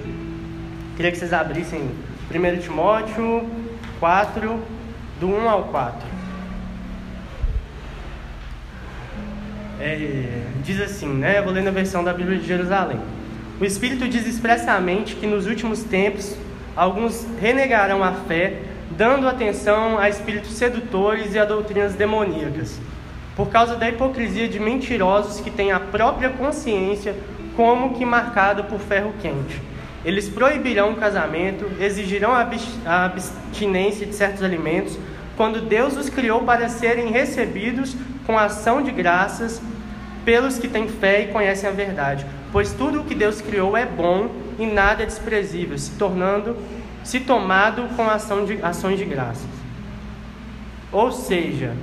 Queria 0.96 1.10
que 1.10 1.18
vocês 1.18 1.32
abrissem 1.32 1.90
1 2.30 2.60
Timóteo 2.60 3.48
4, 3.98 4.62
do 5.18 5.28
1 5.28 5.48
ao 5.48 5.64
4. 5.64 6.06
É, 9.80 10.42
diz 10.62 10.80
assim, 10.80 11.08
né? 11.08 11.38
Eu 11.38 11.44
vou 11.44 11.52
ler 11.52 11.64
na 11.64 11.72
versão 11.72 12.04
da 12.04 12.12
Bíblia 12.12 12.38
de 12.38 12.46
Jerusalém. 12.46 13.00
O 13.60 13.64
Espírito 13.64 14.08
diz 14.08 14.26
expressamente 14.26 15.16
que 15.16 15.26
nos 15.26 15.46
últimos 15.46 15.82
tempos 15.82 16.36
alguns 16.76 17.26
renegarão 17.40 18.02
a 18.02 18.12
fé 18.12 18.62
dando 18.96 19.28
atenção 19.28 19.98
a 19.98 20.08
espíritos 20.08 20.52
sedutores 20.52 21.34
e 21.34 21.38
a 21.38 21.44
doutrinas 21.44 21.94
demoníacas, 21.94 22.80
por 23.36 23.48
causa 23.48 23.76
da 23.76 23.88
hipocrisia 23.88 24.48
de 24.48 24.60
mentirosos 24.60 25.40
que 25.40 25.50
têm 25.50 25.72
a 25.72 25.80
própria 25.80 26.30
consciência 26.30 27.16
como 27.56 27.94
que 27.94 28.04
marcada 28.04 28.62
por 28.62 28.78
ferro 28.80 29.12
quente. 29.20 29.60
Eles 30.04 30.28
proibirão 30.28 30.92
o 30.92 30.96
casamento, 30.96 31.70
exigirão 31.80 32.32
a 32.32 33.04
abstinência 33.04 34.06
de 34.06 34.14
certos 34.14 34.42
alimentos, 34.42 34.98
quando 35.36 35.60
Deus 35.60 35.96
os 35.96 36.08
criou 36.08 36.42
para 36.42 36.68
serem 36.68 37.10
recebidos 37.10 37.96
com 38.26 38.38
ação 38.38 38.82
de 38.82 38.90
graças 38.90 39.60
pelos 40.24 40.58
que 40.58 40.68
têm 40.68 40.88
fé 40.88 41.22
e 41.22 41.26
conhecem 41.28 41.68
a 41.68 41.72
verdade. 41.72 42.26
Pois 42.52 42.72
tudo 42.72 43.00
o 43.00 43.04
que 43.04 43.14
Deus 43.14 43.40
criou 43.40 43.76
é 43.76 43.84
bom 43.84 44.30
e 44.58 44.66
nada 44.66 45.02
é 45.02 45.06
desprezível, 45.06 45.76
se 45.78 45.92
tornando 45.92 46.56
se 47.04 47.20
tomado 47.20 47.94
com 47.94 48.08
ação 48.08 48.46
de, 48.46 48.58
ações 48.62 48.98
de 48.98 49.04
graças. 49.04 49.46
Ou 50.90 51.12
seja, 51.12 51.76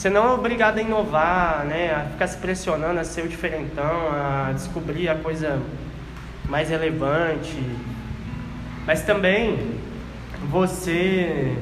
você 0.00 0.08
não 0.08 0.28
é 0.28 0.30
obrigado 0.32 0.78
a 0.78 0.80
inovar, 0.80 1.66
né, 1.66 1.94
a 1.94 2.10
ficar 2.10 2.26
se 2.26 2.38
pressionando 2.38 2.98
a 2.98 3.04
ser 3.04 3.22
o 3.22 3.28
diferentão, 3.28 4.08
a 4.10 4.50
descobrir 4.54 5.10
a 5.10 5.14
coisa 5.14 5.60
mais 6.48 6.70
relevante. 6.70 7.62
Mas 8.86 9.02
também 9.02 9.58
você 10.48 11.54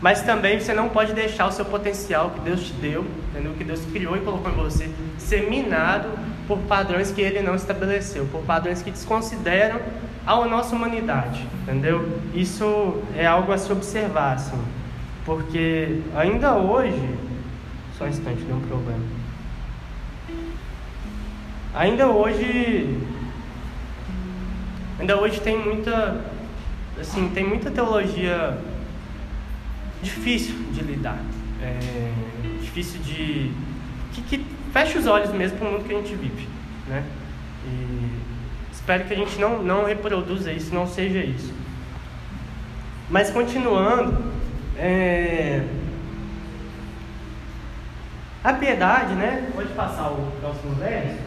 mas 0.00 0.22
também 0.22 0.58
você 0.58 0.72
não 0.72 0.88
pode 0.88 1.12
deixar 1.12 1.46
o 1.48 1.52
seu 1.52 1.66
potencial 1.66 2.30
que 2.30 2.40
Deus 2.40 2.62
te 2.62 2.72
deu, 2.72 3.06
entendeu? 3.30 3.52
que 3.52 3.64
Deus 3.64 3.84
criou 3.92 4.16
e 4.16 4.20
colocou 4.20 4.50
em 4.50 4.54
você, 4.54 4.88
ser 5.18 5.50
minado 5.50 6.08
por 6.48 6.58
padrões 6.60 7.10
que 7.10 7.20
ele 7.20 7.42
não 7.42 7.54
estabeleceu, 7.54 8.26
por 8.32 8.40
padrões 8.44 8.80
que 8.80 8.90
desconsideram 8.90 9.80
a 10.26 10.46
nossa 10.46 10.74
humanidade, 10.74 11.46
entendeu? 11.62 12.20
Isso 12.34 13.02
é 13.14 13.26
algo 13.26 13.52
a 13.52 13.58
se 13.58 13.70
observar, 13.70 14.36
assim. 14.36 14.83
Porque 15.24 16.00
ainda 16.14 16.54
hoje. 16.54 17.16
Só 17.96 18.04
um 18.04 18.08
instante, 18.08 18.42
deu 18.42 18.56
um 18.56 18.60
problema. 18.60 19.04
Ainda 21.74 22.08
hoje. 22.08 22.98
Ainda 24.98 25.20
hoje 25.20 25.40
tem 25.40 25.58
muita. 25.58 26.20
Assim, 27.00 27.28
tem 27.34 27.46
muita 27.46 27.70
teologia 27.70 28.58
difícil 30.02 30.54
de 30.72 30.82
lidar. 30.82 31.18
É, 31.62 32.12
difícil 32.60 33.00
de. 33.00 33.50
Que, 34.12 34.22
que 34.22 34.46
fecha 34.72 34.98
os 34.98 35.06
olhos 35.06 35.32
mesmo 35.32 35.58
para 35.58 35.68
o 35.68 35.72
mundo 35.72 35.84
que 35.84 35.94
a 35.94 35.96
gente 35.96 36.14
vive. 36.14 36.48
Né? 36.86 37.02
E 37.66 38.10
espero 38.72 39.04
que 39.04 39.14
a 39.14 39.16
gente 39.16 39.38
não, 39.38 39.62
não 39.62 39.84
reproduza 39.84 40.52
isso, 40.52 40.74
não 40.74 40.86
seja 40.86 41.20
isso. 41.20 41.52
Mas 43.08 43.30
continuando, 43.30 44.33
é... 44.78 45.62
a 48.42 48.52
piedade, 48.52 49.14
né? 49.14 49.48
Pode 49.54 49.68
passar 49.70 50.08
o 50.10 50.32
próximo 50.40 50.74
verso. 50.74 51.18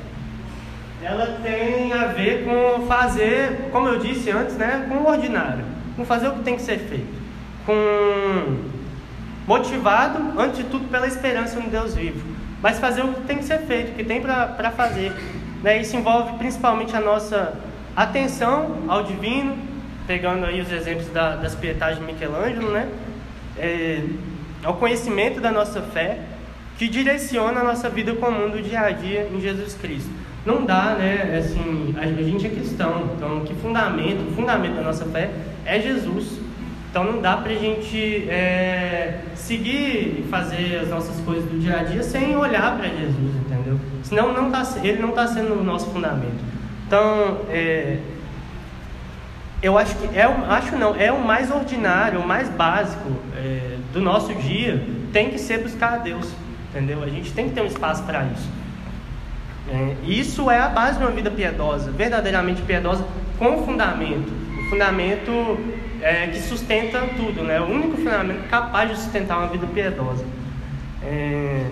Ela 1.02 1.40
tem 1.44 1.94
a 1.94 2.08
ver 2.08 2.44
com 2.44 2.88
fazer, 2.88 3.70
como 3.72 3.88
eu 3.88 4.00
disse 4.00 4.32
antes, 4.32 4.56
né? 4.56 4.86
Com 4.90 4.96
o 4.96 5.08
ordinário, 5.10 5.64
com 5.96 6.04
fazer 6.04 6.28
o 6.28 6.34
que 6.34 6.44
tem 6.44 6.56
que 6.56 6.62
ser 6.62 6.80
feito, 6.80 7.22
com 7.66 8.58
motivado, 9.48 10.40
antes 10.40 10.58
de 10.58 10.64
tudo, 10.66 10.90
pela 10.90 11.08
esperança 11.08 11.60
no 11.60 11.70
Deus 11.70 11.96
vivo, 11.96 12.36
mas 12.62 12.80
fazer 12.80 13.04
o 13.04 13.14
que 13.14 13.22
tem 13.22 13.38
que 13.38 13.46
ser 13.46 13.60
feito, 13.60 13.92
o 13.92 13.96
que 13.96 14.04
tem 14.04 14.22
para 14.22 14.72
fazer. 14.72 15.14
Né? 15.64 15.80
Isso 15.80 15.96
envolve 15.96 16.38
principalmente 16.38 16.96
a 16.96 17.00
nossa 17.00 17.54
atenção 17.96 18.84
ao 18.88 19.04
divino, 19.04 19.58
pegando 20.06 20.46
aí 20.46 20.60
os 20.62 20.72
exemplos 20.72 21.08
da, 21.10 21.36
das 21.36 21.56
pietagens 21.56 22.00
de 22.00 22.12
Michelangelo, 22.12 22.72
né? 22.72 22.88
É, 23.58 24.04
ao 24.64 24.76
conhecimento 24.76 25.40
da 25.40 25.52
nossa 25.52 25.82
fé, 25.82 26.20
que 26.78 26.88
direciona 26.88 27.62
a 27.62 27.64
nossa 27.64 27.90
vida 27.90 28.14
comum 28.14 28.50
do 28.50 28.62
dia 28.62 28.82
a 28.82 28.92
dia 28.92 29.30
em 29.34 29.42
Jesus 29.42 29.74
Cristo. 29.76 30.10
Não 30.46 30.64
dá, 30.64 30.96
né? 30.96 31.38
Assim, 31.38 31.94
a 31.98 32.06
gente 32.06 32.46
é 32.46 32.50
cristão, 32.50 33.12
então 33.16 33.42
que 33.42 33.54
fundamento, 33.56 34.30
o 34.30 34.34
fundamento 34.34 34.76
da 34.76 34.82
nossa 34.82 35.06
fé 35.06 35.30
é 35.66 35.80
Jesus. 35.80 36.40
Então 36.90 37.04
não 37.04 37.22
dá 37.22 37.38
para 37.38 37.52
a 37.52 37.56
gente 37.56 38.30
é, 38.30 39.20
seguir 39.36 40.20
e 40.20 40.28
fazer 40.30 40.80
as 40.82 40.90
nossas 40.90 41.20
coisas 41.26 41.44
do 41.50 41.60
dia 41.60 41.80
a 41.80 41.84
dia 41.84 42.02
sem 42.02 42.36
olhar 42.36 42.78
para 42.78 42.88
Jesus, 42.88 43.36
entendeu? 43.46 43.80
Senão 44.04 44.34
não 44.34 44.50
tá, 44.50 44.64
ele 44.84 45.00
não 45.00 45.10
está 45.10 45.28
sendo 45.28 45.60
o 45.60 45.64
nosso 45.64 45.92
fundamento. 45.92 46.42
Então, 46.88 47.42
é, 47.50 47.98
eu 49.62 49.78
acho 49.78 49.96
que 49.96 50.18
é, 50.18 50.24
acho 50.24 50.76
não, 50.76 50.96
é 50.96 51.12
o 51.12 51.20
mais 51.20 51.52
ordinário, 51.52 52.20
o 52.20 52.28
mais 52.28 52.50
básico 52.50 53.12
é, 53.36 53.78
do 53.92 54.02
nosso 54.02 54.34
dia, 54.36 54.84
tem 55.12 55.30
que 55.32 55.40
ser 55.40 55.60
buscar 55.64 55.94
a 55.94 55.98
Deus, 55.98 56.32
entendeu? 56.70 57.04
A 57.04 57.08
gente 57.08 57.32
tem 57.34 57.50
que 57.50 57.56
ter 57.56 57.62
um 57.62 57.66
espaço 57.66 58.04
para 58.04 58.24
isso. 58.26 58.50
É, 59.70 59.96
isso 60.04 60.50
é 60.50 60.60
a 60.60 60.70
base 60.70 60.98
de 60.98 61.04
uma 61.04 61.12
vida 61.12 61.32
piedosa, 61.32 61.92
verdadeiramente 61.92 62.62
piedosa, 62.62 63.06
com 63.38 63.66
fundamento. 63.66 64.32
O 64.60 64.70
fundamento 64.70 65.32
é, 66.02 66.28
que 66.28 66.40
sustenta 66.40 67.02
tudo, 67.18 67.44
né? 67.44 67.60
O 67.60 67.66
único 67.66 67.98
fundamento 67.98 68.48
capaz 68.50 68.90
de 68.92 68.98
sustentar 68.98 69.40
uma 69.40 69.48
vida 69.48 69.68
piedosa. 69.68 70.24
É, 71.04 71.66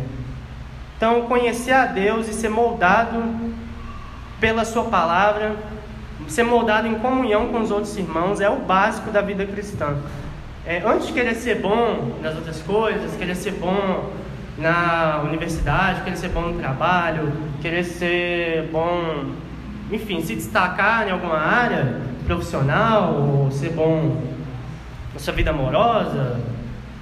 então, 0.97 1.23
conhecer 1.23 1.73
a 1.73 1.85
Deus 1.85 2.27
e 2.27 2.33
ser 2.33 2.49
moldado 2.49 3.23
pela 4.39 4.65
Sua 4.65 4.85
palavra, 4.85 5.55
ser 6.27 6.43
moldado 6.43 6.87
em 6.87 6.95
comunhão 6.95 7.47
com 7.47 7.61
os 7.61 7.71
outros 7.71 7.95
irmãos 7.97 8.39
é 8.41 8.49
o 8.49 8.57
básico 8.57 9.11
da 9.11 9.21
vida 9.21 9.45
cristã. 9.45 9.95
É, 10.65 10.81
antes 10.85 11.07
de 11.07 11.13
querer 11.13 11.35
ser 11.35 11.61
bom 11.61 12.17
nas 12.21 12.35
outras 12.35 12.61
coisas, 12.61 13.15
querer 13.15 13.35
ser 13.35 13.51
bom 13.51 14.09
na 14.57 15.21
universidade, 15.23 16.01
querer 16.01 16.17
ser 16.17 16.29
bom 16.29 16.41
no 16.41 16.59
trabalho, 16.59 17.31
querer 17.61 17.83
ser 17.83 18.69
bom, 18.71 19.25
enfim, 19.91 20.21
se 20.21 20.35
destacar 20.35 21.07
em 21.07 21.11
alguma 21.11 21.37
área 21.37 22.01
profissional, 22.25 23.13
ou 23.13 23.51
ser 23.51 23.69
bom 23.71 24.21
na 25.13 25.19
sua 25.19 25.33
vida 25.33 25.51
amorosa, 25.51 26.39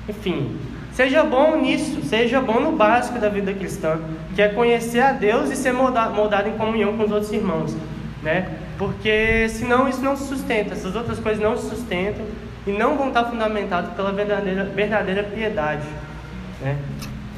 enfim, 0.10 0.58
seja 0.92 1.24
bom 1.24 1.56
nisso, 1.56 2.02
seja 2.04 2.42
bom 2.42 2.60
no 2.60 2.74
básico 2.74 3.18
da 3.18 3.30
vida 3.30 3.54
cristã, 3.54 4.00
que 4.36 4.42
é 4.42 4.50
conhecer 4.50 5.00
a 5.00 5.14
Deus 5.14 5.50
e 5.50 5.56
ser 5.56 5.72
moldado, 5.72 6.14
moldado 6.14 6.50
em 6.50 6.58
comunhão 6.58 6.98
com 6.98 7.04
os 7.04 7.12
outros 7.12 7.32
irmãos, 7.32 7.76
né? 8.22 8.48
Porque 8.84 9.48
senão 9.48 9.88
isso 9.88 10.02
não 10.02 10.18
se 10.18 10.28
sustenta, 10.28 10.74
essas 10.74 10.94
outras 10.94 11.18
coisas 11.18 11.42
não 11.42 11.56
se 11.56 11.70
sustentam 11.70 12.26
e 12.68 12.72
não 12.72 12.98
vão 12.98 13.08
estar 13.08 13.24
fundamentadas 13.24 13.94
pela 13.94 14.12
verdadeira, 14.12 14.66
verdadeira 14.66 15.24
piedade. 15.24 15.88
Né? 16.60 16.78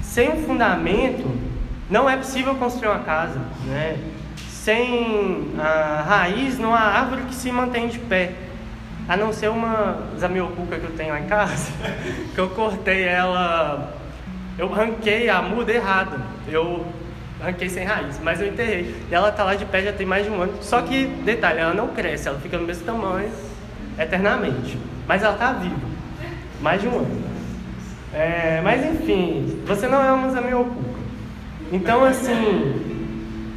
Sem 0.02 0.32
um 0.32 0.44
fundamento, 0.44 1.30
não 1.88 2.10
é 2.10 2.18
possível 2.18 2.56
construir 2.56 2.88
uma 2.88 3.04
casa. 3.04 3.40
Né? 3.66 4.00
Sem 4.50 5.52
a 5.60 6.02
raiz, 6.02 6.58
não 6.58 6.74
há 6.74 6.80
árvore 6.80 7.22
que 7.24 7.36
se 7.36 7.52
mantém 7.52 7.90
de 7.90 8.00
pé. 8.00 8.34
A 9.08 9.16
não 9.16 9.32
ser 9.32 9.52
uma 9.52 10.00
zamiocuca 10.18 10.80
que 10.80 10.86
eu 10.86 10.98
tenho 10.98 11.12
lá 11.12 11.20
em 11.20 11.28
casa, 11.28 11.72
que 12.34 12.40
eu 12.40 12.50
cortei 12.50 13.04
ela, 13.04 13.96
eu 14.58 14.68
ranquei 14.68 15.30
a 15.30 15.44
muda 15.44 15.72
errada. 15.72 16.18
Eu 16.48 16.84
arranquei 17.46 17.70
sem 17.70 17.86
raiz, 17.86 18.20
mas 18.22 18.42
eu 18.42 18.48
enterrei. 18.48 18.96
E 19.10 19.14
ela 19.14 19.32
tá 19.32 19.44
lá 19.44 19.56
de 19.56 19.66
pé 19.66 19.84
já 19.84 19.94
tem 19.94 20.06
mais 20.06 20.26
de 20.26 20.32
um 20.32 20.42
ano. 20.42 20.54
Só 20.62 20.82
que, 20.82 21.06
detalhe, 21.06 21.60
ela 21.60 21.74
não 21.74 21.90
cresce, 21.90 22.28
ela 22.28 22.40
fica 22.40 22.58
no 22.58 22.66
mesmo 22.66 22.84
tamanho 22.84 23.30
eternamente. 23.98 24.78
Mas 25.08 25.24
ela 25.24 25.36
tá 25.36 25.54
viva. 25.54 25.76
Mais 26.62 26.82
de 26.82 26.88
um 26.88 26.98
ano. 26.98 27.24
É, 28.14 28.62
mas 28.64 28.84
enfim, 28.86 29.62
você 29.66 29.88
não 29.88 30.04
é 30.04 30.12
uma 30.12 30.30
zamiocuca. 30.30 30.96
Então 31.72 32.04
assim, 32.04 32.82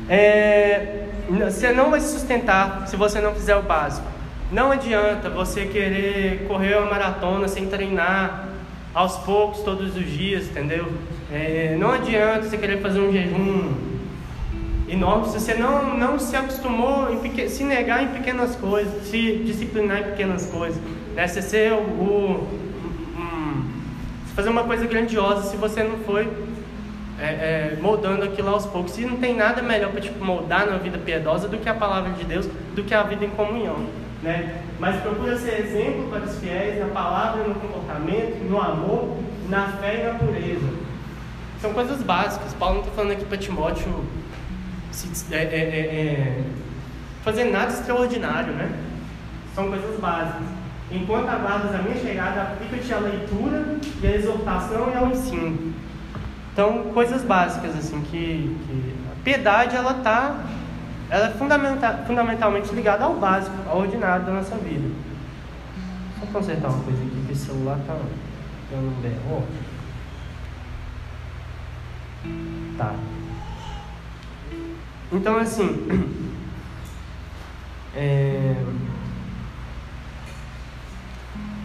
é, 0.09 1.05
você 1.31 1.72
não 1.72 1.90
vai 1.90 2.01
se 2.01 2.12
sustentar 2.12 2.87
se 2.88 2.96
você 2.96 3.20
não 3.20 3.35
fizer 3.35 3.57
o 3.57 3.62
básico. 3.62 4.07
Não 4.51 4.72
adianta 4.72 5.31
você 5.31 5.66
querer 5.66 6.46
correr 6.48 6.77
uma 6.77 6.90
maratona 6.90 7.46
sem 7.48 7.66
treinar 7.66 8.48
aos 8.94 9.16
poucos, 9.18 9.61
todos 9.61 9.94
os 9.94 10.07
dias, 10.11 10.48
entendeu? 10.48 10.90
É, 11.30 11.76
não 11.78 11.92
adianta 11.92 12.42
você 12.42 12.56
querer 12.56 12.80
fazer 12.80 13.00
um 13.00 13.12
jejum 13.12 13.74
enorme 14.88 15.28
se 15.28 15.38
você 15.38 15.54
não, 15.54 15.96
não 15.96 16.18
se 16.18 16.34
acostumou 16.34 17.08
em 17.12 17.48
se 17.48 17.64
negar 17.64 18.02
em 18.02 18.08
pequenas 18.08 18.56
coisas, 18.56 19.06
se 19.08 19.42
disciplinar 19.44 20.00
em 20.00 20.04
pequenas 20.04 20.46
coisas. 20.46 20.80
Né? 21.14 21.26
Se 21.28 21.42
ser 21.42 21.72
o, 21.72 21.76
o 21.76 22.48
um, 23.18 23.70
fazer 24.34 24.48
uma 24.48 24.64
coisa 24.64 24.86
grandiosa 24.86 25.50
se 25.50 25.56
você 25.56 25.82
não 25.82 25.98
foi 25.98 26.26
é, 27.20 27.24
é, 27.24 27.78
moldando 27.80 28.24
aquilo 28.24 28.48
aos 28.48 28.64
poucos. 28.64 28.92
Se 28.92 29.04
não 29.04 29.18
tem 29.18 29.36
nada 29.36 29.60
melhor 29.60 29.90
para 29.90 30.00
tipo, 30.00 30.24
moldar 30.24 30.66
na 30.66 30.78
vida 30.78 30.96
piedosa 30.96 31.46
do 31.46 31.58
que 31.58 31.68
a 31.68 31.74
palavra 31.74 32.12
de 32.12 32.24
Deus, 32.24 32.48
do 32.74 32.82
que 32.82 32.94
a 32.94 33.02
vida 33.02 33.24
em 33.24 33.30
comunhão. 33.30 33.86
Né? 34.22 34.62
Mas 34.78 35.00
procura 35.02 35.36
ser 35.36 35.60
exemplo 35.60 36.08
para 36.08 36.24
os 36.24 36.38
fiéis 36.38 36.78
na 36.78 36.86
palavra, 36.86 37.44
no 37.44 37.54
comportamento, 37.54 38.42
no 38.48 38.58
amor, 38.60 39.18
na 39.48 39.68
fé 39.72 40.00
e 40.00 40.06
na 40.06 40.14
pureza. 40.14 40.88
São 41.61 41.73
coisas 41.73 42.03
básicas. 42.03 42.55
Paulo 42.55 42.77
não 42.77 42.83
está 42.83 42.94
falando 42.94 43.12
aqui 43.12 43.25
para 43.25 43.38
Timóteo 43.38 44.05
se, 44.92 45.35
é, 45.35 45.38
é, 45.38 45.42
é, 45.42 45.81
é, 45.81 46.44
fazer 47.23 47.44
nada 47.44 47.73
extraordinário, 47.73 48.53
né? 48.53 48.71
São 49.55 49.68
coisas 49.68 49.99
básicas. 50.01 50.47
Enquanto 50.90 51.29
aguardas 51.29 51.75
a 51.75 51.83
minha 51.83 51.97
chegada, 51.97 52.42
aplica-te 52.42 52.92
à 52.94 52.99
leitura 52.99 53.77
e 54.03 54.07
à 54.07 54.11
exortação 54.11 54.90
e 54.90 54.97
ao 54.97 55.09
ensino. 55.09 55.75
Então, 56.53 56.85
coisas 56.94 57.23
básicas, 57.23 57.77
assim, 57.77 58.01
que, 58.03 58.57
que 58.66 58.94
a 59.12 59.23
piedade, 59.23 59.77
ela 59.77 59.99
está 59.99 60.44
ela 61.11 61.29
é 61.29 61.31
fundamental, 61.31 62.05
fundamentalmente 62.07 62.75
ligada 62.75 63.05
ao 63.05 63.14
básico, 63.14 63.57
ao 63.66 63.79
ordinário 63.79 64.27
da 64.27 64.33
nossa 64.33 64.57
vida. 64.57 64.88
Só 66.21 66.27
consertar 66.27 66.68
uma 66.68 66.85
coisa 66.85 67.03
aqui, 67.03 67.25
que 67.27 67.33
esse 67.33 67.47
celular 67.47 67.79
está 67.79 67.94
dando 68.71 68.88
um 68.88 69.01
berro. 69.01 69.44
Tá. 72.76 72.94
Então, 75.12 75.37
assim. 75.38 76.26
É... 77.96 78.54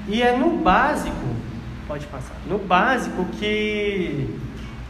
E 0.07 0.21
é 0.21 0.35
no 0.35 0.57
básico, 0.57 1.15
pode 1.87 2.07
passar, 2.07 2.33
no 2.47 2.57
básico 2.57 3.25
que 3.39 4.27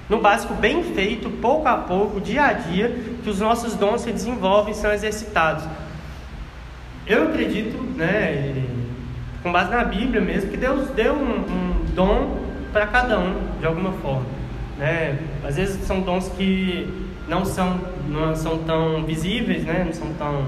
no 0.10 0.20
básico 0.20 0.54
bem 0.54 0.84
feito, 0.84 1.30
pouco 1.30 1.68
a 1.68 1.78
pouco, 1.78 2.20
dia 2.20 2.46
a 2.46 2.54
dia, 2.54 2.90
que 3.24 3.30
os 3.30 3.40
nossos 3.40 3.76
dons 3.76 4.02
se 4.02 4.12
desenvolvem 4.12 4.74
e 4.74 4.76
são 4.76 4.92
exercitados. 4.92 5.66
Eu 7.06 7.30
acredito, 7.30 7.78
né, 7.96 8.64
com 9.42 9.52
base 9.52 9.72
na 9.72 9.84
Bíblia 9.84 10.22
mesmo, 10.22 10.50
que 10.50 10.58
Deus 10.58 10.90
deu 10.90 11.14
um, 11.14 11.40
um 11.40 11.86
dom 11.94 12.40
para 12.72 12.88
cada 12.88 13.20
um, 13.20 13.60
de 13.60 13.66
alguma 13.66 13.92
forma. 13.94 14.26
Né? 14.78 15.20
Às 15.44 15.56
vezes 15.56 15.86
são 15.86 16.02
dons 16.02 16.30
que 16.30 16.88
não 17.28 17.46
são, 17.46 17.80
não 18.08 18.36
são 18.36 18.60
tão 18.60 19.04
visíveis, 19.06 19.64
né? 19.64 19.84
não 19.86 19.94
são 19.94 20.14
tão. 20.14 20.48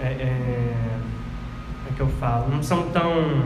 É, 0.00 0.06
é, 0.06 0.72
é 1.88 1.94
que 1.94 2.00
eu 2.00 2.08
falo? 2.20 2.48
Não 2.50 2.62
são 2.62 2.88
tão 2.90 3.44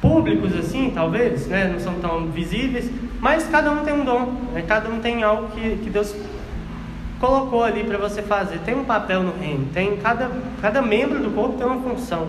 públicos 0.00 0.56
assim, 0.56 0.90
talvez, 0.94 1.46
né? 1.46 1.68
não 1.68 1.78
são 1.78 1.94
tão 1.94 2.26
visíveis, 2.26 2.90
mas 3.20 3.46
cada 3.48 3.70
um 3.70 3.84
tem 3.84 3.92
um 3.92 4.04
dom, 4.04 4.32
né? 4.52 4.62
cada 4.66 4.88
um 4.88 5.00
tem 5.00 5.22
algo 5.22 5.48
que, 5.48 5.76
que 5.76 5.90
Deus 5.90 6.14
colocou 7.18 7.62
ali 7.62 7.84
para 7.84 7.98
você 7.98 8.22
fazer. 8.22 8.58
Tem 8.60 8.74
um 8.74 8.84
papel 8.84 9.22
no 9.22 9.38
reino, 9.38 9.66
tem 9.74 9.96
cada, 9.98 10.30
cada 10.62 10.80
membro 10.80 11.20
do 11.20 11.30
corpo 11.30 11.58
tem 11.58 11.66
uma 11.66 11.82
função, 11.82 12.28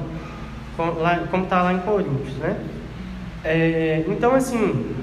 como 0.76 1.44
está 1.44 1.62
lá 1.62 1.74
em 1.74 1.80
Coríntios, 1.80 2.36
né? 2.38 2.58
É, 3.44 4.04
então 4.08 4.36
assim, 4.36 4.96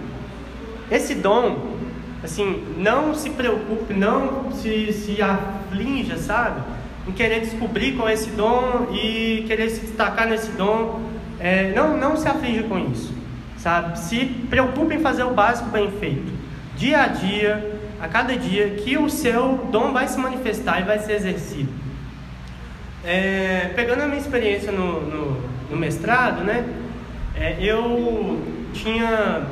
esse 0.91 1.15
dom, 1.15 1.77
assim, 2.23 2.65
não 2.77 3.15
se 3.15 3.31
preocupe, 3.31 3.93
não 3.93 4.53
se, 4.53 4.93
se 4.93 5.21
aflinja, 5.21 6.17
sabe? 6.17 6.63
Em 7.07 7.13
querer 7.13 7.41
descobrir 7.41 7.99
é 8.07 8.13
esse 8.13 8.31
dom 8.31 8.89
e 8.93 9.45
querer 9.47 9.71
se 9.71 9.81
destacar 9.81 10.29
nesse 10.29 10.51
dom. 10.53 11.01
É, 11.41 11.73
não, 11.75 11.97
não 11.97 12.17
se 12.17 12.29
aflige 12.29 12.65
com 12.65 12.79
isso, 12.79 13.13
sabe? 13.57 13.99
Se 13.99 14.25
preocupe 14.51 14.95
em 14.95 15.01
fazer 15.01 15.23
o 15.23 15.31
básico 15.31 15.71
bem 15.71 15.91
feito, 15.93 16.33
dia 16.77 17.03
a 17.03 17.07
dia, 17.07 17.79
a 18.01 18.09
cada 18.09 18.37
dia, 18.37 18.71
que 18.71 18.97
o 18.97 19.09
seu 19.09 19.69
dom 19.71 19.93
vai 19.93 20.09
se 20.09 20.19
manifestar 20.19 20.81
e 20.81 20.85
vai 20.85 20.99
ser 20.99 21.13
exercido. 21.13 21.71
É, 23.05 23.71
pegando 23.75 24.03
a 24.03 24.07
minha 24.07 24.21
experiência 24.21 24.73
no, 24.73 25.01
no, 25.01 25.43
no 25.71 25.77
mestrado, 25.77 26.45
né? 26.45 26.65
É, 27.41 27.57
eu 27.61 28.41
tinha 28.73 29.43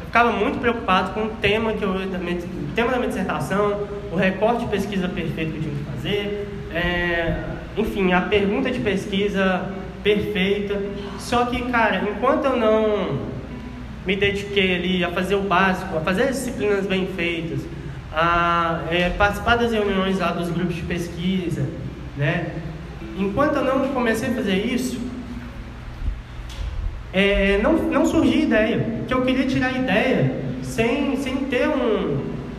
eu 0.00 0.06
ficava 0.06 0.30
muito 0.30 0.60
preocupado 0.60 1.12
com 1.12 1.24
o 1.24 1.28
tema 1.30 1.72
que 1.72 1.82
eu, 1.82 1.90
o 1.90 2.72
tema 2.74 2.92
da 2.92 2.98
minha 2.98 3.08
dissertação, 3.08 3.88
o 4.12 4.16
recorte 4.16 4.64
de 4.64 4.70
pesquisa 4.70 5.08
perfeito 5.08 5.52
que 5.52 5.56
eu 5.58 5.62
tinha 5.62 5.74
que 5.74 5.90
fazer, 5.90 6.48
é, 6.72 7.42
enfim, 7.76 8.12
a 8.12 8.20
pergunta 8.20 8.70
de 8.70 8.78
pesquisa 8.78 9.68
perfeita. 10.04 10.80
Só 11.18 11.46
que, 11.46 11.62
cara, 11.70 12.08
enquanto 12.08 12.44
eu 12.44 12.56
não 12.56 13.18
me 14.06 14.14
dediquei 14.14 14.76
ali 14.76 15.04
a 15.04 15.10
fazer 15.10 15.34
o 15.34 15.42
básico, 15.42 15.96
a 15.96 16.00
fazer 16.00 16.24
as 16.24 16.36
disciplinas 16.36 16.86
bem 16.86 17.08
feitas, 17.16 17.60
a 18.12 18.82
é, 18.90 19.10
participar 19.10 19.56
das 19.56 19.72
reuniões 19.72 20.18
lá 20.20 20.30
dos 20.30 20.50
grupos 20.50 20.76
de 20.76 20.82
pesquisa, 20.82 21.66
né? 22.16 22.52
Enquanto 23.18 23.56
eu 23.56 23.64
não 23.64 23.88
comecei 23.88 24.28
a 24.28 24.34
fazer 24.34 24.56
isso, 24.56 25.00
é, 27.14 27.60
não, 27.62 27.74
não 27.74 28.04
surgia 28.04 28.42
ideia, 28.42 28.84
que 29.06 29.14
eu 29.14 29.22
queria 29.22 29.46
tirar 29.46 29.72
ideia 29.72 30.32
sem, 30.62 31.16
sem 31.16 31.36
ter 31.44 31.68
um, 31.68 32.18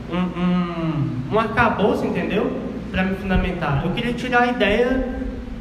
um, 0.10 0.18
um, 0.18 1.34
um 1.34 1.40
arcabouço, 1.40 2.06
entendeu? 2.06 2.50
Para 2.90 3.04
me 3.04 3.16
fundamentar. 3.16 3.84
Eu 3.84 3.92
queria 3.92 4.14
tirar 4.14 4.44
a 4.44 4.48
ideia 4.48 5.10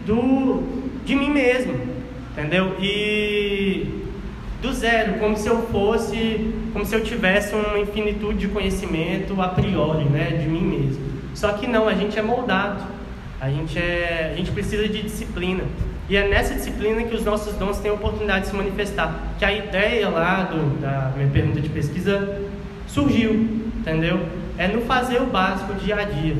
do, 0.07 0.63
de 1.05 1.17
mim 1.17 1.31
mesmo, 1.31 1.75
entendeu? 2.31 2.77
E 2.81 4.05
do 4.63 4.73
zero, 4.73 5.15
como 5.15 5.37
se 5.37 5.49
eu 5.49 5.63
fosse, 5.73 6.55
como 6.73 6.87
se 6.87 6.95
eu 6.95 7.03
tivesse 7.03 7.53
uma 7.53 7.81
infinitude 7.81 8.39
de 8.39 8.49
conhecimento 8.49 9.41
a 9.43 9.49
priori, 9.49 10.05
né, 10.05 10.39
de 10.41 10.49
mim 10.49 10.63
mesmo. 10.63 11.05
Só 11.35 11.53
que 11.55 11.67
não, 11.67 11.89
a 11.89 11.95
gente 11.95 12.17
é 12.17 12.23
moldado. 12.23 12.85
A 13.41 13.51
gente 13.51 13.77
é, 13.77 14.31
a 14.33 14.37
gente 14.37 14.53
precisa 14.53 14.89
de 14.89 15.03
disciplina. 15.03 15.65
E 16.09 16.17
é 16.17 16.29
nessa 16.29 16.55
disciplina 16.55 17.03
que 17.03 17.15
os 17.15 17.25
nossos 17.25 17.55
dons 17.55 17.79
têm 17.79 17.91
a 17.91 17.95
oportunidade 17.95 18.45
de 18.45 18.51
se 18.51 18.57
manifestar. 18.57 19.35
Que 19.39 19.45
a 19.45 19.53
ideia 19.53 20.09
lá 20.09 20.43
do, 20.43 20.81
da 20.81 21.13
minha 21.17 21.31
pergunta 21.31 21.61
de 21.61 21.69
pesquisa 21.69 22.43
surgiu, 22.87 23.33
entendeu? 23.79 24.21
É 24.59 24.69
no 24.69 24.83
fazer 24.83 25.21
o 25.23 25.27
básico 25.27 25.75
dia 25.75 25.97
a 25.97 26.05
dia. 26.05 26.37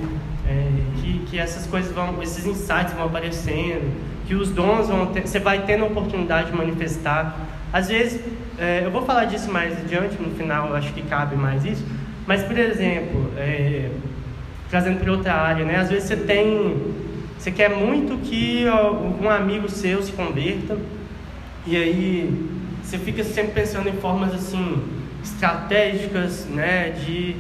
É, 0.47 0.69
que, 1.01 1.19
que 1.31 1.39
essas 1.39 1.67
coisas 1.67 1.91
vão, 1.93 2.23
esses 2.23 2.45
insights 2.47 2.93
vão 2.93 3.07
aparecendo, 3.07 3.91
que 4.27 4.35
os 4.35 4.51
dons 4.51 4.89
vão 4.89 5.07
ter, 5.07 5.27
você 5.27 5.39
vai 5.39 5.65
tendo 5.65 5.85
a 5.85 5.87
oportunidade 5.87 6.51
de 6.51 6.57
manifestar. 6.57 7.37
Às 7.73 7.89
vezes, 7.89 8.21
é, 8.59 8.83
eu 8.85 8.91
vou 8.91 9.05
falar 9.05 9.25
disso 9.25 9.51
mais 9.51 9.79
adiante, 9.79 10.21
no 10.21 10.35
final 10.35 10.75
acho 10.75 10.93
que 10.93 11.03
cabe 11.03 11.37
mais 11.37 11.65
isso, 11.65 11.85
mas, 12.27 12.43
por 12.43 12.57
exemplo, 12.57 13.31
é, 13.37 13.91
trazendo 14.71 15.01
para 15.01 15.13
outra 15.13 15.35
área, 15.35 15.65
né? 15.65 15.77
Às 15.77 15.91
vezes 15.91 16.09
você 16.09 16.17
tem, 16.17 16.95
você 17.45 17.51
quer 17.51 17.69
muito 17.69 18.17
que 18.23 18.65
um 19.23 19.29
amigo 19.29 19.69
seu 19.69 20.03
se 20.03 20.13
converta, 20.13 20.79
e 21.67 21.77
aí 21.77 22.49
você 22.83 22.97
fica 22.97 23.23
sempre 23.23 23.53
pensando 23.53 23.87
em 23.87 23.93
formas 23.93 24.33
assim, 24.33 24.83
estratégicas, 25.23 26.47
né? 26.47 26.93
De, 26.93 27.37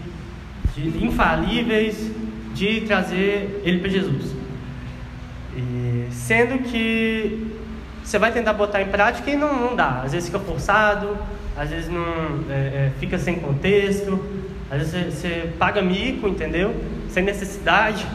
de 0.77 1.07
infalíveis 1.07 2.11
de 2.53 2.83
trazer 2.83 3.63
ele 3.65 3.79
para 3.79 3.89
Jesus. 3.89 4.35
E, 5.57 6.09
sendo 6.11 6.59
que 6.65 7.51
você 8.03 8.19
vai 8.19 8.31
tentar 8.31 8.53
botar 8.53 8.83
em 8.83 8.89
prática 8.89 9.31
e 9.31 9.37
não, 9.37 9.59
não 9.59 9.75
dá. 9.75 10.03
Às 10.03 10.13
vezes 10.13 10.29
fica 10.29 10.39
forçado, 10.39 11.17
às 11.57 11.71
vezes 11.71 11.89
não 11.89 12.05
é, 12.51 12.53
é, 12.53 12.93
fica 13.01 13.19
sem 13.19 13.37
contexto, 13.37 14.23
às 14.71 14.93
vezes 14.93 15.15
você, 15.15 15.29
você, 15.29 15.53
paga 15.59 15.81
mico, 15.81 16.29
entendeu? 16.29 16.75
Sem 17.09 17.25
necessidade. 17.25 18.07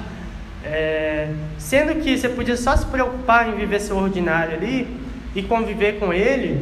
É, 0.63 1.32
sendo 1.58 2.02
que 2.02 2.17
você 2.17 2.28
podia 2.28 2.58
só 2.58 2.76
se 2.76 2.86
preocupar 2.86 3.50
em 3.50 3.56
viver 3.56 3.80
seu 3.80 3.98
ordinário 3.98 4.56
ali 4.56 4.88
e 5.34 5.41
conviver 5.41 6.00
com 6.00 6.12
ele 6.12 6.60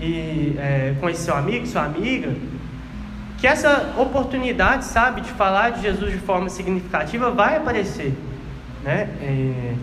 e 0.00 0.54
é, 0.58 0.94
com 1.00 1.08
esse 1.08 1.22
seu 1.22 1.34
amigo, 1.34 1.66
sua 1.66 1.84
amiga, 1.84 2.34
que 3.38 3.46
essa 3.46 3.94
oportunidade, 3.98 4.84
sabe, 4.84 5.20
de 5.20 5.30
falar 5.30 5.70
de 5.70 5.82
Jesus 5.82 6.12
de 6.12 6.18
forma 6.18 6.48
significativa 6.48 7.30
vai 7.30 7.56
aparecer, 7.56 8.14
né? 8.82 9.08
É, 9.20 9.74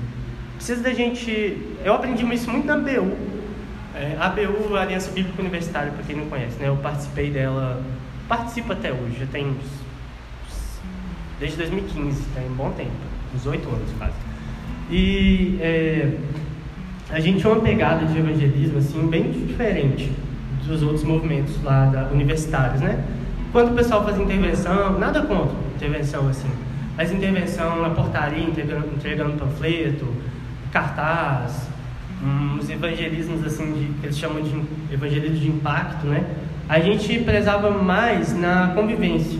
precisa 0.56 0.82
da 0.82 0.94
gente. 0.94 1.58
Eu 1.84 1.94
aprendi 1.94 2.26
isso 2.34 2.50
muito 2.50 2.66
na 2.66 2.78
BU. 2.78 3.16
É, 3.96 4.18
a 4.20 4.30
BU, 4.30 4.76
a 4.76 4.82
Aliança 4.82 5.12
Bíblica 5.12 5.40
Universitária, 5.40 5.92
para 5.92 6.04
quem 6.04 6.16
não 6.16 6.26
conhece, 6.26 6.58
né? 6.58 6.68
Eu 6.68 6.78
participei 6.78 7.30
dela, 7.30 7.84
participo 8.28 8.74
até 8.74 8.92
hoje, 8.92 9.20
já 9.20 9.28
tem 9.28 9.46
uns, 9.46 9.66
desde 11.40 11.58
2015, 11.58 12.24
tem 12.34 12.48
um 12.48 12.56
bom 12.56 12.72
tempo, 12.72 12.92
uns 13.36 13.46
oito 13.46 13.68
anos 13.68 13.90
quase. 13.98 14.14
E 14.90 15.58
é, 15.62 16.18
a 17.10 17.20
gente 17.20 17.40
tinha 17.40 17.54
uma 17.54 17.62
pegada 17.62 18.06
de 18.06 18.18
evangelismo 18.18 18.78
assim 18.78 19.08
bem 19.08 19.32
diferente 19.32 20.12
dos 20.66 20.82
outros 20.82 21.04
movimentos 21.04 21.62
lá 21.64 21.86
da, 21.86 22.08
universitários, 22.12 22.82
né? 22.82 23.04
Quando 23.52 23.72
o 23.72 23.76
pessoal 23.76 24.04
faz 24.04 24.18
intervenção, 24.18 24.98
nada 24.98 25.22
contra 25.22 25.56
intervenção 25.76 26.28
assim, 26.28 26.50
mas 26.98 27.12
intervenção 27.12 27.82
na 27.82 27.90
portaria, 27.90 28.44
entregando, 28.44 28.88
entregando 28.88 29.34
panfleto, 29.38 30.08
cartaz, 30.72 31.68
uns 32.24 32.70
evangelismos 32.70 33.46
assim 33.46 33.74
de, 33.74 33.86
que 34.00 34.06
eles 34.06 34.18
chamam 34.18 34.42
de 34.42 34.64
evangelismo 34.92 35.38
de 35.38 35.50
impacto, 35.50 36.08
né? 36.08 36.26
A 36.68 36.80
gente 36.80 37.20
prezava 37.20 37.70
mais 37.70 38.34
na 38.36 38.70
convivência. 38.74 39.40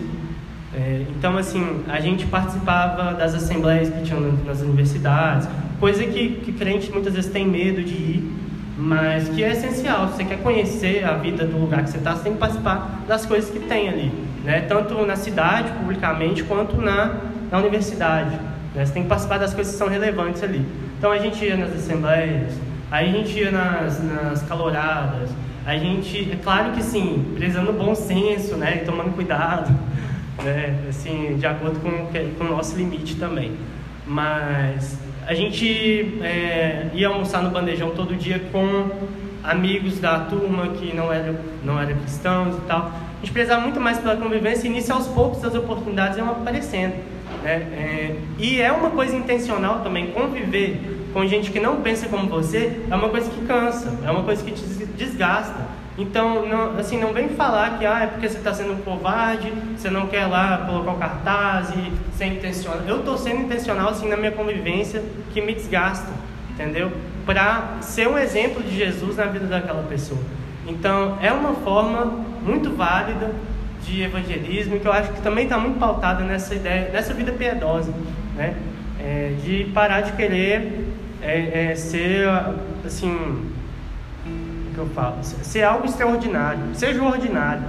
É, 0.76 1.04
então, 1.16 1.36
assim, 1.38 1.82
a 1.88 2.00
gente 2.00 2.26
participava 2.26 3.14
das 3.14 3.34
assembleias 3.34 3.88
que 3.88 4.02
tinham 4.02 4.20
nas 4.44 4.60
universidades, 4.60 5.48
coisa 5.78 6.04
que, 6.04 6.40
que 6.44 6.52
crente 6.52 6.90
muitas 6.90 7.14
vezes 7.14 7.30
tem 7.30 7.46
medo 7.46 7.82
de 7.82 7.94
ir, 7.94 8.32
mas 8.76 9.28
que 9.28 9.44
é 9.44 9.52
essencial. 9.52 10.08
Se 10.08 10.16
você 10.16 10.24
quer 10.24 10.38
conhecer 10.38 11.04
a 11.04 11.14
vida 11.14 11.44
do 11.46 11.58
lugar 11.58 11.84
que 11.84 11.90
você 11.90 11.98
está, 11.98 12.14
você 12.14 12.24
tem 12.24 12.32
que 12.32 12.38
participar 12.38 13.04
das 13.06 13.24
coisas 13.24 13.50
que 13.50 13.60
tem 13.60 13.88
ali, 13.88 14.12
né? 14.44 14.62
Tanto 14.62 14.94
na 15.06 15.14
cidade, 15.14 15.70
publicamente, 15.72 16.42
quanto 16.42 16.76
na, 16.80 17.20
na 17.52 17.58
universidade. 17.58 18.36
Né? 18.74 18.84
Você 18.84 18.92
tem 18.92 19.04
que 19.04 19.08
participar 19.08 19.38
das 19.38 19.54
coisas 19.54 19.72
que 19.72 19.78
são 19.78 19.88
relevantes 19.88 20.42
ali. 20.42 20.66
Então 20.98 21.12
a 21.12 21.18
gente 21.18 21.44
ia 21.44 21.56
nas 21.56 21.72
assembleias, 21.72 22.54
aí 22.90 23.10
a 23.10 23.12
gente 23.12 23.38
ia 23.38 23.52
nas, 23.52 24.02
nas 24.02 24.42
caloradas, 24.42 25.30
a 25.66 25.76
gente, 25.78 26.30
é 26.30 26.36
claro 26.42 26.72
que 26.72 26.82
sim, 26.82 27.32
prezando 27.36 27.70
o 27.70 27.72
bom 27.72 27.94
senso, 27.94 28.56
né, 28.56 28.82
tomando 28.84 29.14
cuidado, 29.14 29.74
né, 30.42 30.78
assim, 30.88 31.36
de 31.38 31.46
acordo 31.46 31.80
com, 31.80 32.08
com 32.38 32.44
o 32.44 32.56
nosso 32.56 32.76
limite 32.76 33.16
também. 33.16 33.52
Mas 34.06 34.98
a 35.26 35.34
gente 35.34 36.18
é, 36.22 36.90
ia 36.92 37.08
almoçar 37.08 37.42
no 37.42 37.50
bandejão 37.50 37.90
todo 37.90 38.14
dia 38.14 38.40
com 38.52 38.90
amigos 39.42 39.98
da 40.00 40.20
turma 40.20 40.68
que 40.68 40.94
não 40.94 41.12
eram, 41.12 41.36
não 41.62 41.80
eram 41.80 41.96
cristãos 41.96 42.56
e 42.56 42.60
tal. 42.62 42.90
A 42.90 43.20
gente 43.20 43.32
prezava 43.32 43.62
muito 43.62 43.80
mais 43.80 43.98
pela 43.98 44.16
convivência 44.16 44.66
e 44.66 44.70
nisso 44.70 44.92
aos 44.92 45.06
poucos 45.08 45.44
as 45.44 45.54
oportunidades 45.54 46.18
iam 46.18 46.30
aparecendo. 46.30 46.94
Né? 47.42 47.52
É, 47.52 48.16
e 48.38 48.60
é 48.60 48.72
uma 48.72 48.90
coisa 48.90 49.16
intencional 49.16 49.80
também, 49.80 50.08
conviver 50.08 50.80
com 51.12 51.26
gente 51.26 51.50
que 51.50 51.60
não 51.60 51.80
pensa 51.80 52.08
como 52.08 52.28
você 52.28 52.80
é 52.90 52.94
uma 52.94 53.08
coisa 53.08 53.30
que 53.30 53.46
cansa, 53.46 53.92
é 54.04 54.10
uma 54.10 54.24
coisa 54.24 54.42
que 54.42 54.50
te 54.50 54.86
desgasta. 54.96 55.63
Então, 55.96 56.46
não, 56.46 56.76
assim, 56.76 56.98
não 56.98 57.12
vem 57.12 57.28
falar 57.28 57.78
que 57.78 57.86
ah, 57.86 58.00
é 58.02 58.06
porque 58.08 58.28
você 58.28 58.38
está 58.38 58.52
sendo 58.52 58.72
um 58.72 58.78
covarde, 58.78 59.52
você 59.76 59.88
não 59.88 60.08
quer 60.08 60.26
lá 60.26 60.66
colocar 60.66 60.92
o 60.92 60.98
cartaz 60.98 61.70
e 61.70 62.16
ser 62.16 62.26
intencional. 62.26 62.80
Eu 62.86 62.98
estou 62.98 63.16
sendo 63.16 63.42
intencional 63.42 63.90
assim 63.90 64.08
na 64.08 64.16
minha 64.16 64.32
convivência 64.32 65.02
que 65.32 65.40
me 65.40 65.54
desgasta, 65.54 66.10
entendeu? 66.50 66.90
Para 67.24 67.78
ser 67.80 68.08
um 68.08 68.18
exemplo 68.18 68.62
de 68.62 68.76
Jesus 68.76 69.16
na 69.16 69.26
vida 69.26 69.46
daquela 69.46 69.84
pessoa. 69.84 70.20
Então, 70.66 71.16
é 71.22 71.30
uma 71.30 71.54
forma 71.54 72.06
muito 72.42 72.74
válida 72.74 73.32
de 73.84 74.02
evangelismo, 74.02 74.80
que 74.80 74.88
eu 74.88 74.92
acho 74.92 75.12
que 75.12 75.20
também 75.20 75.44
está 75.44 75.58
muito 75.58 75.78
pautada 75.78 76.24
nessa 76.24 76.54
ideia, 76.54 76.90
nessa 76.90 77.14
vida 77.14 77.32
piedosa, 77.32 77.92
né? 78.34 78.56
É, 78.98 79.34
de 79.44 79.64
parar 79.74 80.00
de 80.00 80.12
querer 80.12 80.86
é, 81.20 81.70
é, 81.70 81.74
ser, 81.74 82.28
assim, 82.84 83.52
que 84.74 84.80
eu 84.80 84.86
falo. 84.88 85.16
Ser 85.22 85.62
algo 85.62 85.86
extraordinário. 85.86 86.60
Seja 86.74 87.00
o 87.00 87.06
ordinário, 87.06 87.62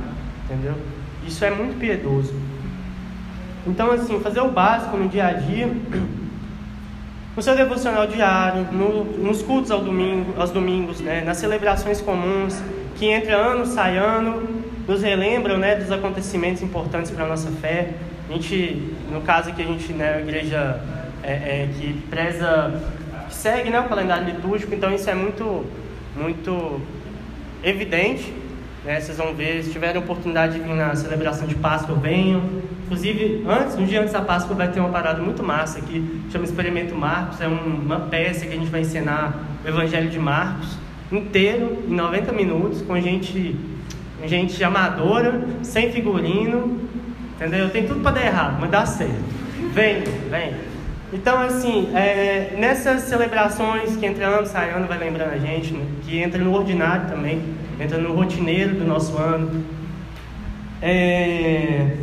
entendeu? 0.46 0.76
Isso 1.26 1.44
é 1.46 1.52
muito 1.52 1.80
piedoso. 1.80 2.34
Então, 3.66 3.92
assim, 3.92 4.20
fazer 4.20 4.42
o 4.42 4.50
básico 4.50 4.96
no 4.96 5.10
dia 5.10 5.28
a 5.28 5.34
dia, 5.34 5.72
no 7.36 7.42
seu 7.42 7.56
devocional 7.56 8.06
diário, 8.06 8.68
no, 8.72 9.04
nos 9.04 9.42
cultos 9.42 9.72
ao 9.72 9.82
domingo, 9.82 10.40
aos 10.40 10.52
domingos, 10.52 11.02
né, 11.02 11.22
nas 11.22 11.38
celebrações 11.38 12.00
comuns, 12.00 12.62
que 12.96 13.06
entre 13.08 13.34
ano 13.34 13.66
sai 13.66 13.98
ano, 13.98 14.48
nos 14.88 15.02
relembram 15.02 15.58
né, 15.58 15.76
dos 15.76 15.92
acontecimentos 15.92 16.62
importantes 16.62 17.12
para 17.12 17.26
a 17.26 17.28
nossa 17.28 17.50
fé. 17.52 17.94
A 18.30 18.34
gente, 18.34 18.94
no 19.12 19.22
caso 19.22 19.50
aqui, 19.50 19.64
a 19.64 19.66
gente, 19.66 19.92
né, 19.94 20.16
a 20.16 20.22
igreja 20.22 20.80
é, 21.24 21.32
é, 21.34 21.70
que 21.78 21.94
preza, 22.10 22.82
segue 23.30 23.70
né, 23.70 23.80
o 23.80 23.90
calendário 23.90 24.26
litúrgico, 24.26 24.74
então 24.74 24.94
isso 24.94 25.10
é 25.10 25.16
muito, 25.16 25.66
muito 26.16 26.82
evidente. 27.66 28.32
Né? 28.84 29.02
Vocês 29.02 29.18
vão 29.18 29.34
ver, 29.34 29.64
se 29.64 29.72
tiverem 29.72 30.00
oportunidade 30.00 30.54
de 30.54 30.60
vir 30.60 30.76
na 30.76 30.96
celebração 30.96 31.48
de 31.48 31.56
Páscoa, 31.56 31.96
venham. 31.96 32.42
Inclusive, 32.86 33.44
antes, 33.48 33.76
um 33.76 33.86
dia 33.86 34.00
antes 34.02 34.14
da 34.14 34.22
Páscoa, 34.22 34.56
vai 34.56 34.72
ter 34.72 34.80
uma 34.80 34.90
parada 34.90 35.22
muito 35.22 35.42
massa 35.42 35.80
aqui, 35.80 36.22
chama 36.32 36.46
Experimento 36.46 36.94
Marcos. 36.94 37.42
É 37.42 37.48
uma 37.48 38.02
peça 38.02 38.46
que 38.46 38.54
a 38.54 38.58
gente 38.58 38.70
vai 38.70 38.82
ensinar 38.82 39.44
o 39.64 39.68
Evangelho 39.68 40.10
de 40.10 40.20
Marcos 40.20 40.78
inteiro, 41.12 41.84
em 41.88 41.94
90 41.94 42.32
minutos, 42.32 42.82
com 42.82 43.00
gente, 43.00 43.56
gente 44.26 44.64
amadora, 44.64 45.48
sem 45.64 45.92
figurino, 45.92 46.80
entendeu? 47.36 47.70
Tem 47.70 47.88
tudo 47.88 48.02
para 48.02 48.12
dar 48.12 48.26
errado, 48.26 48.58
mas 48.60 48.70
dá 48.70 48.86
certo. 48.86 49.14
Vem, 49.74 50.04
vem. 50.30 50.75
Então, 51.16 51.40
assim, 51.40 51.90
é, 51.96 52.56
nessas 52.58 53.04
celebrações 53.04 53.96
que 53.96 54.06
entra 54.06 54.28
ano, 54.28 54.46
sai 54.46 54.72
ano, 54.72 54.86
vai 54.86 54.98
lembrando 54.98 55.32
a 55.32 55.38
gente, 55.38 55.74
né? 55.74 55.86
que 56.04 56.20
entra 56.20 56.38
no 56.38 56.54
ordinário 56.54 57.08
também, 57.08 57.42
entra 57.80 57.98
no 57.98 58.14
rotineiro 58.14 58.76
do 58.76 58.84
nosso 58.86 59.18
ano. 59.18 59.64
É, 60.82 61.96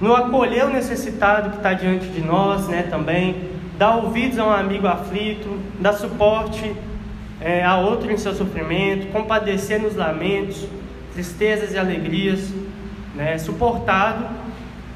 no 0.00 0.16
acolher 0.16 0.64
o 0.64 0.70
necessitado 0.70 1.50
que 1.50 1.56
está 1.58 1.74
diante 1.74 2.06
de 2.06 2.22
nós, 2.22 2.66
né, 2.66 2.84
também, 2.84 3.50
dar 3.78 3.96
ouvidos 3.96 4.38
a 4.38 4.46
um 4.46 4.50
amigo 4.50 4.86
aflito, 4.86 5.60
dar 5.78 5.92
suporte 5.92 6.74
é, 7.42 7.62
a 7.62 7.76
outro 7.76 8.10
em 8.10 8.16
seu 8.16 8.34
sofrimento, 8.34 9.08
compadecer 9.08 9.78
nos 9.82 9.94
lamentos, 9.94 10.66
tristezas 11.12 11.74
e 11.74 11.78
alegrias, 11.78 12.50
né, 13.14 13.36
suportado 13.36 14.24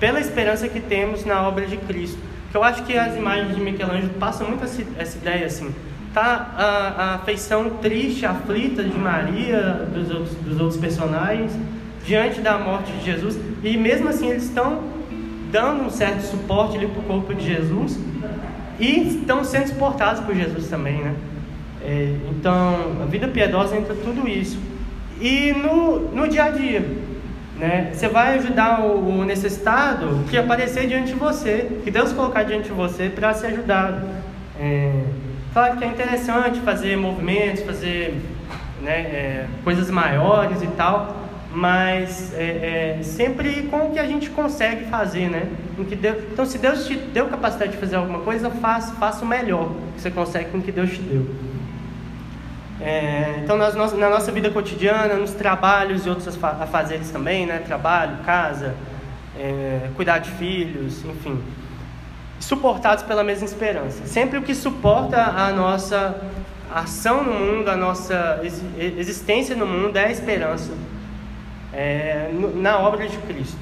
pela 0.00 0.18
esperança 0.18 0.66
que 0.66 0.80
temos 0.80 1.26
na 1.26 1.46
obra 1.46 1.66
de 1.66 1.76
Cristo. 1.76 2.27
Eu 2.52 2.62
acho 2.64 2.84
que 2.84 2.96
as 2.96 3.14
imagens 3.14 3.54
de 3.54 3.60
Michelangelo 3.60 4.14
passam 4.14 4.48
muito 4.48 4.64
essa, 4.64 4.82
essa 4.96 5.18
ideia 5.18 5.46
assim. 5.46 5.74
Tá 6.14 6.54
a, 6.56 7.02
a 7.02 7.14
afeição 7.16 7.70
triste, 7.82 8.24
aflita 8.24 8.82
de 8.82 8.96
Maria, 8.96 9.86
dos 9.92 10.10
outros, 10.10 10.34
dos 10.36 10.60
outros 10.60 10.80
personagens, 10.80 11.52
diante 12.04 12.40
da 12.40 12.58
morte 12.58 12.90
de 12.92 13.04
Jesus, 13.04 13.38
e 13.62 13.76
mesmo 13.76 14.08
assim 14.08 14.30
eles 14.30 14.44
estão 14.44 14.82
dando 15.52 15.84
um 15.84 15.90
certo 15.90 16.22
suporte 16.22 16.76
ali 16.76 16.86
para 16.86 17.00
o 17.00 17.02
corpo 17.02 17.34
de 17.34 17.46
Jesus 17.46 17.98
e 18.78 19.08
estão 19.08 19.44
sendo 19.44 19.68
suportados 19.68 20.22
por 20.24 20.34
Jesus 20.34 20.68
também, 20.68 21.02
né? 21.02 21.14
É, 21.82 22.16
então, 22.30 23.02
a 23.02 23.06
vida 23.06 23.28
piedosa 23.28 23.76
entra 23.76 23.94
tudo 23.94 24.28
isso. 24.28 24.58
E 25.20 25.52
no, 25.52 26.00
no 26.14 26.28
dia 26.28 26.44
a 26.44 26.50
dia, 26.50 26.84
né? 27.58 27.90
Você 27.92 28.08
vai 28.08 28.38
ajudar 28.38 28.80
o, 28.80 29.20
o 29.20 29.24
necessitado 29.24 30.24
que 30.30 30.36
aparecer 30.36 30.86
diante 30.86 31.12
de 31.12 31.18
você, 31.18 31.80
que 31.82 31.90
Deus 31.90 32.12
colocar 32.12 32.44
diante 32.44 32.68
de 32.68 32.72
você 32.72 33.08
para 33.08 33.34
ser 33.34 33.48
ajudado. 33.48 34.06
É, 34.58 35.02
claro 35.52 35.76
que 35.76 35.84
é 35.84 35.88
interessante 35.88 36.60
fazer 36.60 36.96
movimentos, 36.96 37.62
fazer 37.64 38.20
né, 38.80 39.00
é, 39.00 39.46
coisas 39.64 39.90
maiores 39.90 40.62
e 40.62 40.68
tal, 40.68 41.16
mas 41.52 42.32
é, 42.34 42.96
é, 42.98 43.02
sempre 43.02 43.64
com 43.64 43.88
o 43.88 43.90
que 43.92 43.98
a 43.98 44.06
gente 44.06 44.30
consegue 44.30 44.84
fazer, 44.84 45.28
né? 45.28 45.48
Deus, 46.00 46.18
então, 46.32 46.44
se 46.44 46.58
Deus 46.58 46.86
te 46.86 46.94
deu 46.94 47.26
capacidade 47.26 47.72
de 47.72 47.78
fazer 47.78 47.96
alguma 47.96 48.20
coisa, 48.20 48.50
faça, 48.50 48.94
faça 48.94 49.24
o 49.24 49.28
melhor 49.28 49.70
que 49.94 50.02
você 50.02 50.10
consegue 50.10 50.50
com 50.50 50.58
o 50.58 50.62
que 50.62 50.72
Deus 50.72 50.90
te 50.90 51.00
deu. 51.00 51.26
É, 52.80 53.40
então, 53.42 53.56
nas, 53.56 53.74
na 53.74 54.08
nossa 54.08 54.30
vida 54.30 54.50
cotidiana, 54.50 55.14
nos 55.14 55.32
trabalhos 55.32 56.06
e 56.06 56.08
outros 56.08 56.28
afazeres 56.42 57.10
também, 57.10 57.46
né? 57.46 57.58
Trabalho, 57.58 58.18
casa, 58.24 58.74
é, 59.36 59.88
cuidar 59.96 60.18
de 60.18 60.30
filhos, 60.30 61.04
enfim. 61.04 61.42
Suportados 62.38 63.02
pela 63.02 63.24
mesma 63.24 63.46
esperança. 63.46 64.06
Sempre 64.06 64.38
o 64.38 64.42
que 64.42 64.54
suporta 64.54 65.20
a 65.20 65.50
nossa 65.52 66.20
ação 66.72 67.24
no 67.24 67.32
mundo, 67.32 67.68
a 67.68 67.76
nossa 67.76 68.40
existência 68.78 69.56
no 69.56 69.66
mundo 69.66 69.96
é 69.96 70.06
a 70.06 70.10
esperança 70.10 70.70
é, 71.72 72.30
na 72.54 72.78
obra 72.78 73.08
de 73.08 73.16
Cristo. 73.18 73.58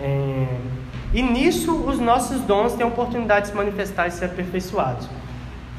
É, 0.00 0.46
e 1.12 1.22
nisso 1.22 1.74
os 1.74 1.98
nossos 1.98 2.40
dons 2.42 2.74
têm 2.74 2.86
oportunidade 2.86 3.46
de 3.46 3.50
se 3.50 3.56
manifestar 3.56 4.06
e 4.06 4.10
ser 4.10 4.26
aperfeiçoados. 4.26 5.08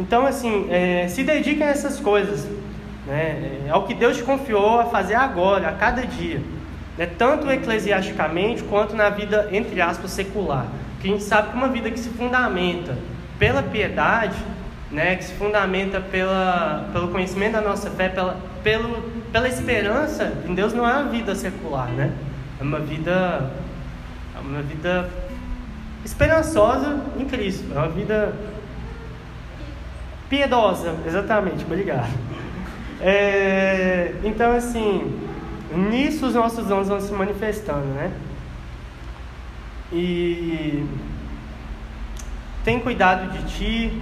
Então, 0.01 0.25
assim, 0.25 0.67
é, 0.71 1.07
se 1.07 1.23
dediquem 1.23 1.63
a 1.63 1.69
essas 1.69 1.99
coisas, 1.99 2.47
né, 3.05 3.59
é, 3.67 3.69
ao 3.69 3.83
que 3.85 3.93
Deus 3.93 4.17
te 4.17 4.23
confiou 4.23 4.79
a 4.79 4.85
fazer 4.85 5.13
agora, 5.13 5.69
a 5.69 5.73
cada 5.73 6.03
dia, 6.07 6.41
né, 6.97 7.05
tanto 7.05 7.49
eclesiasticamente 7.51 8.63
quanto 8.63 8.95
na 8.95 9.11
vida, 9.11 9.47
entre 9.51 9.79
aspas, 9.79 10.09
secular. 10.09 10.65
Porque 10.93 11.07
a 11.07 11.11
gente 11.11 11.23
sabe 11.23 11.51
que 11.51 11.55
uma 11.55 11.67
vida 11.67 11.91
que 11.91 11.99
se 11.99 12.09
fundamenta 12.09 12.97
pela 13.37 13.61
piedade, 13.61 14.37
né, 14.89 15.15
que 15.17 15.23
se 15.23 15.33
fundamenta 15.33 16.01
pela, 16.01 16.89
pelo 16.91 17.09
conhecimento 17.09 17.53
da 17.53 17.61
nossa 17.61 17.91
fé, 17.91 18.09
pela, 18.09 18.37
pelo, 18.63 19.03
pela 19.31 19.47
esperança 19.47 20.33
em 20.47 20.55
Deus, 20.55 20.73
não 20.73 20.89
é 20.89 20.93
uma 20.93 21.11
vida 21.11 21.35
secular, 21.35 21.89
né? 21.89 22.11
É 22.59 22.63
uma 22.63 22.79
vida, 22.79 23.51
é 24.35 24.39
uma 24.39 24.63
vida 24.63 25.07
esperançosa 26.03 26.99
em 27.19 27.25
Cristo, 27.25 27.71
é 27.71 27.77
uma 27.77 27.89
vida 27.89 28.33
piedosa, 30.31 30.95
exatamente, 31.05 31.65
obrigado. 31.65 32.09
É, 33.01 34.13
então, 34.23 34.55
assim, 34.55 35.19
nisso 35.75 36.25
os 36.25 36.35
nossos 36.35 36.65
dons 36.67 36.87
vão 36.87 37.01
se 37.01 37.11
manifestando, 37.11 37.85
né? 37.87 38.11
E 39.91 40.85
tem 42.63 42.79
cuidado 42.79 43.29
de 43.33 43.43
ti, 43.53 44.01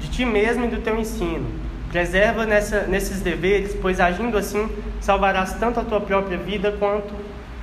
de 0.00 0.08
ti 0.10 0.24
mesmo 0.24 0.64
e 0.64 0.68
do 0.68 0.78
teu 0.78 0.98
ensino. 0.98 1.46
Preserva 1.92 2.44
nessa, 2.44 2.82
nesses 2.82 3.20
deveres, 3.20 3.76
pois 3.80 4.00
agindo 4.00 4.36
assim 4.36 4.68
salvarás 5.00 5.54
tanto 5.54 5.78
a 5.78 5.84
tua 5.84 6.00
própria 6.00 6.36
vida 6.38 6.72
quanto 6.72 7.14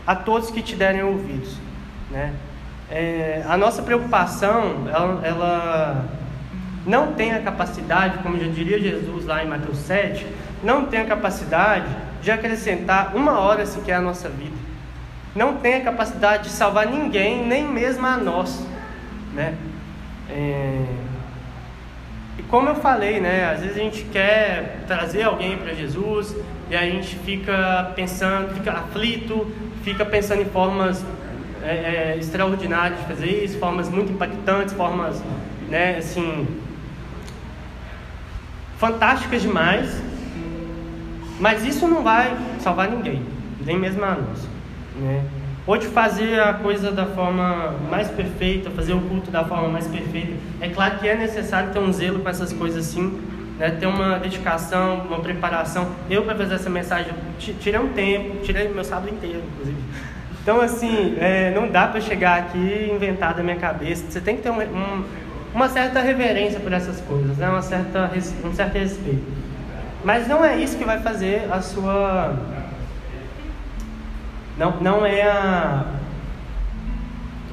a 0.07 0.15
todos 0.15 0.51
que 0.51 0.61
te 0.61 0.75
derem 0.75 1.03
ouvidos. 1.03 1.57
Né? 2.09 2.33
É, 2.89 3.43
a 3.45 3.57
nossa 3.57 3.81
preocupação, 3.81 4.87
ela, 4.87 5.21
ela, 5.25 6.05
não 6.85 7.13
tem 7.13 7.33
a 7.33 7.41
capacidade, 7.41 8.19
como 8.19 8.39
já 8.39 8.47
diria 8.47 8.79
Jesus 8.79 9.25
lá 9.25 9.43
em 9.43 9.47
Mateus 9.47 9.77
7, 9.79 10.25
não 10.63 10.85
tem 10.85 11.01
a 11.01 11.05
capacidade 11.05 11.87
de 12.21 12.31
acrescentar 12.31 13.15
uma 13.15 13.39
hora 13.39 13.65
sequer 13.65 13.95
à 13.95 14.01
nossa 14.01 14.29
vida. 14.29 14.55
Não 15.35 15.57
tem 15.57 15.75
a 15.75 15.81
capacidade 15.81 16.43
de 16.43 16.49
salvar 16.49 16.87
ninguém, 16.87 17.45
nem 17.45 17.67
mesmo 17.67 18.05
a 18.05 18.17
nós. 18.17 18.65
Né? 19.33 19.55
É, 20.29 20.85
e 22.37 22.43
como 22.43 22.69
eu 22.69 22.75
falei, 22.75 23.19
né, 23.19 23.51
às 23.51 23.61
vezes 23.61 23.77
a 23.77 23.79
gente 23.79 24.03
quer 24.05 24.79
trazer 24.87 25.23
alguém 25.23 25.57
para 25.57 25.73
Jesus 25.73 26.35
e 26.69 26.75
a 26.75 26.81
gente 26.81 27.15
fica 27.17 27.91
pensando, 27.95 28.53
fica 28.53 28.71
aflito, 28.71 29.51
fica 29.83 30.05
pensando 30.05 30.41
em 30.41 30.45
formas 30.45 31.03
é, 31.63 32.13
é, 32.13 32.17
extraordinárias 32.19 32.99
de 32.99 33.05
fazer 33.05 33.43
isso, 33.43 33.59
formas 33.59 33.89
muito 33.89 34.11
impactantes, 34.11 34.73
formas, 34.73 35.21
né, 35.69 35.97
assim, 35.97 36.47
fantásticas 38.77 39.41
demais. 39.41 40.01
Mas 41.39 41.65
isso 41.65 41.87
não 41.87 42.01
vai 42.01 42.35
salvar 42.59 42.89
ninguém, 42.89 43.21
nem 43.65 43.77
mesmo 43.77 44.03
a 44.03 44.11
nós, 44.11 44.47
né? 44.95 45.23
ou 45.67 45.77
de 45.77 45.87
fazer 45.87 46.39
a 46.39 46.53
coisa 46.53 46.91
da 46.91 47.05
forma 47.07 47.73
mais 47.89 48.07
perfeita, 48.07 48.69
fazer 48.69 48.93
o 48.93 49.01
culto 49.01 49.31
da 49.31 49.43
forma 49.43 49.67
mais 49.67 49.87
perfeita. 49.87 50.33
É 50.61 50.69
claro 50.69 50.99
que 50.99 51.07
é 51.07 51.15
necessário 51.15 51.71
ter 51.71 51.79
um 51.79 51.91
zelo 51.91 52.19
com 52.19 52.29
essas 52.29 52.53
coisas 52.53 52.87
assim, 52.87 53.19
né? 53.57 53.71
ter 53.71 53.87
uma 53.87 54.19
dedicação, 54.19 55.05
uma 55.07 55.19
preparação. 55.19 55.87
Eu, 56.09 56.23
para 56.23 56.35
fazer 56.35 56.55
essa 56.55 56.69
mensagem, 56.69 57.11
tirei 57.39 57.79
um 57.79 57.89
tempo, 57.89 58.37
tirei 58.43 58.69
meu 58.69 58.83
sábado 58.83 59.09
inteiro, 59.09 59.41
inclusive. 59.53 59.77
Então, 60.41 60.61
assim, 60.61 61.17
é, 61.19 61.51
não 61.55 61.67
dá 61.67 61.87
para 61.87 61.99
chegar 61.99 62.37
aqui 62.37 62.59
e 62.59 62.91
inventar 62.93 63.33
da 63.33 63.41
minha 63.41 63.55
cabeça. 63.55 64.05
Você 64.07 64.21
tem 64.21 64.35
que 64.35 64.43
ter 64.43 64.51
um, 64.51 64.61
um, 64.61 65.03
uma 65.55 65.69
certa 65.69 66.01
reverência 66.01 66.59
por 66.59 66.71
essas 66.71 67.01
coisas, 67.01 67.37
né? 67.37 67.49
uma 67.49 67.63
certa, 67.63 68.11
um 68.43 68.53
certo 68.53 68.73
respeito. 68.73 69.23
Mas 70.03 70.27
não 70.27 70.45
é 70.45 70.61
isso 70.61 70.77
que 70.77 70.85
vai 70.85 70.99
fazer 70.99 71.51
a 71.51 71.61
sua 71.61 72.37
não, 74.57 74.79
não 74.79 75.05
é 75.05 75.21
a. 75.21 75.85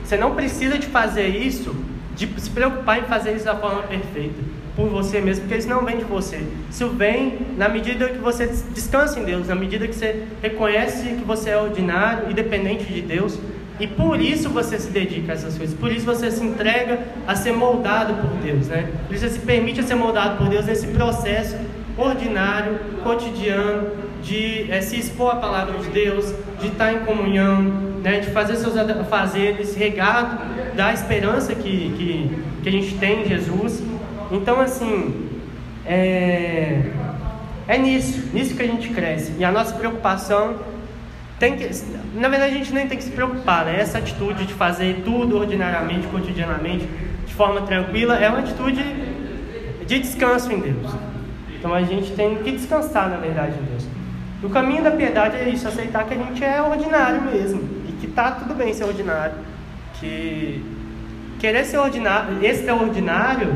Você 0.04 0.16
não 0.16 0.34
precisa 0.34 0.78
de 0.78 0.86
fazer 0.86 1.28
isso, 1.28 1.74
de 2.14 2.28
se 2.40 2.50
preocupar 2.50 3.00
em 3.00 3.04
fazer 3.04 3.34
isso 3.34 3.44
da 3.44 3.56
forma 3.56 3.82
perfeita. 3.82 4.40
por 4.74 4.88
você 4.88 5.20
mesmo, 5.20 5.42
porque 5.42 5.58
isso 5.58 5.68
não 5.68 5.84
vem 5.84 5.98
de 5.98 6.04
você. 6.04 6.46
Isso 6.70 6.88
vem 6.88 7.38
na 7.58 7.68
medida 7.68 8.08
que 8.08 8.18
você 8.18 8.46
descansa 8.46 9.20
em 9.20 9.24
Deus, 9.24 9.48
na 9.48 9.54
medida 9.54 9.86
que 9.86 9.94
você 9.94 10.26
reconhece 10.40 11.08
que 11.08 11.24
você 11.24 11.50
é 11.50 11.58
ordinário 11.58 12.30
e 12.30 12.34
dependente 12.34 12.84
de 12.84 13.02
Deus, 13.02 13.38
e 13.80 13.86
por 13.86 14.20
isso 14.20 14.48
você 14.50 14.78
se 14.78 14.90
dedica 14.90 15.32
a 15.32 15.34
essas 15.34 15.56
coisas, 15.56 15.76
por 15.78 15.90
isso 15.90 16.04
você 16.04 16.30
se 16.30 16.42
entrega 16.44 17.00
a 17.26 17.34
ser 17.34 17.52
moldado 17.52 18.14
por 18.14 18.36
Deus, 18.42 18.68
né? 18.68 18.88
Por 19.06 19.14
isso 19.14 19.26
você 19.26 19.34
se 19.34 19.40
permite 19.40 19.82
ser 19.82 19.94
moldado 19.94 20.38
por 20.38 20.48
Deus 20.48 20.66
nesse 20.66 20.88
processo 20.88 21.56
ordinário, 21.96 22.78
cotidiano, 23.02 23.90
de 24.22 24.70
é, 24.70 24.80
se 24.80 24.98
expor 24.98 25.32
à 25.32 25.36
palavra 25.36 25.78
de 25.78 25.88
Deus, 25.90 26.32
de 26.60 26.68
estar 26.68 26.92
em 26.92 27.00
comunhão, 27.00 27.62
né, 28.02 28.20
de 28.20 28.30
fazer 28.30 28.56
seus 28.56 28.74
fazeres 29.08 29.74
regado 29.74 30.38
da 30.74 30.92
esperança 30.92 31.54
que, 31.54 31.92
que, 31.96 32.30
que 32.62 32.68
a 32.68 32.72
gente 32.72 32.94
tem 32.94 33.22
em 33.22 33.28
Jesus. 33.28 33.82
Então, 34.30 34.60
assim, 34.60 35.28
é, 35.84 36.82
é 37.68 37.78
nisso, 37.78 38.30
nisso 38.32 38.54
que 38.54 38.62
a 38.62 38.66
gente 38.66 38.88
cresce. 38.90 39.32
E 39.38 39.44
a 39.44 39.50
nossa 39.50 39.74
preocupação 39.74 40.56
tem 41.42 41.56
que, 41.56 41.68
na 42.14 42.28
verdade, 42.28 42.54
a 42.54 42.56
gente 42.56 42.72
nem 42.72 42.86
tem 42.86 42.96
que 42.96 43.02
se 43.02 43.10
preocupar, 43.10 43.64
né? 43.64 43.80
Essa 43.80 43.98
atitude 43.98 44.46
de 44.46 44.54
fazer 44.54 45.02
tudo 45.04 45.36
ordinariamente, 45.36 46.06
cotidianamente, 46.06 46.88
de 47.26 47.34
forma 47.34 47.62
tranquila, 47.62 48.14
é 48.14 48.28
uma 48.28 48.38
atitude 48.38 48.80
de 49.84 49.98
descanso 49.98 50.52
em 50.52 50.60
Deus. 50.60 50.92
Então 51.58 51.74
a 51.74 51.82
gente 51.82 52.12
tem 52.12 52.36
que 52.36 52.52
descansar, 52.52 53.10
na 53.10 53.16
verdade, 53.16 53.56
em 53.58 53.64
Deus. 53.64 53.84
O 54.40 54.48
caminho 54.50 54.84
da 54.84 54.92
piedade 54.92 55.36
é 55.36 55.48
isso, 55.48 55.66
aceitar 55.66 56.04
que 56.04 56.14
a 56.14 56.16
gente 56.16 56.44
é 56.44 56.62
ordinário 56.62 57.22
mesmo 57.22 57.60
e 57.88 57.92
que 58.00 58.06
tá 58.06 58.30
tudo 58.30 58.54
bem 58.54 58.72
ser 58.72 58.84
ordinário, 58.84 59.34
que 59.98 60.64
querer 61.40 61.64
ser 61.64 61.78
ordinário, 61.78 62.40
extraordinário 62.40 63.52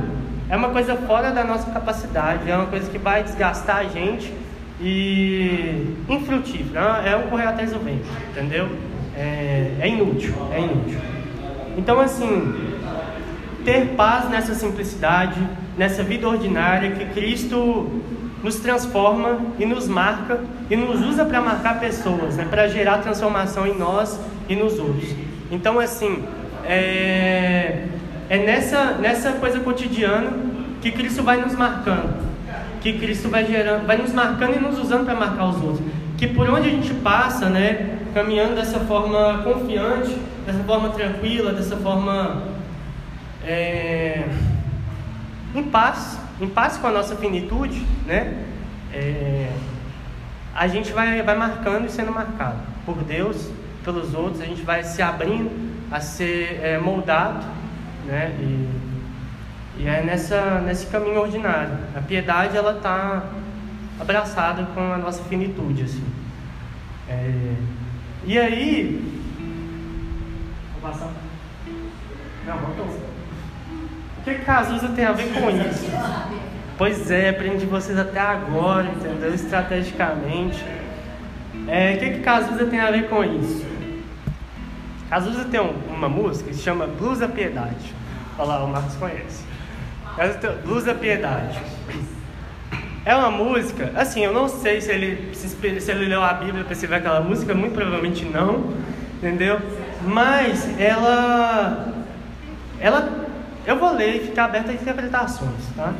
é 0.51 0.57
uma 0.57 0.70
coisa 0.70 0.97
fora 0.97 1.30
da 1.30 1.45
nossa 1.45 1.70
capacidade, 1.70 2.51
é 2.51 2.57
uma 2.57 2.66
coisa 2.66 2.91
que 2.91 2.99
vai 2.99 3.22
desgastar 3.22 3.76
a 3.76 3.84
gente 3.84 4.34
e 4.81 5.95
infrutífero, 6.09 6.79
é 7.05 7.16
um 7.16 7.29
correr 7.29 7.47
atrás 7.47 7.72
do 7.72 7.79
vento, 7.79 8.07
entendeu? 8.31 8.68
É, 9.16 9.72
é 9.81 9.89
inútil, 9.89 10.35
é 10.53 10.61
inútil. 10.61 10.99
Então 11.77 12.01
assim, 12.01 12.55
ter 13.64 13.89
paz 13.97 14.29
nessa 14.31 14.55
simplicidade, 14.55 15.41
nessa 15.77 16.03
vida 16.03 16.29
ordinária 16.29 16.93
que 16.93 17.05
Cristo 17.07 18.03
nos 18.43 18.57
transforma 18.57 19.41
e 19.59 19.66
nos 19.66 19.89
marca 19.89 20.41
e 20.70 20.77
nos 20.77 21.03
usa 21.03 21.24
para 21.24 21.41
marcar 21.41 21.81
pessoas, 21.81 22.37
né? 22.37 22.47
para 22.49 22.68
gerar 22.68 22.99
transformação 22.99 23.66
em 23.66 23.77
nós 23.77 24.20
e 24.49 24.55
nos 24.55 24.79
outros. 24.79 25.11
Então, 25.51 25.81
assim, 25.81 26.22
é, 26.64 27.87
é 28.29 28.39
nessa, 28.39 28.93
nessa 28.93 29.33
coisa 29.33 29.59
cotidiana 29.61 30.31
que 30.81 30.93
Cristo 30.93 31.22
vai 31.22 31.41
nos 31.41 31.55
marcando, 31.55 32.14
que 32.93 33.01
Cristo 33.01 33.28
vai 33.28 33.45
gerando, 33.45 33.84
vai 33.84 33.97
nos 33.97 34.12
marcando 34.12 34.55
e 34.55 34.61
nos 34.61 34.78
usando 34.78 35.05
para 35.05 35.16
marcar 35.16 35.47
os 35.47 35.61
outros. 35.61 35.80
Que 36.16 36.28
por 36.28 36.49
onde 36.49 36.68
a 36.68 36.70
gente 36.70 36.95
passa, 36.95 37.49
né, 37.49 37.99
caminhando 38.14 38.55
dessa 38.55 38.78
forma 38.78 39.43
confiante, 39.43 40.16
dessa 40.47 40.62
forma 40.62 40.91
tranquila, 40.91 41.53
dessa 41.53 41.76
forma 41.76 42.45
é, 43.45 44.24
em 45.53 45.64
paz, 45.64 46.16
em 46.41 46.47
paz 46.49 46.76
com 46.76 46.87
a 46.87 46.93
nossa 46.93 47.16
finitude, 47.16 47.84
né? 48.07 48.45
É, 48.95 49.51
a 50.55 50.68
gente 50.68 50.93
vai, 50.93 51.20
vai 51.22 51.37
marcando 51.37 51.87
e 51.87 51.91
sendo 51.91 52.12
marcado 52.12 52.61
por 52.84 53.03
Deus, 53.03 53.51
pelos 53.84 54.14
outros, 54.14 54.41
a 54.41 54.45
gente 54.45 54.62
vai 54.62 54.84
se 54.84 55.03
abrindo 55.03 55.51
a 55.91 56.01
ser 56.01 56.61
é, 56.62 56.78
moldado, 56.78 57.45
né? 58.07 58.32
E, 58.41 58.86
e 59.79 59.87
é 59.87 60.03
nessa, 60.03 60.61
nesse 60.61 60.87
caminho 60.87 61.20
ordinário. 61.20 61.77
A 61.95 62.01
piedade, 62.01 62.57
ela 62.57 62.77
está 62.77 63.24
abraçada 64.01 64.66
com 64.74 64.81
a 64.81 64.99
nossa 64.99 65.22
finitude, 65.24 65.83
assim. 65.83 66.05
É, 67.09 67.55
e 68.24 68.39
aí... 68.39 69.22
Vou 70.81 70.91
passar... 70.91 71.11
Não, 72.47 72.59
voltou 72.59 73.07
que 74.35 74.45
Cazuza 74.45 74.89
tem 74.89 75.05
a 75.05 75.12
ver 75.12 75.33
com 75.33 75.51
isso? 75.51 75.87
Pois 76.77 77.11
é, 77.11 77.31
aprendi 77.31 77.64
vocês 77.64 77.97
até 77.97 78.18
agora, 78.18 78.89
entendeu? 78.89 79.33
Estrategicamente. 79.33 80.64
É, 81.68 81.95
o 81.95 81.99
que, 81.99 82.11
que 82.11 82.20
Cazuza 82.20 82.66
tem 82.66 82.81
a 82.81 82.91
ver 82.91 83.09
com 83.09 83.22
isso? 83.22 83.64
Cazuza 85.09 85.45
tem 85.45 85.61
um, 85.61 85.72
uma 85.89 86.09
música 86.09 86.51
que 86.51 86.57
se 86.57 86.62
chama 86.62 86.87
Blues 86.87 87.20
da 87.20 87.29
Piedade. 87.29 87.95
Olha 88.37 88.49
lá, 88.49 88.64
o 88.64 88.68
Marcos 88.68 88.97
conhece. 88.97 89.45
Blues 90.64 90.85
da 90.85 90.95
Piedade. 90.95 91.59
É 93.05 93.14
uma 93.14 93.31
música, 93.31 93.93
assim, 93.95 94.25
eu 94.25 94.33
não 94.33 94.49
sei 94.49 94.81
se 94.81 94.91
ele, 94.91 95.35
se, 95.35 95.49
se 95.49 95.91
ele 95.91 96.07
leu 96.07 96.23
a 96.23 96.33
Bíblia 96.33 96.64
para 96.64 96.75
ver 96.75 96.95
aquela 96.95 97.21
música, 97.21 97.55
muito 97.55 97.75
provavelmente 97.75 98.25
não, 98.25 98.73
entendeu? 99.19 99.61
Mas 100.03 100.69
ela, 100.81 101.95
ela 102.81 103.27
eu 103.67 103.79
vou 103.79 103.93
ler 103.93 104.17
e 104.17 104.21
ficar 104.27 104.45
aberto 104.45 104.71
a 104.71 104.73
interpretações, 104.73 105.67
tá? 105.77 105.93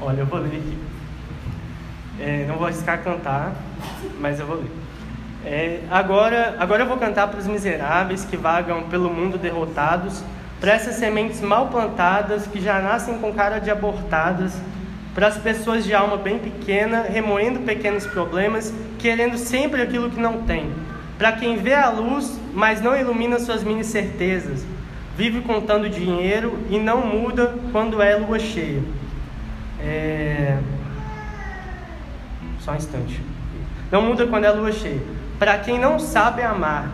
Olha, 0.00 0.20
eu 0.20 0.26
vou 0.26 0.40
ler 0.40 0.48
aqui. 0.48 0.78
É, 2.20 2.44
não 2.46 2.56
vou 2.56 2.66
arriscar 2.66 3.02
cantar, 3.02 3.52
mas 4.20 4.38
eu 4.38 4.46
vou 4.46 4.56
ler. 4.56 4.70
É, 5.44 5.80
agora, 5.90 6.56
agora 6.58 6.82
eu 6.82 6.88
vou 6.88 6.98
cantar 6.98 7.28
para 7.28 7.38
os 7.38 7.46
miseráveis 7.46 8.24
que 8.24 8.36
vagam 8.36 8.84
pelo 8.84 9.10
mundo 9.10 9.38
derrotados, 9.38 10.22
para 10.62 10.74
essas 10.74 10.94
sementes 10.94 11.40
mal 11.40 11.66
plantadas 11.70 12.46
que 12.46 12.60
já 12.60 12.80
nascem 12.80 13.18
com 13.18 13.32
cara 13.32 13.58
de 13.58 13.68
abortadas, 13.68 14.56
para 15.12 15.26
as 15.26 15.36
pessoas 15.36 15.84
de 15.84 15.92
alma 15.92 16.16
bem 16.16 16.38
pequena, 16.38 17.02
remoendo 17.02 17.58
pequenos 17.60 18.06
problemas, 18.06 18.72
querendo 18.96 19.36
sempre 19.36 19.82
aquilo 19.82 20.08
que 20.08 20.20
não 20.20 20.42
tem, 20.42 20.72
para 21.18 21.32
quem 21.32 21.56
vê 21.56 21.74
a 21.74 21.90
luz, 21.90 22.38
mas 22.54 22.80
não 22.80 22.96
ilumina 22.96 23.40
suas 23.40 23.64
mini 23.64 23.82
certezas, 23.82 24.64
vive 25.16 25.40
contando 25.40 25.90
dinheiro 25.90 26.56
e 26.70 26.78
não 26.78 27.04
muda 27.04 27.56
quando 27.72 28.00
é 28.00 28.14
lua 28.14 28.38
cheia. 28.38 28.84
É... 29.80 30.58
Só 32.60 32.70
um 32.70 32.76
instante. 32.76 33.20
Não 33.90 34.00
muda 34.00 34.28
quando 34.28 34.44
é 34.44 34.50
lua 34.52 34.70
cheia. 34.70 35.02
Para 35.40 35.58
quem 35.58 35.76
não 35.76 35.98
sabe 35.98 36.40
amar, 36.40 36.88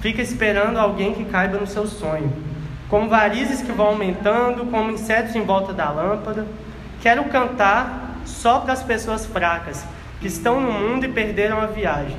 fica 0.00 0.20
esperando 0.20 0.76
alguém 0.76 1.14
que 1.14 1.24
caiba 1.24 1.56
no 1.56 1.68
seu 1.68 1.86
sonho. 1.86 2.50
Como 2.92 3.08
varizes 3.08 3.62
que 3.62 3.72
vão 3.72 3.86
aumentando, 3.86 4.66
como 4.66 4.90
insetos 4.90 5.34
em 5.34 5.40
volta 5.40 5.72
da 5.72 5.90
lâmpada. 5.90 6.46
Quero 7.00 7.24
cantar 7.24 8.18
só 8.26 8.60
para 8.60 8.74
as 8.74 8.82
pessoas 8.82 9.24
fracas 9.24 9.82
que 10.20 10.26
estão 10.26 10.60
no 10.60 10.70
mundo 10.70 11.06
e 11.06 11.08
perderam 11.08 11.58
a 11.58 11.64
viagem. 11.64 12.18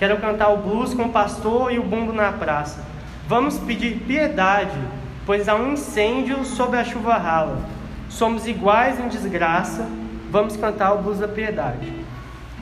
Quero 0.00 0.16
cantar 0.16 0.48
o 0.48 0.56
blues 0.56 0.94
com 0.94 1.04
o 1.04 1.10
pastor 1.10 1.72
e 1.72 1.78
o 1.78 1.84
bumbo 1.84 2.12
na 2.12 2.32
praça 2.32 2.90
Vamos 3.28 3.56
pedir 3.58 4.00
piedade, 4.00 4.76
pois 5.24 5.48
há 5.48 5.54
um 5.54 5.74
incêndio 5.74 6.44
sobre 6.44 6.80
a 6.80 6.84
chuva 6.84 7.16
rala. 7.16 7.60
Somos 8.08 8.48
iguais 8.48 8.98
em 8.98 9.06
desgraça, 9.06 9.88
vamos 10.32 10.56
cantar 10.56 10.94
o 10.94 11.02
blues 11.02 11.20
da 11.20 11.28
piedade. 11.28 11.92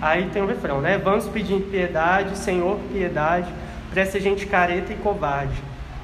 Aí 0.02 0.28
tem 0.28 0.42
o 0.42 0.44
um 0.44 0.48
refrão, 0.48 0.82
né? 0.82 0.98
Vamos 0.98 1.26
pedir 1.26 1.62
piedade, 1.70 2.36
Senhor, 2.36 2.78
piedade, 2.92 3.48
para 3.88 4.02
essa 4.02 4.20
gente 4.20 4.44
careta 4.44 4.92
e 4.92 4.96
covarde. 4.96 5.56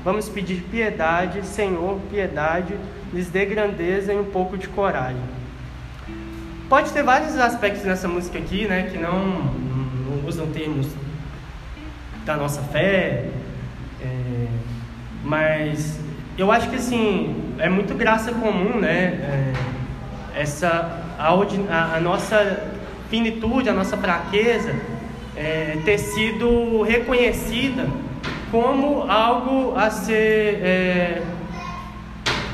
Vamos 0.05 0.28
pedir 0.28 0.61
piedade, 0.70 1.46
Senhor, 1.46 1.98
piedade, 2.11 2.74
lhes 3.11 3.30
dê 3.30 3.46
grandeza 3.46 4.12
e 4.12 4.18
um 4.18 4.24
pouco 4.24 4.59
de 4.59 4.68
coragem. 4.68 5.22
Pode 6.68 6.92
ter 6.92 7.02
vários 7.02 7.38
aspectos 7.38 7.84
nessa 7.84 8.07
música 8.07 8.38
aqui, 8.38 8.66
né, 8.66 8.90
que 8.92 8.98
não, 8.98 9.18
não 9.18 10.28
usam 10.28 10.46
termos 10.48 10.88
da 12.26 12.36
nossa 12.36 12.61
fé, 12.61 13.30
é, 14.02 14.46
mas 15.24 15.98
eu 16.36 16.52
acho 16.52 16.68
que 16.68 16.76
assim 16.76 17.55
é 17.59 17.70
muito 17.70 17.94
graça 17.94 18.30
comum, 18.32 18.78
né? 18.78 19.52
É, 20.34 20.42
essa 20.42 21.00
a, 21.18 21.96
a, 21.96 22.00
nossa 22.00 22.68
finitude, 23.09 23.70
a 23.70 23.72
nossa 23.72 23.96
fraqueza 23.96 24.74
é, 25.34 25.78
ter 25.84 25.96
sido 25.96 26.82
reconhecida 26.82 27.86
como 28.55 29.11
algo 29.11 29.76
a 29.76 29.90
ser 29.90 30.61
é, 30.62 31.22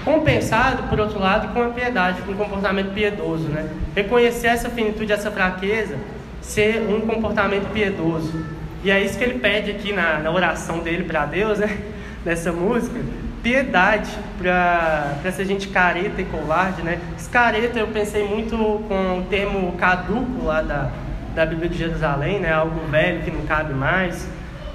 compensado, 0.02 0.84
por 0.84 0.98
outro 0.98 1.20
lado, 1.20 1.52
com 1.52 1.62
a 1.62 1.68
piedade, 1.68 2.22
com 2.22 2.32
um 2.32 2.36
comportamento 2.36 2.94
piedoso, 2.94 3.48
né? 3.48 3.68
Reconhecer 3.94 4.46
essa 4.46 4.70
finitude, 4.70 5.12
essa 5.12 5.30
fraqueza, 5.30 5.98
ser 6.40 6.80
um 6.88 7.02
comportamento 7.02 7.70
piedoso. 7.70 8.46
E 8.82 8.90
é 8.90 8.98
isso 8.98 9.18
que 9.18 9.24
ele 9.24 9.40
pede 9.40 9.72
aqui 9.72 9.92
na, 9.92 10.20
na 10.20 10.30
oração 10.30 10.78
dele 10.78 11.04
para 11.04 11.26
Deus, 11.26 11.58
né? 11.58 11.68
Nessa 12.24 12.50
música. 12.50 12.98
Piedade 13.42 14.10
para 14.38 15.18
essa 15.22 15.44
gente 15.44 15.68
careta 15.68 16.22
e 16.22 16.24
covarde, 16.24 16.80
né? 16.80 16.98
Esse 17.14 17.28
careta 17.28 17.78
eu 17.78 17.88
pensei 17.88 18.26
muito 18.26 18.56
com 18.88 19.18
o 19.18 19.26
termo 19.28 19.72
caduco 19.72 20.46
lá 20.46 20.62
da, 20.62 20.90
da 21.34 21.44
Bíblia 21.44 21.68
de 21.68 21.76
Jerusalém, 21.76 22.40
né? 22.40 22.50
Algo 22.50 22.86
velho 22.86 23.20
que 23.20 23.30
não 23.30 23.42
cabe 23.42 23.74
mais. 23.74 24.26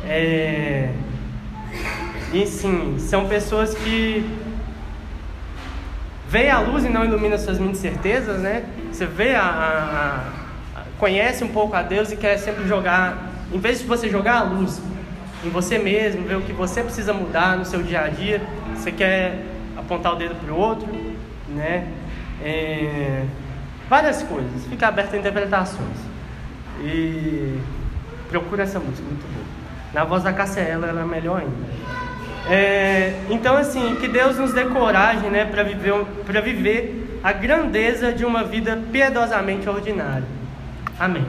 É... 0.08 0.90
E 2.34 2.46
sim, 2.46 2.98
são 3.00 3.28
pessoas 3.28 3.74
que 3.74 4.26
vê 6.28 6.50
a 6.50 6.60
luz 6.60 6.84
e 6.84 6.90
não 6.90 7.06
ilumina 7.06 7.38
suas 7.38 7.60
mentes 7.60 7.80
certezas, 7.80 8.42
né? 8.42 8.66
Você 8.92 9.06
vê 9.06 9.36
a, 9.36 9.44
a, 9.44 10.80
a, 10.80 10.84
conhece 10.98 11.44
um 11.44 11.50
pouco 11.50 11.76
a 11.76 11.82
Deus 11.82 12.12
e 12.12 12.18
quer 12.18 12.38
sempre 12.38 12.68
jogar, 12.68 13.32
em 13.54 13.60
vez 13.60 13.80
de 13.80 13.86
você 13.86 14.10
jogar 14.10 14.40
a 14.40 14.44
luz 14.44 14.82
em 15.46 15.50
você 15.50 15.78
mesmo, 15.78 16.24
ver 16.24 16.38
o 16.38 16.42
que 16.42 16.52
você 16.52 16.82
precisa 16.82 17.14
mudar 17.14 17.58
no 17.58 17.66
seu 17.66 17.84
dia 17.84 18.02
a 18.02 18.08
dia, 18.08 18.42
você 18.74 18.92
quer 18.92 19.46
apontar 19.78 20.14
o 20.14 20.16
dedo 20.16 20.36
para 20.36 20.54
o 20.54 20.58
outro, 20.58 20.88
né? 21.50 21.88
É, 22.44 23.24
várias 23.90 24.24
coisas, 24.24 24.66
fica 24.68 24.88
aberto 24.88 25.14
a 25.14 25.18
interpretações. 25.18 25.98
E 26.82 27.60
procura 28.30 28.64
essa 28.64 28.80
música, 28.80 29.08
muito 29.08 29.26
boa. 29.34 29.45
Na 29.96 30.04
voz 30.04 30.24
da 30.24 30.34
Cássia 30.34 30.60
ela, 30.60 30.88
é 30.88 31.06
melhor 31.06 31.40
ainda. 31.40 32.54
É, 32.54 33.14
então, 33.30 33.56
assim, 33.56 33.96
que 33.96 34.10
Deus 34.10 34.38
nos 34.38 34.52
dê 34.52 34.66
coragem 34.66 35.30
né, 35.30 35.46
para 35.46 35.64
viver, 35.64 35.94
viver 36.44 37.20
a 37.24 37.32
grandeza 37.32 38.12
de 38.12 38.26
uma 38.26 38.44
vida 38.44 38.78
piedosamente 38.92 39.70
ordinária. 39.70 40.26
Amém. 41.00 41.26